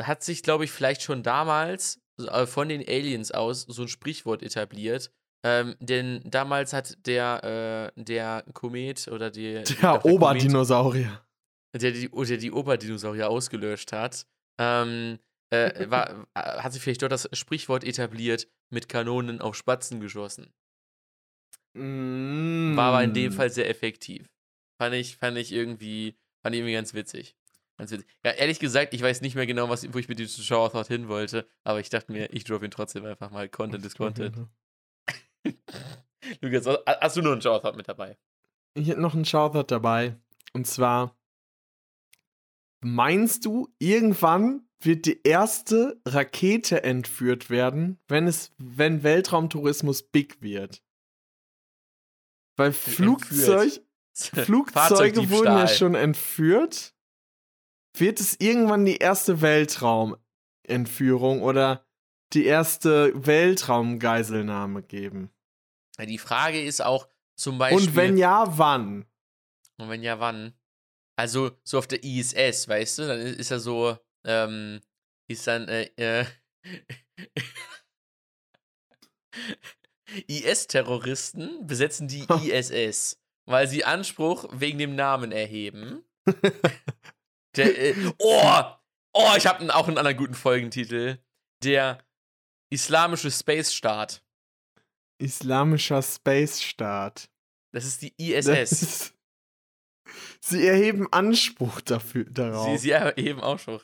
[0.00, 4.42] hat sich, glaube ich, vielleicht schon damals äh, von den Aliens aus so ein Sprichwort
[4.42, 5.10] etabliert.
[5.44, 11.22] Ähm, denn damals hat der, äh, der Komet oder die, Der Oberdinosaurier.
[11.74, 14.26] der die, der die Oberdinosaurier ausgelöscht hat,
[14.58, 15.18] ähm,
[15.50, 20.52] äh, war, äh, hat sich vielleicht dort das Sprichwort etabliert, mit Kanonen auf Spatzen geschossen.
[21.74, 23.36] War aber in dem Mm.
[23.36, 24.28] Fall sehr effektiv.
[24.80, 27.36] Fand ich, fand ich irgendwie, fand ich irgendwie ganz witzig.
[27.78, 28.08] Ganz witzig.
[28.24, 30.88] Ja, ehrlich gesagt, ich weiß nicht mehr genau, was, wo ich mit diesem Shower Thought
[30.88, 33.48] hin wollte, aber ich dachte mir, ich drop ihn trotzdem einfach mal.
[33.48, 34.48] Content ist Content.
[36.40, 38.16] Lukas, hast- du nur einen Shower Thought mit dabei?
[38.74, 40.16] Ich hätte noch einen Shoutout dabei.
[40.54, 41.16] Und zwar,
[42.80, 50.82] meinst du, irgendwann wird die erste Rakete entführt werden, wenn es, wenn Weltraumtourismus big wird?
[52.56, 53.80] Weil Flugzeug,
[54.14, 56.94] Flugzeuge wurden ja schon entführt.
[57.96, 61.86] Wird es irgendwann die erste Weltraumentführung oder
[62.32, 65.30] die erste Weltraumgeiselnahme geben?
[65.98, 67.88] Die Frage ist auch zum Beispiel.
[67.88, 69.06] Und wenn ja, wann?
[69.78, 70.52] Und wenn ja, wann?
[71.16, 73.06] Also, so auf der ISS, weißt du?
[73.06, 73.96] Dann ist ja so,
[74.26, 74.80] ähm,
[75.28, 76.24] ist dann, äh, äh,
[80.28, 86.04] IS-Terroristen besetzen die ISS, weil sie Anspruch wegen dem Namen erheben.
[87.56, 88.62] Der, äh, oh!
[89.18, 91.18] Oh, ich habe auch einen anderen guten Folgentitel.
[91.62, 91.98] Der
[92.70, 94.22] Islamische Space-Staat.
[95.18, 97.30] Islamischer Space-Staat.
[97.72, 98.46] Das ist die ISS.
[98.72, 99.12] ist-
[100.40, 102.68] Sie erheben Anspruch dafür, darauf.
[102.78, 103.80] Sie, sie erheben schon.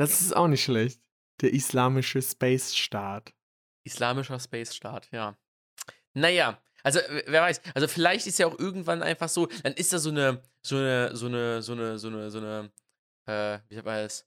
[0.00, 1.00] Das ist auch nicht schlecht.
[1.40, 3.32] Der islamische Space-Staat.
[3.84, 5.36] Islamischer Space-Staat, ja.
[6.14, 9.98] Naja, also wer weiß, also vielleicht ist ja auch irgendwann einfach so, dann ist da
[9.98, 12.70] so eine, so eine, so eine, so eine, so eine, so eine,
[13.26, 14.26] äh, wie sagt man das?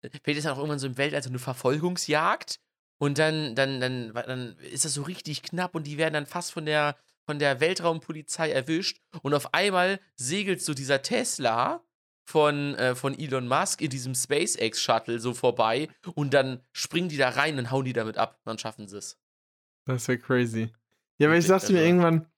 [0.00, 2.58] Vielleicht ist dann auch irgendwann so im Weltall so eine Verfolgungsjagd
[2.98, 6.52] und dann, dann, dann, dann ist das so richtig knapp und die werden dann fast
[6.52, 11.84] von der, von der Weltraumpolizei erwischt und auf einmal segelt so dieser Tesla
[12.28, 17.30] von, äh, von Elon Musk in diesem SpaceX-Shuttle so vorbei und dann springen die da
[17.30, 18.38] rein und hauen die damit ab.
[18.44, 19.18] Dann schaffen sie es.
[19.86, 20.70] Das wäre crazy.
[21.18, 22.30] Ja, aber ich dachte mir also- irgendwann,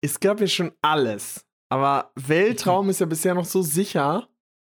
[0.00, 1.44] es gab ja schon alles.
[1.68, 4.28] Aber Weltraum ist ja bisher noch so sicher,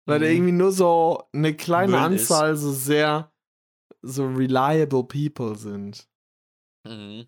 [0.04, 0.32] weil da Mhm.
[0.32, 2.30] irgendwie nur so eine kleine Müll ist.
[2.30, 3.32] Anzahl so sehr
[4.02, 6.06] so reliable people sind.
[6.84, 7.26] Mhm.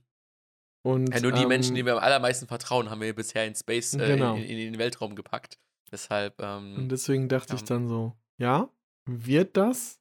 [0.84, 3.54] Und, Ja, nur die ähm, Menschen, denen wir am allermeisten vertrauen, haben wir bisher in
[3.54, 4.36] Space, äh, Genau.
[4.36, 5.58] in, in, in den Weltraum gepackt.
[5.90, 7.66] Deshalb, Und ähm, deswegen dachte ich Ja.
[7.66, 8.68] dann so, ja,
[9.06, 10.00] wird das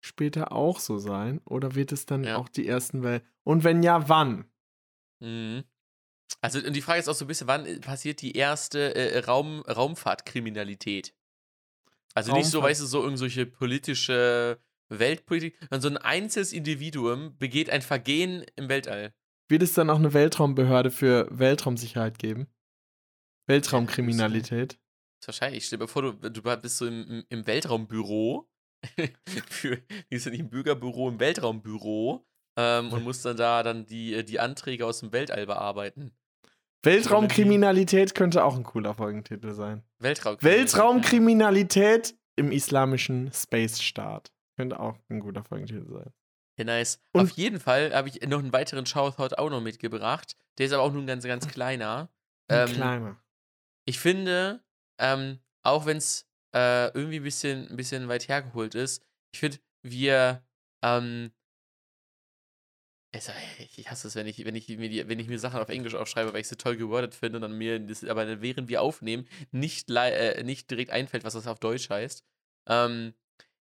[0.00, 1.40] später auch so sein?
[1.44, 2.36] Oder wird es dann Ja.
[2.36, 3.24] auch die ersten Welt?
[3.44, 4.44] Und wenn ja, wann?
[5.20, 5.64] mhm.
[6.40, 9.18] Also, und die Frage ist auch so ein bisschen, wann äh, passiert die erste äh,
[9.20, 11.14] Raum, Raumfahrtkriminalität?
[12.14, 17.36] Also nicht so, Raumfahrt- weißt du, so irgendwelche politische Weltpolitik, sondern so ein einzelnes Individuum
[17.38, 19.14] begeht ein Vergehen im Weltall.
[19.48, 22.46] Wird es dann auch eine Weltraumbehörde für Weltraumsicherheit geben?
[23.46, 24.78] Weltraumkriminalität?
[25.26, 25.66] Wahrscheinlich.
[25.66, 28.48] Stell dir mal vor, du, du bist so im, im- Weltraumbüro.
[29.48, 32.26] für, die ist ja nicht im Bürgerbüro, im Weltraumbüro.
[32.56, 36.12] Ähm, und musst dann da dann die, äh, die Anträge aus dem Weltall bearbeiten.
[36.84, 39.82] Weltraumkriminalität könnte auch ein cooler Folgentitel sein.
[39.98, 40.36] Weltraum.
[40.40, 44.32] Weltraumkriminalität im islamischen Space-Staat.
[44.56, 46.12] Könnte auch ein guter Folgentitel sein.
[46.58, 47.00] Ja, nice.
[47.12, 50.36] Und- Auf jeden Fall habe ich noch einen weiteren Shoutout auch noch mitgebracht.
[50.58, 52.10] Der ist aber auch nur ein ganz, ganz kleiner.
[52.48, 53.22] Ein Ähm, kleiner.
[53.84, 54.62] Ich finde,
[55.02, 59.02] ähm, auch wenn es äh, irgendwie ein bisschen, ein bisschen weit hergeholt ist,
[59.34, 60.46] ich finde, wir,
[60.82, 61.32] ähm,
[63.14, 63.30] es,
[63.76, 65.94] ich hasse es, wenn ich, wenn ich, mir die, wenn ich mir Sachen auf Englisch
[65.94, 69.28] aufschreibe, weil ich sie toll gewordet finde und dann mir, das, aber während wir aufnehmen,
[69.50, 72.24] nicht, äh, nicht direkt einfällt, was das auf Deutsch heißt.
[72.68, 73.14] Ähm,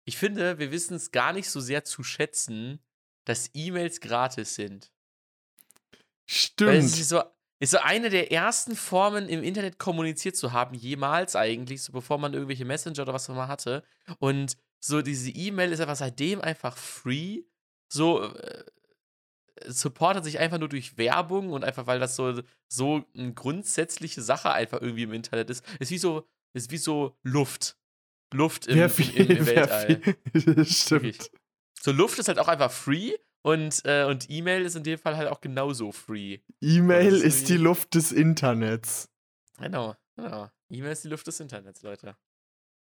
[0.06, 2.80] ich finde, wir wissen es gar nicht so sehr zu schätzen,
[3.26, 4.92] dass E-Mails gratis sind.
[6.58, 7.00] Weil es Stimmt.
[7.00, 7.24] ist so,
[7.60, 12.18] ist so eine der ersten Formen im Internet kommuniziert zu haben, jemals eigentlich, so bevor
[12.18, 13.84] man irgendwelche Messenger oder was auch immer hatte.
[14.20, 17.44] Und so diese E-Mail ist einfach seitdem einfach free.
[17.92, 18.64] So äh,
[19.66, 24.52] supportet sich einfach nur durch Werbung und einfach, weil das so, so eine grundsätzliche Sache
[24.52, 25.66] einfach irgendwie im Internet ist.
[25.80, 27.78] Ist wie so, ist wie so Luft.
[28.34, 30.02] Luft im, viel, im, im Weltall.
[30.02, 30.18] viel.
[30.46, 30.78] Wirklich.
[30.78, 31.32] Stimmt.
[31.82, 35.18] So Luft ist halt auch einfach free und, äh, und E-Mail ist in dem Fall
[35.18, 36.40] halt auch genauso free.
[36.62, 39.10] E-Mail ist ist die Luft des Internets.
[39.60, 40.50] Genau, genau.
[40.70, 42.16] E-Mail ist die Luft des Internets, Leute.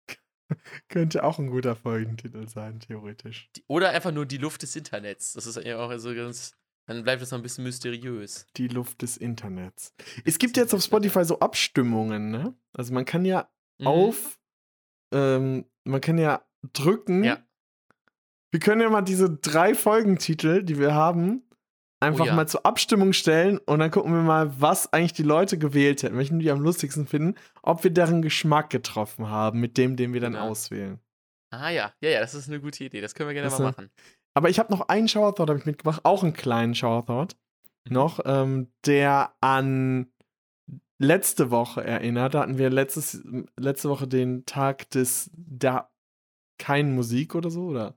[0.89, 3.49] Könnte auch ein guter Folgentitel sein, theoretisch.
[3.55, 5.33] Die, oder einfach nur die Luft des Internets.
[5.33, 6.55] Das ist ja auch so ganz.
[6.87, 8.47] Dann bleibt das noch ein bisschen mysteriös.
[8.57, 9.93] Die Luft des Internets.
[10.25, 12.55] Es gibt jetzt auf Spotify so Abstimmungen, ne?
[12.73, 13.47] Also man kann ja
[13.77, 13.87] Mhm.
[13.87, 14.39] auf,
[15.13, 16.43] ähm, man kann ja
[16.73, 17.23] drücken.
[17.23, 17.37] Ja.
[18.51, 21.43] Wir können ja mal diese drei Folgentitel, die wir haben,
[22.01, 22.35] einfach Oh ja.
[22.35, 26.17] mal zur Abstimmung stellen und dann gucken wir mal, was eigentlich die Leute gewählt hätten,
[26.17, 30.21] welchen die am lustigsten finden, ob wir deren Geschmack getroffen haben mit dem, den wir
[30.21, 30.47] dann Genau.
[30.49, 30.99] auswählen.
[31.51, 33.01] Ah ja, ja, ja, das ist eine gute Idee.
[33.01, 33.89] Das können wir gerne Das mal machen.
[34.35, 37.35] Aber ich habe noch einen Shower Thought hab ich mitgebracht, auch einen kleinen Shower Thought
[37.87, 37.93] Mhm.
[37.93, 40.11] noch, ähm, der an
[41.01, 42.33] letzte Woche erinnert.
[42.33, 43.23] Da hatten wir letztes,
[43.57, 45.89] letzte Woche den Tag des da
[46.59, 47.95] kein Musik oder so oder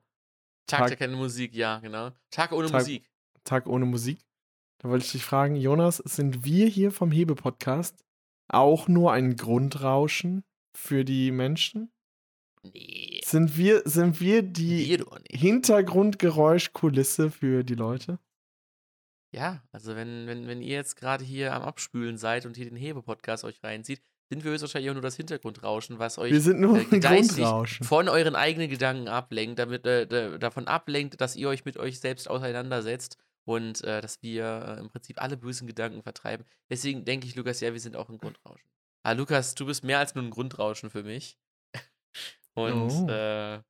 [0.66, 2.10] Tag, Tag- der keine Musik, ja, genau.
[2.30, 3.10] Tag ohne Tag- Musik.
[3.44, 4.18] Tag ohne Musik.
[4.78, 8.04] Da wollte ich dich fragen, Jonas, sind wir hier vom Hebe Podcast
[8.48, 10.44] auch nur ein Grundrauschen
[10.76, 11.92] für die Menschen?
[12.62, 13.20] Nee.
[13.24, 15.04] Sind wir sind wir die nicht.
[15.30, 18.18] Hintergrundgeräuschkulisse für die Leute?
[19.34, 22.76] Ja, also wenn, wenn, wenn ihr jetzt gerade hier am Abspülen seid und hier den
[22.76, 24.02] Hebe-Podcast euch reinzieht,
[24.32, 27.46] sind wir höchstwahrscheinlich auch nur das Hintergrundrauschen, was euch Wir sind nur äh, geistig
[27.86, 32.00] von euren eigenen Gedanken ablenkt, damit äh, da- davon ablenkt, dass ihr euch mit euch
[32.00, 36.46] selbst auseinandersetzt und äh, dass wir äh, im Prinzip alle bösen Gedanken vertreiben.
[36.70, 38.68] Deswegen denke ich, Lukas, ja, wir sind auch ein Grundrauschen.
[39.04, 41.38] Ah, Lukas, du bist mehr als nur ein Grundrauschen für mich.
[42.54, 43.08] Und Oh.
[43.10, 43.60] äh,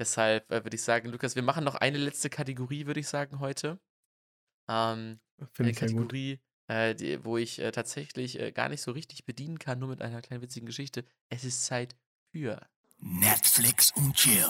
[0.00, 3.40] deshalb äh, würde ich sagen, Lukas, wir machen noch eine letzte Kategorie, würde ich sagen,
[3.40, 3.78] heute.
[4.70, 5.20] Ähm,
[5.52, 5.96] Finde ich sehr gut.
[5.98, 9.88] Kategorie, äh, die, wo ich äh, tatsächlich äh, gar nicht so richtig bedienen kann, nur
[9.88, 11.04] mit einer kleinen witzigen Geschichte.
[11.28, 11.96] Es ist Zeit
[12.32, 12.60] für.
[12.98, 14.40] Netflix und Chill.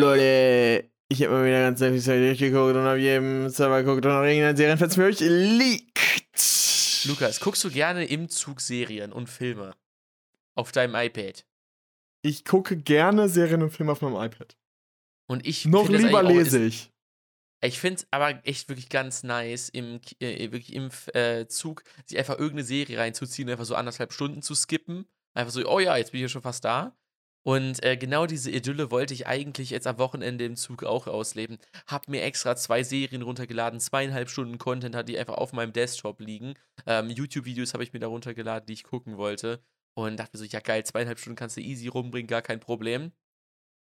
[0.00, 4.12] Leute, ich habe mal wieder ganz viel Zeit durchgeguckt und auf jedem Server geguckt und
[4.12, 5.98] noch irgendeine Serienfest für euch liegt.
[7.04, 9.74] Lukas, guckst du gerne im Zug Serien und Filme?
[10.54, 11.46] Auf deinem iPad?
[12.22, 14.56] Ich gucke gerne Serien und Filme auf meinem iPad.
[15.28, 16.90] Und ich Noch lieber auch- lese ich.
[17.64, 22.18] Ich finde es aber echt wirklich ganz nice, im, äh, wirklich im äh, Zug sich
[22.18, 25.06] einfach irgendeine Serie reinzuziehen einfach so anderthalb Stunden zu skippen.
[25.34, 26.96] Einfach so, oh ja, jetzt bin ich ja schon fast da.
[27.44, 31.58] Und äh, genau diese Idylle wollte ich eigentlich jetzt am Wochenende im Zug auch ausleben.
[31.86, 36.20] Hab mir extra zwei Serien runtergeladen, zweieinhalb Stunden Content hat die einfach auf meinem Desktop
[36.20, 36.54] liegen.
[36.86, 39.60] Ähm, YouTube-Videos habe ich mir da runtergeladen, die ich gucken wollte.
[39.94, 43.12] Und dachte mir so, ja geil, zweieinhalb Stunden kannst du easy rumbringen, gar kein Problem.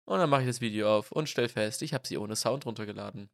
[0.05, 2.65] Und dann mache ich das Video auf und stell fest, ich habe sie ohne Sound
[2.65, 3.29] runtergeladen.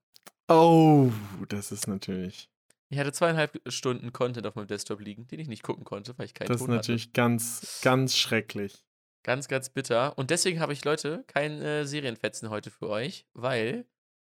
[0.47, 1.11] Oh,
[1.47, 2.49] das ist natürlich.
[2.89, 6.25] Ich hatte zweieinhalb Stunden Content auf meinem Desktop liegen, den ich nicht gucken konnte, weil
[6.25, 6.77] ich keinen Das ist Ton hatte.
[6.77, 8.83] natürlich ganz, ganz schrecklich.
[9.23, 10.17] Ganz, ganz bitter.
[10.17, 13.85] Und deswegen habe ich, Leute, kein äh, Serienfetzen heute für euch, weil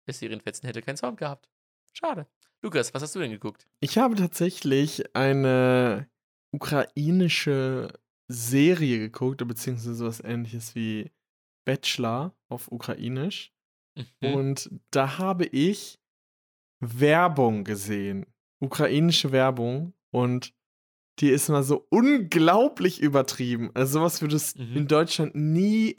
[0.06, 1.50] das Serienfetzen hätte keinen Sound gehabt.
[1.94, 2.26] Schade.
[2.64, 3.68] Lukas, was hast du denn geguckt?
[3.80, 6.10] Ich habe tatsächlich eine
[6.52, 7.90] ukrainische
[8.28, 11.12] Serie geguckt, beziehungsweise sowas ähnliches wie
[11.66, 13.52] Bachelor auf Ukrainisch.
[14.22, 14.34] Mhm.
[14.34, 16.00] Und da habe ich
[16.80, 18.26] Werbung gesehen.
[18.62, 19.94] Ukrainische Werbung.
[20.12, 20.54] Und
[21.20, 23.72] die ist mal so unglaublich übertrieben.
[23.74, 24.78] Also sowas würde es Mhm.
[24.78, 25.98] in Deutschland nie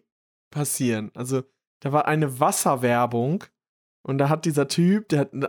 [0.51, 1.11] passieren.
[1.15, 1.43] Also
[1.81, 3.45] da war eine Wasserwerbung
[4.03, 5.49] und da hat dieser Typ, der hat na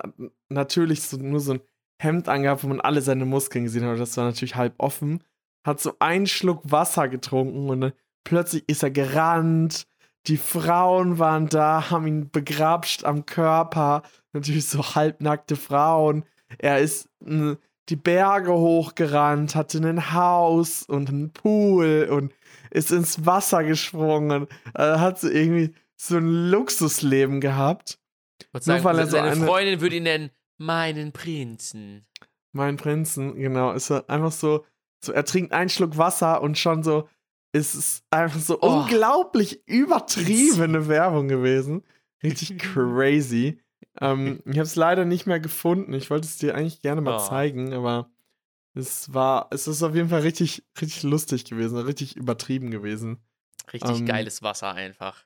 [0.50, 1.62] natürlich so, nur so ein
[2.02, 4.00] Hemd angehabt, wo man alle seine Muskeln gesehen hat.
[4.00, 5.24] Das war natürlich halb offen.
[5.66, 9.86] Hat so einen Schluck Wasser getrunken und plötzlich ist er gerannt.
[10.28, 14.04] Die Frauen waren da, haben ihn begrapscht am Körper.
[14.34, 16.24] Natürlich so halbnackte Frauen.
[16.58, 22.34] Er ist die Berge hochgerannt, hatte ein Haus und einen Pool und
[22.72, 24.48] ist ins Wasser gesprungen.
[24.74, 28.00] Also hat so irgendwie so ein Luxusleben gehabt.
[28.54, 32.06] Nur sagen, weil er so seine eine- Freundin würde ihn nennen, meinen Prinzen.
[32.52, 34.66] Mein Prinzen, genau, ist er einfach so,
[35.04, 37.08] so, er trinkt einen Schluck Wasser und schon so,
[37.52, 38.82] ist es einfach so Oh.
[38.82, 41.84] unglaublich übertriebene Werbung gewesen.
[42.24, 43.60] Richtig crazy.
[44.02, 45.94] ähm, ich habe es leider nicht mehr gefunden.
[45.94, 47.28] Ich wollte es dir eigentlich gerne mal Oh.
[47.28, 48.10] zeigen, aber
[48.76, 53.18] es war, es ist auf jeden Fall richtig, richtig lustig gewesen, richtig übertrieben gewesen.
[53.74, 55.26] Richtig Ähm, geiles Wasser einfach.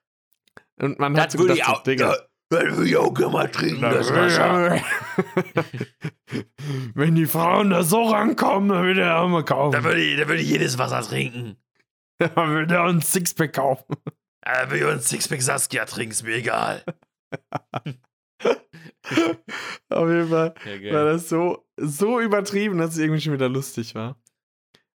[0.80, 2.16] Und man Das hat so gedacht, auch- Digga,
[2.58, 4.82] Auch gerne mal trinken, das Wasser.
[6.94, 9.74] Wenn die Frauen da so rankommen, dann will er auch mal kaufen.
[9.74, 11.58] Da würde ich, da würde ich jedes Wasser trinken.
[12.20, 13.96] Dann will er uns Sixpack kaufen.
[14.42, 16.84] Da will ich uns Sixpack Saskia trinken, ist mir egal.
[19.90, 23.96] Auf jeden Fall Ja, war das so, so übertrieben, dass es irgendwie schon wieder lustig
[23.96, 24.16] war.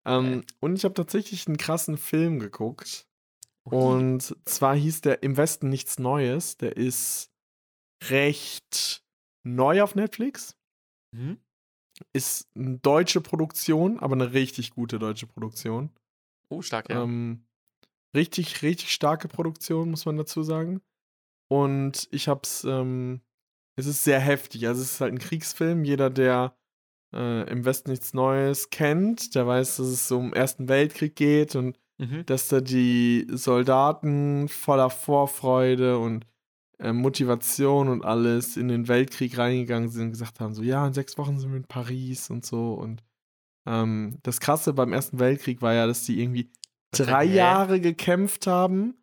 [0.05, 3.07] Ähm, Und ich habe tatsächlich einen krassen Film geguckt.
[3.63, 6.57] Und zwar hieß der Im Westen nichts Neues.
[6.57, 7.31] Der ist
[8.03, 9.03] recht
[9.43, 10.57] neu auf Netflix.
[11.11, 11.37] Mhm.
[12.13, 15.91] Ist eine deutsche Produktion, aber eine richtig gute deutsche Produktion.
[16.49, 17.03] Oh, stark, ja.
[17.03, 17.45] Ähm,
[18.13, 20.81] richtig, richtig starke Produktion, muss man dazu sagen.
[21.47, 23.21] Und ich hab's, ähm,
[23.77, 24.67] es ist sehr heftig.
[24.67, 25.85] Also es ist halt ein Kriegsfilm.
[25.85, 26.57] Jeder, der
[27.13, 31.79] äh, im Westen nichts Neues kennt, der weiß, dass es um Ersten Weltkrieg geht und
[31.97, 32.25] mhm.
[32.25, 36.25] dass da die Soldaten voller Vorfreude und
[36.79, 40.93] äh, Motivation und alles in den Weltkrieg reingegangen sind und gesagt haben, so ja, in
[40.93, 42.73] sechs Wochen sind wir in Paris und so.
[42.73, 43.03] Und
[43.65, 46.49] ähm, das Krasse beim Ersten Weltkrieg war ja, dass die irgendwie
[46.91, 47.23] drei?
[47.25, 48.95] Jahre gekämpft haben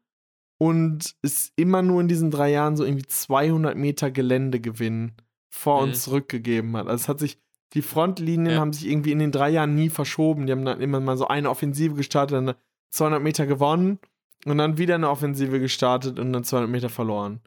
[0.59, 5.12] und es immer nur in diesen drei Jahren so irgendwie 200 Meter Geländegewinn
[5.51, 5.89] vor Mhm.
[5.89, 6.86] und zurück gegeben hat.
[6.86, 7.39] Also es hat sich,
[7.74, 8.61] die Frontlinien Ja.
[8.61, 10.47] haben sich irgendwie in den drei Jahren nie verschoben.
[10.47, 12.55] Die haben dann immer mal so eine Offensive gestartet, dann
[12.90, 13.99] 200 Meter gewonnen
[14.44, 17.40] und dann wieder eine Offensive gestartet und dann 200 Meter verloren.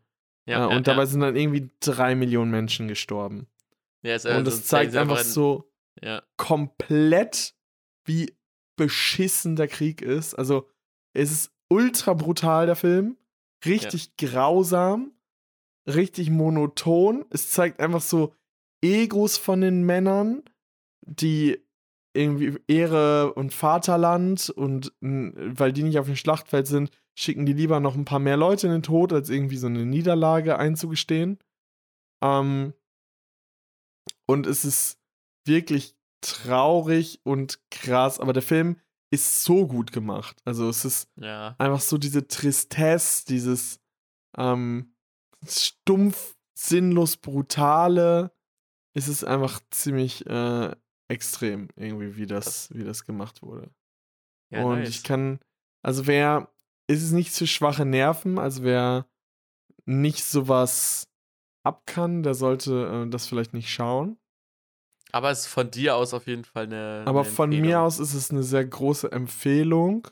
[0.45, 3.47] Ja, Äh, ja, und dabei sind dann irgendwie drei Millionen Menschen gestorben.
[4.03, 5.71] Ja, es, und also das zeigt einfach in- so,
[6.37, 7.55] komplett,
[8.05, 8.35] wie
[8.75, 10.33] beschissen der Krieg ist.
[10.35, 10.69] Also,
[11.13, 13.17] es ist ultra brutal, der Film.
[13.65, 15.11] Richtig grausam.
[15.87, 17.25] Richtig monoton.
[17.29, 18.33] Es zeigt einfach so
[18.83, 20.43] Egos von den Männern,
[21.01, 21.59] die
[22.13, 27.79] irgendwie Ehre und Vaterland und weil die nicht auf dem Schlachtfeld sind, schicken die lieber
[27.79, 31.39] noch ein paar mehr Leute in den Tod, als irgendwie so eine Niederlage einzugestehen.
[32.21, 32.73] Ähm,
[34.25, 34.99] und es ist
[35.45, 38.79] wirklich traurig und krass, aber der Film
[39.11, 40.41] ist so gut gemacht.
[40.45, 41.55] Also es ist Ja.
[41.59, 43.79] einfach so diese Tristesse, dieses
[44.37, 44.93] ähm,
[45.47, 48.31] stumpf, sinnlos brutale.
[48.93, 50.75] Es ist einfach ziemlich äh,
[51.07, 53.69] extrem irgendwie, wie das, wie das gemacht wurde.
[54.49, 54.89] ja und nice.
[54.89, 55.39] ich kann,
[55.83, 56.49] also wer,
[56.87, 59.05] ist es nicht für schwache Nerven, also wer
[59.85, 61.07] nicht sowas
[61.63, 64.17] ab kann, der sollte äh, das vielleicht nicht schauen.
[65.11, 67.03] Aber es ist von dir aus auf jeden Fall eine.
[67.07, 70.07] Aber eine von mir aus ist es eine sehr große Empfehlung.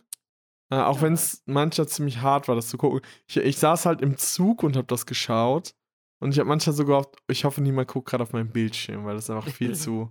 [0.71, 1.01] Äh, auch Ja.
[1.03, 3.01] wenn es mancher ziemlich hart war, das zu gucken.
[3.27, 5.75] Ich, ich saß halt im Zug und habe das geschaut.
[6.19, 9.15] Und ich habe manchmal so gehofft, ich hoffe, niemand guckt gerade auf meinen Bildschirm, weil
[9.15, 10.09] das einfach viel zu,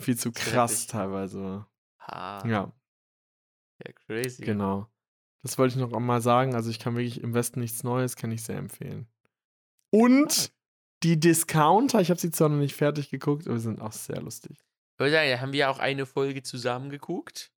[0.00, 1.70] viel zu krass teilweise war.
[2.08, 2.72] Ha, Ja,
[3.86, 4.42] ja, crazy.
[4.42, 4.88] genau.
[5.42, 6.54] Das wollte ich noch einmal sagen.
[6.54, 9.08] Also ich kann wirklich im Westen nichts Neues, kann ich sehr empfehlen.
[9.90, 10.52] Und
[11.02, 14.20] die Discounter, ich habe sie zwar noch nicht fertig geguckt, aber sie sind auch sehr
[14.20, 14.58] lustig.
[14.58, 17.50] Ich würde sagen, da haben wir auch eine Folge zusammen geguckt.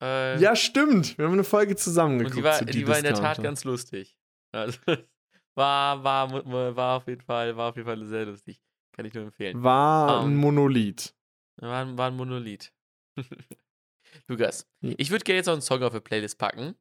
[0.00, 1.18] Äh, Ja, stimmt.
[1.18, 2.36] Wir haben eine Folge zusammen geguckt.
[2.36, 4.16] die war, zu die war in der Tat ganz lustig.
[4.52, 4.78] Also,
[5.56, 8.62] war, war, war, auf jeden Fall, war auf jeden Fall sehr lustig.
[8.92, 9.62] Kann ich nur empfehlen.
[9.62, 11.12] War ein Ähm, Monolith.
[11.56, 12.72] War, ein- war ein Monolith.
[14.28, 14.94] Lukas, Ja.
[14.96, 16.74] ich würde gerne jetzt noch einen Song auf die Playlist packen.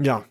[0.00, 0.26] Ja,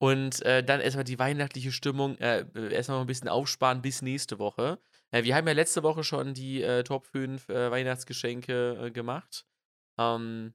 [0.00, 4.78] Und äh, dann erstmal die weihnachtliche Stimmung, äh, erstmal ein bisschen aufsparen bis nächste Woche.
[5.12, 9.46] Äh, wir haben ja letzte Woche schon die äh, Top 5 äh, Weihnachtsgeschenke äh, gemacht.
[9.98, 10.54] Ähm,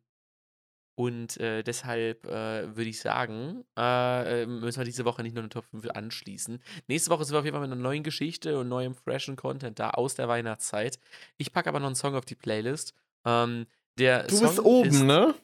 [0.97, 5.49] Und äh, deshalb äh, würde ich sagen, äh, müssen wir diese Woche nicht nur eine
[5.49, 6.61] Top 5 anschließen.
[6.87, 9.79] Nächste Woche sind wir auf jeden Fall mit einer neuen Geschichte und neuem freshen Content
[9.79, 10.99] da aus der Weihnachtszeit.
[11.37, 12.93] Ich packe aber noch einen Song auf die Playlist.
[13.25, 13.65] Ähm,
[13.97, 15.35] der Du Song bist oben, ist, ne?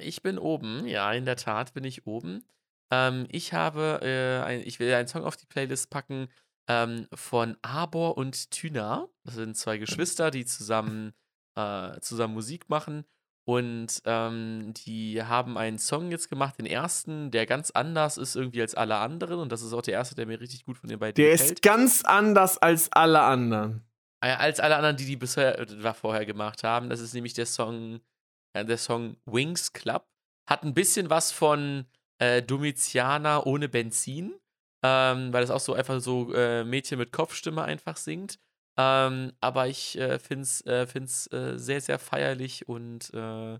[0.00, 2.44] Ich bin oben, ja, in der Tat bin ich oben.
[2.90, 6.28] Ähm, ich habe, äh, ein, ich will einen Song auf die Playlist packen
[6.68, 9.08] ähm, von Arbor und Thyna.
[9.24, 11.12] Das sind zwei Geschwister, die zusammen,
[11.56, 13.04] äh, zusammen Musik machen.
[13.44, 18.60] Und ähm, die haben einen Song jetzt gemacht, den ersten, der ganz anders ist irgendwie
[18.60, 19.38] als alle anderen.
[19.40, 21.52] Und das ist auch der erste, der mir richtig gut von den beiden Der gefällt.
[21.52, 23.86] ist ganz anders als alle anderen.
[24.20, 26.90] Äh, als alle anderen, die die bisher äh, vorher gemacht haben.
[26.90, 28.00] Das ist nämlich der Song,
[28.54, 30.06] ja, der Song Wings Club.
[30.48, 31.86] Hat ein bisschen was von
[32.18, 34.34] äh, Domitiana ohne Benzin,
[34.82, 38.38] ähm, weil es auch so einfach so äh, Mädchen mit Kopfstimme einfach singt.
[38.78, 43.58] Ähm, aber ich äh, finde es äh, find's, äh, sehr, sehr feierlich und äh,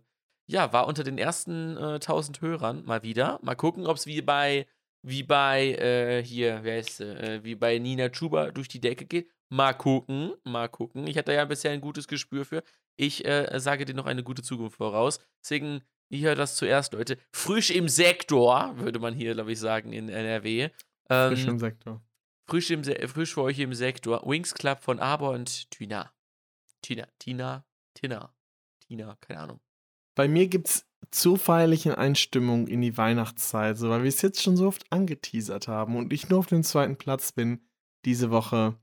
[0.50, 3.38] ja, war unter den ersten äh, 1000 Hörern mal wieder.
[3.42, 4.66] Mal gucken, ob es wie bei,
[5.02, 9.30] wie bei, äh, hier, wer äh, wie bei Nina Chuba durch die Decke geht.
[9.50, 11.06] Mal gucken, mal gucken.
[11.06, 12.62] Ich hatte ja bisher ein gutes Gespür für.
[12.96, 15.20] Ich äh, sage dir noch eine gute Zukunft voraus.
[15.42, 17.16] Deswegen, ihr hört das zuerst, Leute.
[17.32, 20.68] Frisch im Sektor, würde man hier, glaube ich, sagen, in NRW.
[21.08, 22.02] Ähm, Frisch im Sektor.
[22.46, 24.22] frisch, im, Se- frisch für euch im Sektor.
[24.26, 26.12] Wings Club von Aber und Tina.
[26.82, 27.64] Tina, Tina,
[27.94, 28.34] Tina,
[28.86, 29.60] Tina, keine Ahnung.
[30.14, 34.56] Bei mir gibt's zu feierliche Einstimmung in die Weihnachtszeit, so, weil wir es jetzt schon
[34.56, 37.60] so oft angeteasert haben und ich nur auf dem zweiten Platz bin
[38.04, 38.76] diese Woche,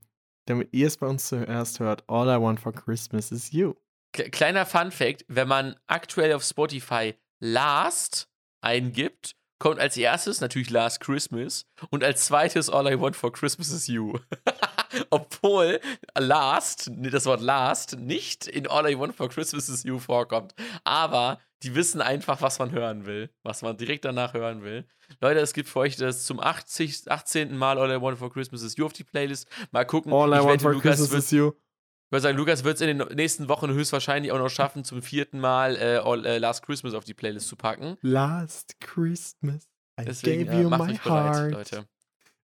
[0.46, 2.02] damit ihr es bei uns zuerst hört.
[2.08, 3.74] All I want for Christmas is you.
[4.14, 8.28] Kle- Kleiner Fun Fact: Wenn man aktuell auf Spotify Last
[8.62, 13.70] eingibt, kommt als erstes natürlich Last Christmas und als zweites All I Want for Christmas
[13.70, 14.18] is You.
[15.10, 15.80] Obwohl
[16.18, 20.54] Last, das Wort Last, nicht in All I Want for Christmas is You vorkommt.
[20.84, 24.86] Aber die wissen einfach, was man hören will, was man direkt danach hören will.
[25.20, 27.56] Leute, es gibt für euch das zum 80, 18.
[27.56, 29.48] Mal All I Want for Christmas is You auf die Playlist.
[29.70, 30.12] Mal gucken.
[30.12, 31.52] All I want for Lukas Christmas is you.
[32.06, 35.02] Ich würde sagen, Lukas wird es in den nächsten Wochen höchstwahrscheinlich auch noch schaffen, zum
[35.02, 37.96] vierten Mal äh, All, äh, Last Christmas auf die Playlist zu packen.
[38.00, 39.68] Last Christmas,
[40.00, 41.52] I Deswegen gave äh, you macht my euch bereit, heart.
[41.52, 41.84] Leute.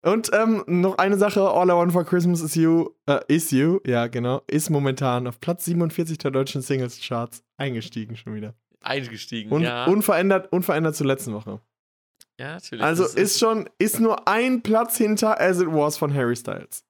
[0.04, 3.78] Und ähm, noch eine Sache, All I Want for Christmas is You, äh, is You,
[3.86, 8.54] ja genau, ist momentan auf Platz 47 der deutschen Singles-Charts eingestiegen schon wieder.
[8.80, 9.84] Eingestiegen, Und ja.
[9.84, 11.60] unverändert, unverändert zur letzten Woche.
[12.36, 12.84] ja, natürlich.
[12.84, 16.84] Also Das ist schon, ist nur ein Platz hinter As It Was von Harry Styles.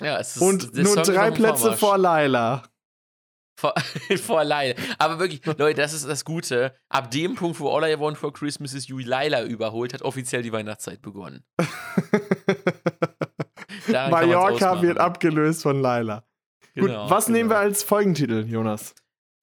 [0.00, 2.62] Ja, es ist, Und nur drei Plätze vor Laila.
[3.58, 3.74] Vor,
[4.22, 4.76] vor alleine.
[4.98, 6.76] Aber wirklich, Leute, das ist das Gute.
[6.88, 10.42] Ab dem Punkt, wo All I Want for Christmas is You Laila überholt, hat offiziell
[10.42, 11.44] die Weihnachtszeit begonnen.
[13.88, 16.24] Mallorca wird abgelöst von Laila.
[16.74, 17.66] Genau, Gut, was nehmen wir genau.
[17.68, 18.94] als Folgentitel, Jonas?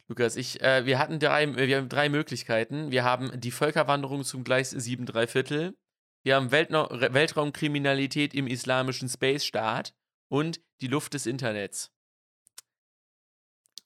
[0.07, 2.91] Lukas, ich, äh, wir hatten drei, äh, wir haben drei Möglichkeiten.
[2.91, 5.76] Wir haben die Völkerwanderung zum Gleis 7 3 Viertel.
[6.23, 9.94] Wir haben Weltna Re- Weltraumkriminalität im islamischen Space-Staat
[10.36, 11.94] und die Luft des Internets.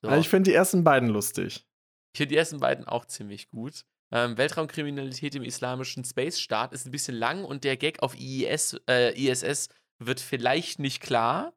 [0.01, 0.07] So.
[0.07, 1.67] Also ich finde die ersten beiden lustig.
[2.13, 3.85] Ich finde die ersten beiden auch ziemlich gut.
[4.11, 9.13] Ähm, Weltraumkriminalität im islamischen Space-Staat ist ein bisschen lang und der Gag auf IIS, äh,
[9.13, 9.69] ISS
[9.99, 11.53] wird vielleicht nicht klar.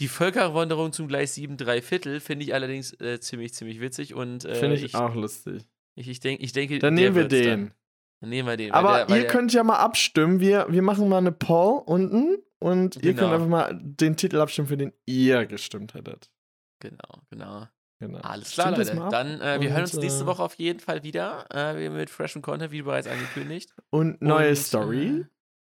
[0.00, 4.44] Die Völkerwanderung zum Gleis 7 3 Viertel finde ich allerdings äh, ziemlich, ziemlich witzig und
[4.44, 5.62] äh, Finde ich, auch lustig.
[5.94, 7.44] ich, ich, denk, ich denke, Dann nehmen wir den.
[7.44, 7.74] Dann.
[8.22, 8.72] dann nehmen wir den.
[8.72, 10.40] Aber der, ihr der, könnt ja mal abstimmen.
[10.40, 13.22] Wir, wir machen mal eine Poll unten und ihr Genau.
[13.22, 16.30] könnt einfach mal den Titel abstimmen, für den ihr gestimmt hättet.
[16.78, 17.66] Genau, genau.
[17.98, 18.18] Genau.
[18.20, 18.94] Alles klar, Leute.
[19.10, 21.44] Dann, äh, wir hören Und, uns nächste äh, Woche auf jeden Fall wieder.
[21.52, 23.74] Äh, mit freshem Content, wie bereits angekündigt.
[23.90, 25.06] Und neue Und, Story.
[25.06, 25.24] Äh,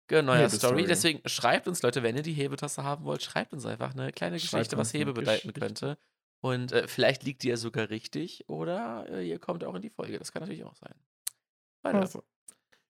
[0.06, 0.72] genau, neue Hebestory.
[0.72, 0.86] Story.
[0.86, 4.36] Deswegen schreibt uns, Leute, wenn ihr die Hebetasse haben wollt, schreibt uns einfach eine kleine
[4.36, 5.98] Geschichte, was Hebe bedeuten könnte.
[6.40, 9.90] Und äh, vielleicht liegt die ja sogar richtig oder äh, ihr kommt auch in die
[9.90, 10.18] Folge.
[10.18, 10.94] Das kann natürlich auch sein.
[11.82, 12.00] Weiter.
[12.00, 12.24] Also.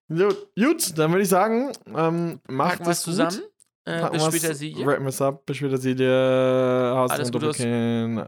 [0.09, 3.41] So, gut, dann würde ich sagen, ähm, macht es es zusammen.
[3.87, 4.83] Äh, Packen bis später, Sie.
[4.83, 5.45] Rappen es ab.
[5.45, 6.93] Bis später, Sie dir.
[6.97, 7.61] Haus Alles Gute aus-.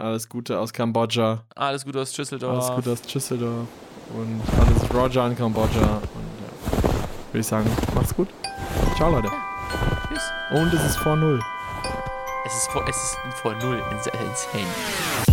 [0.00, 1.44] Alles Gute aus Kambodscha.
[1.54, 2.64] Alles Gute aus Düsseldorf.
[2.64, 3.66] Alles Gute aus Düsseldorf.
[4.14, 5.80] Und alles Roger in Kambodscha.
[5.80, 6.92] Und ja,
[7.32, 8.28] würde ich sagen, macht's gut.
[8.96, 9.28] Ciao, Leute.
[10.08, 10.30] Tschüss.
[10.50, 11.40] Und es ist vor Null.
[12.46, 13.82] Es ist vor, es ist vor null.
[13.90, 15.25] Insane.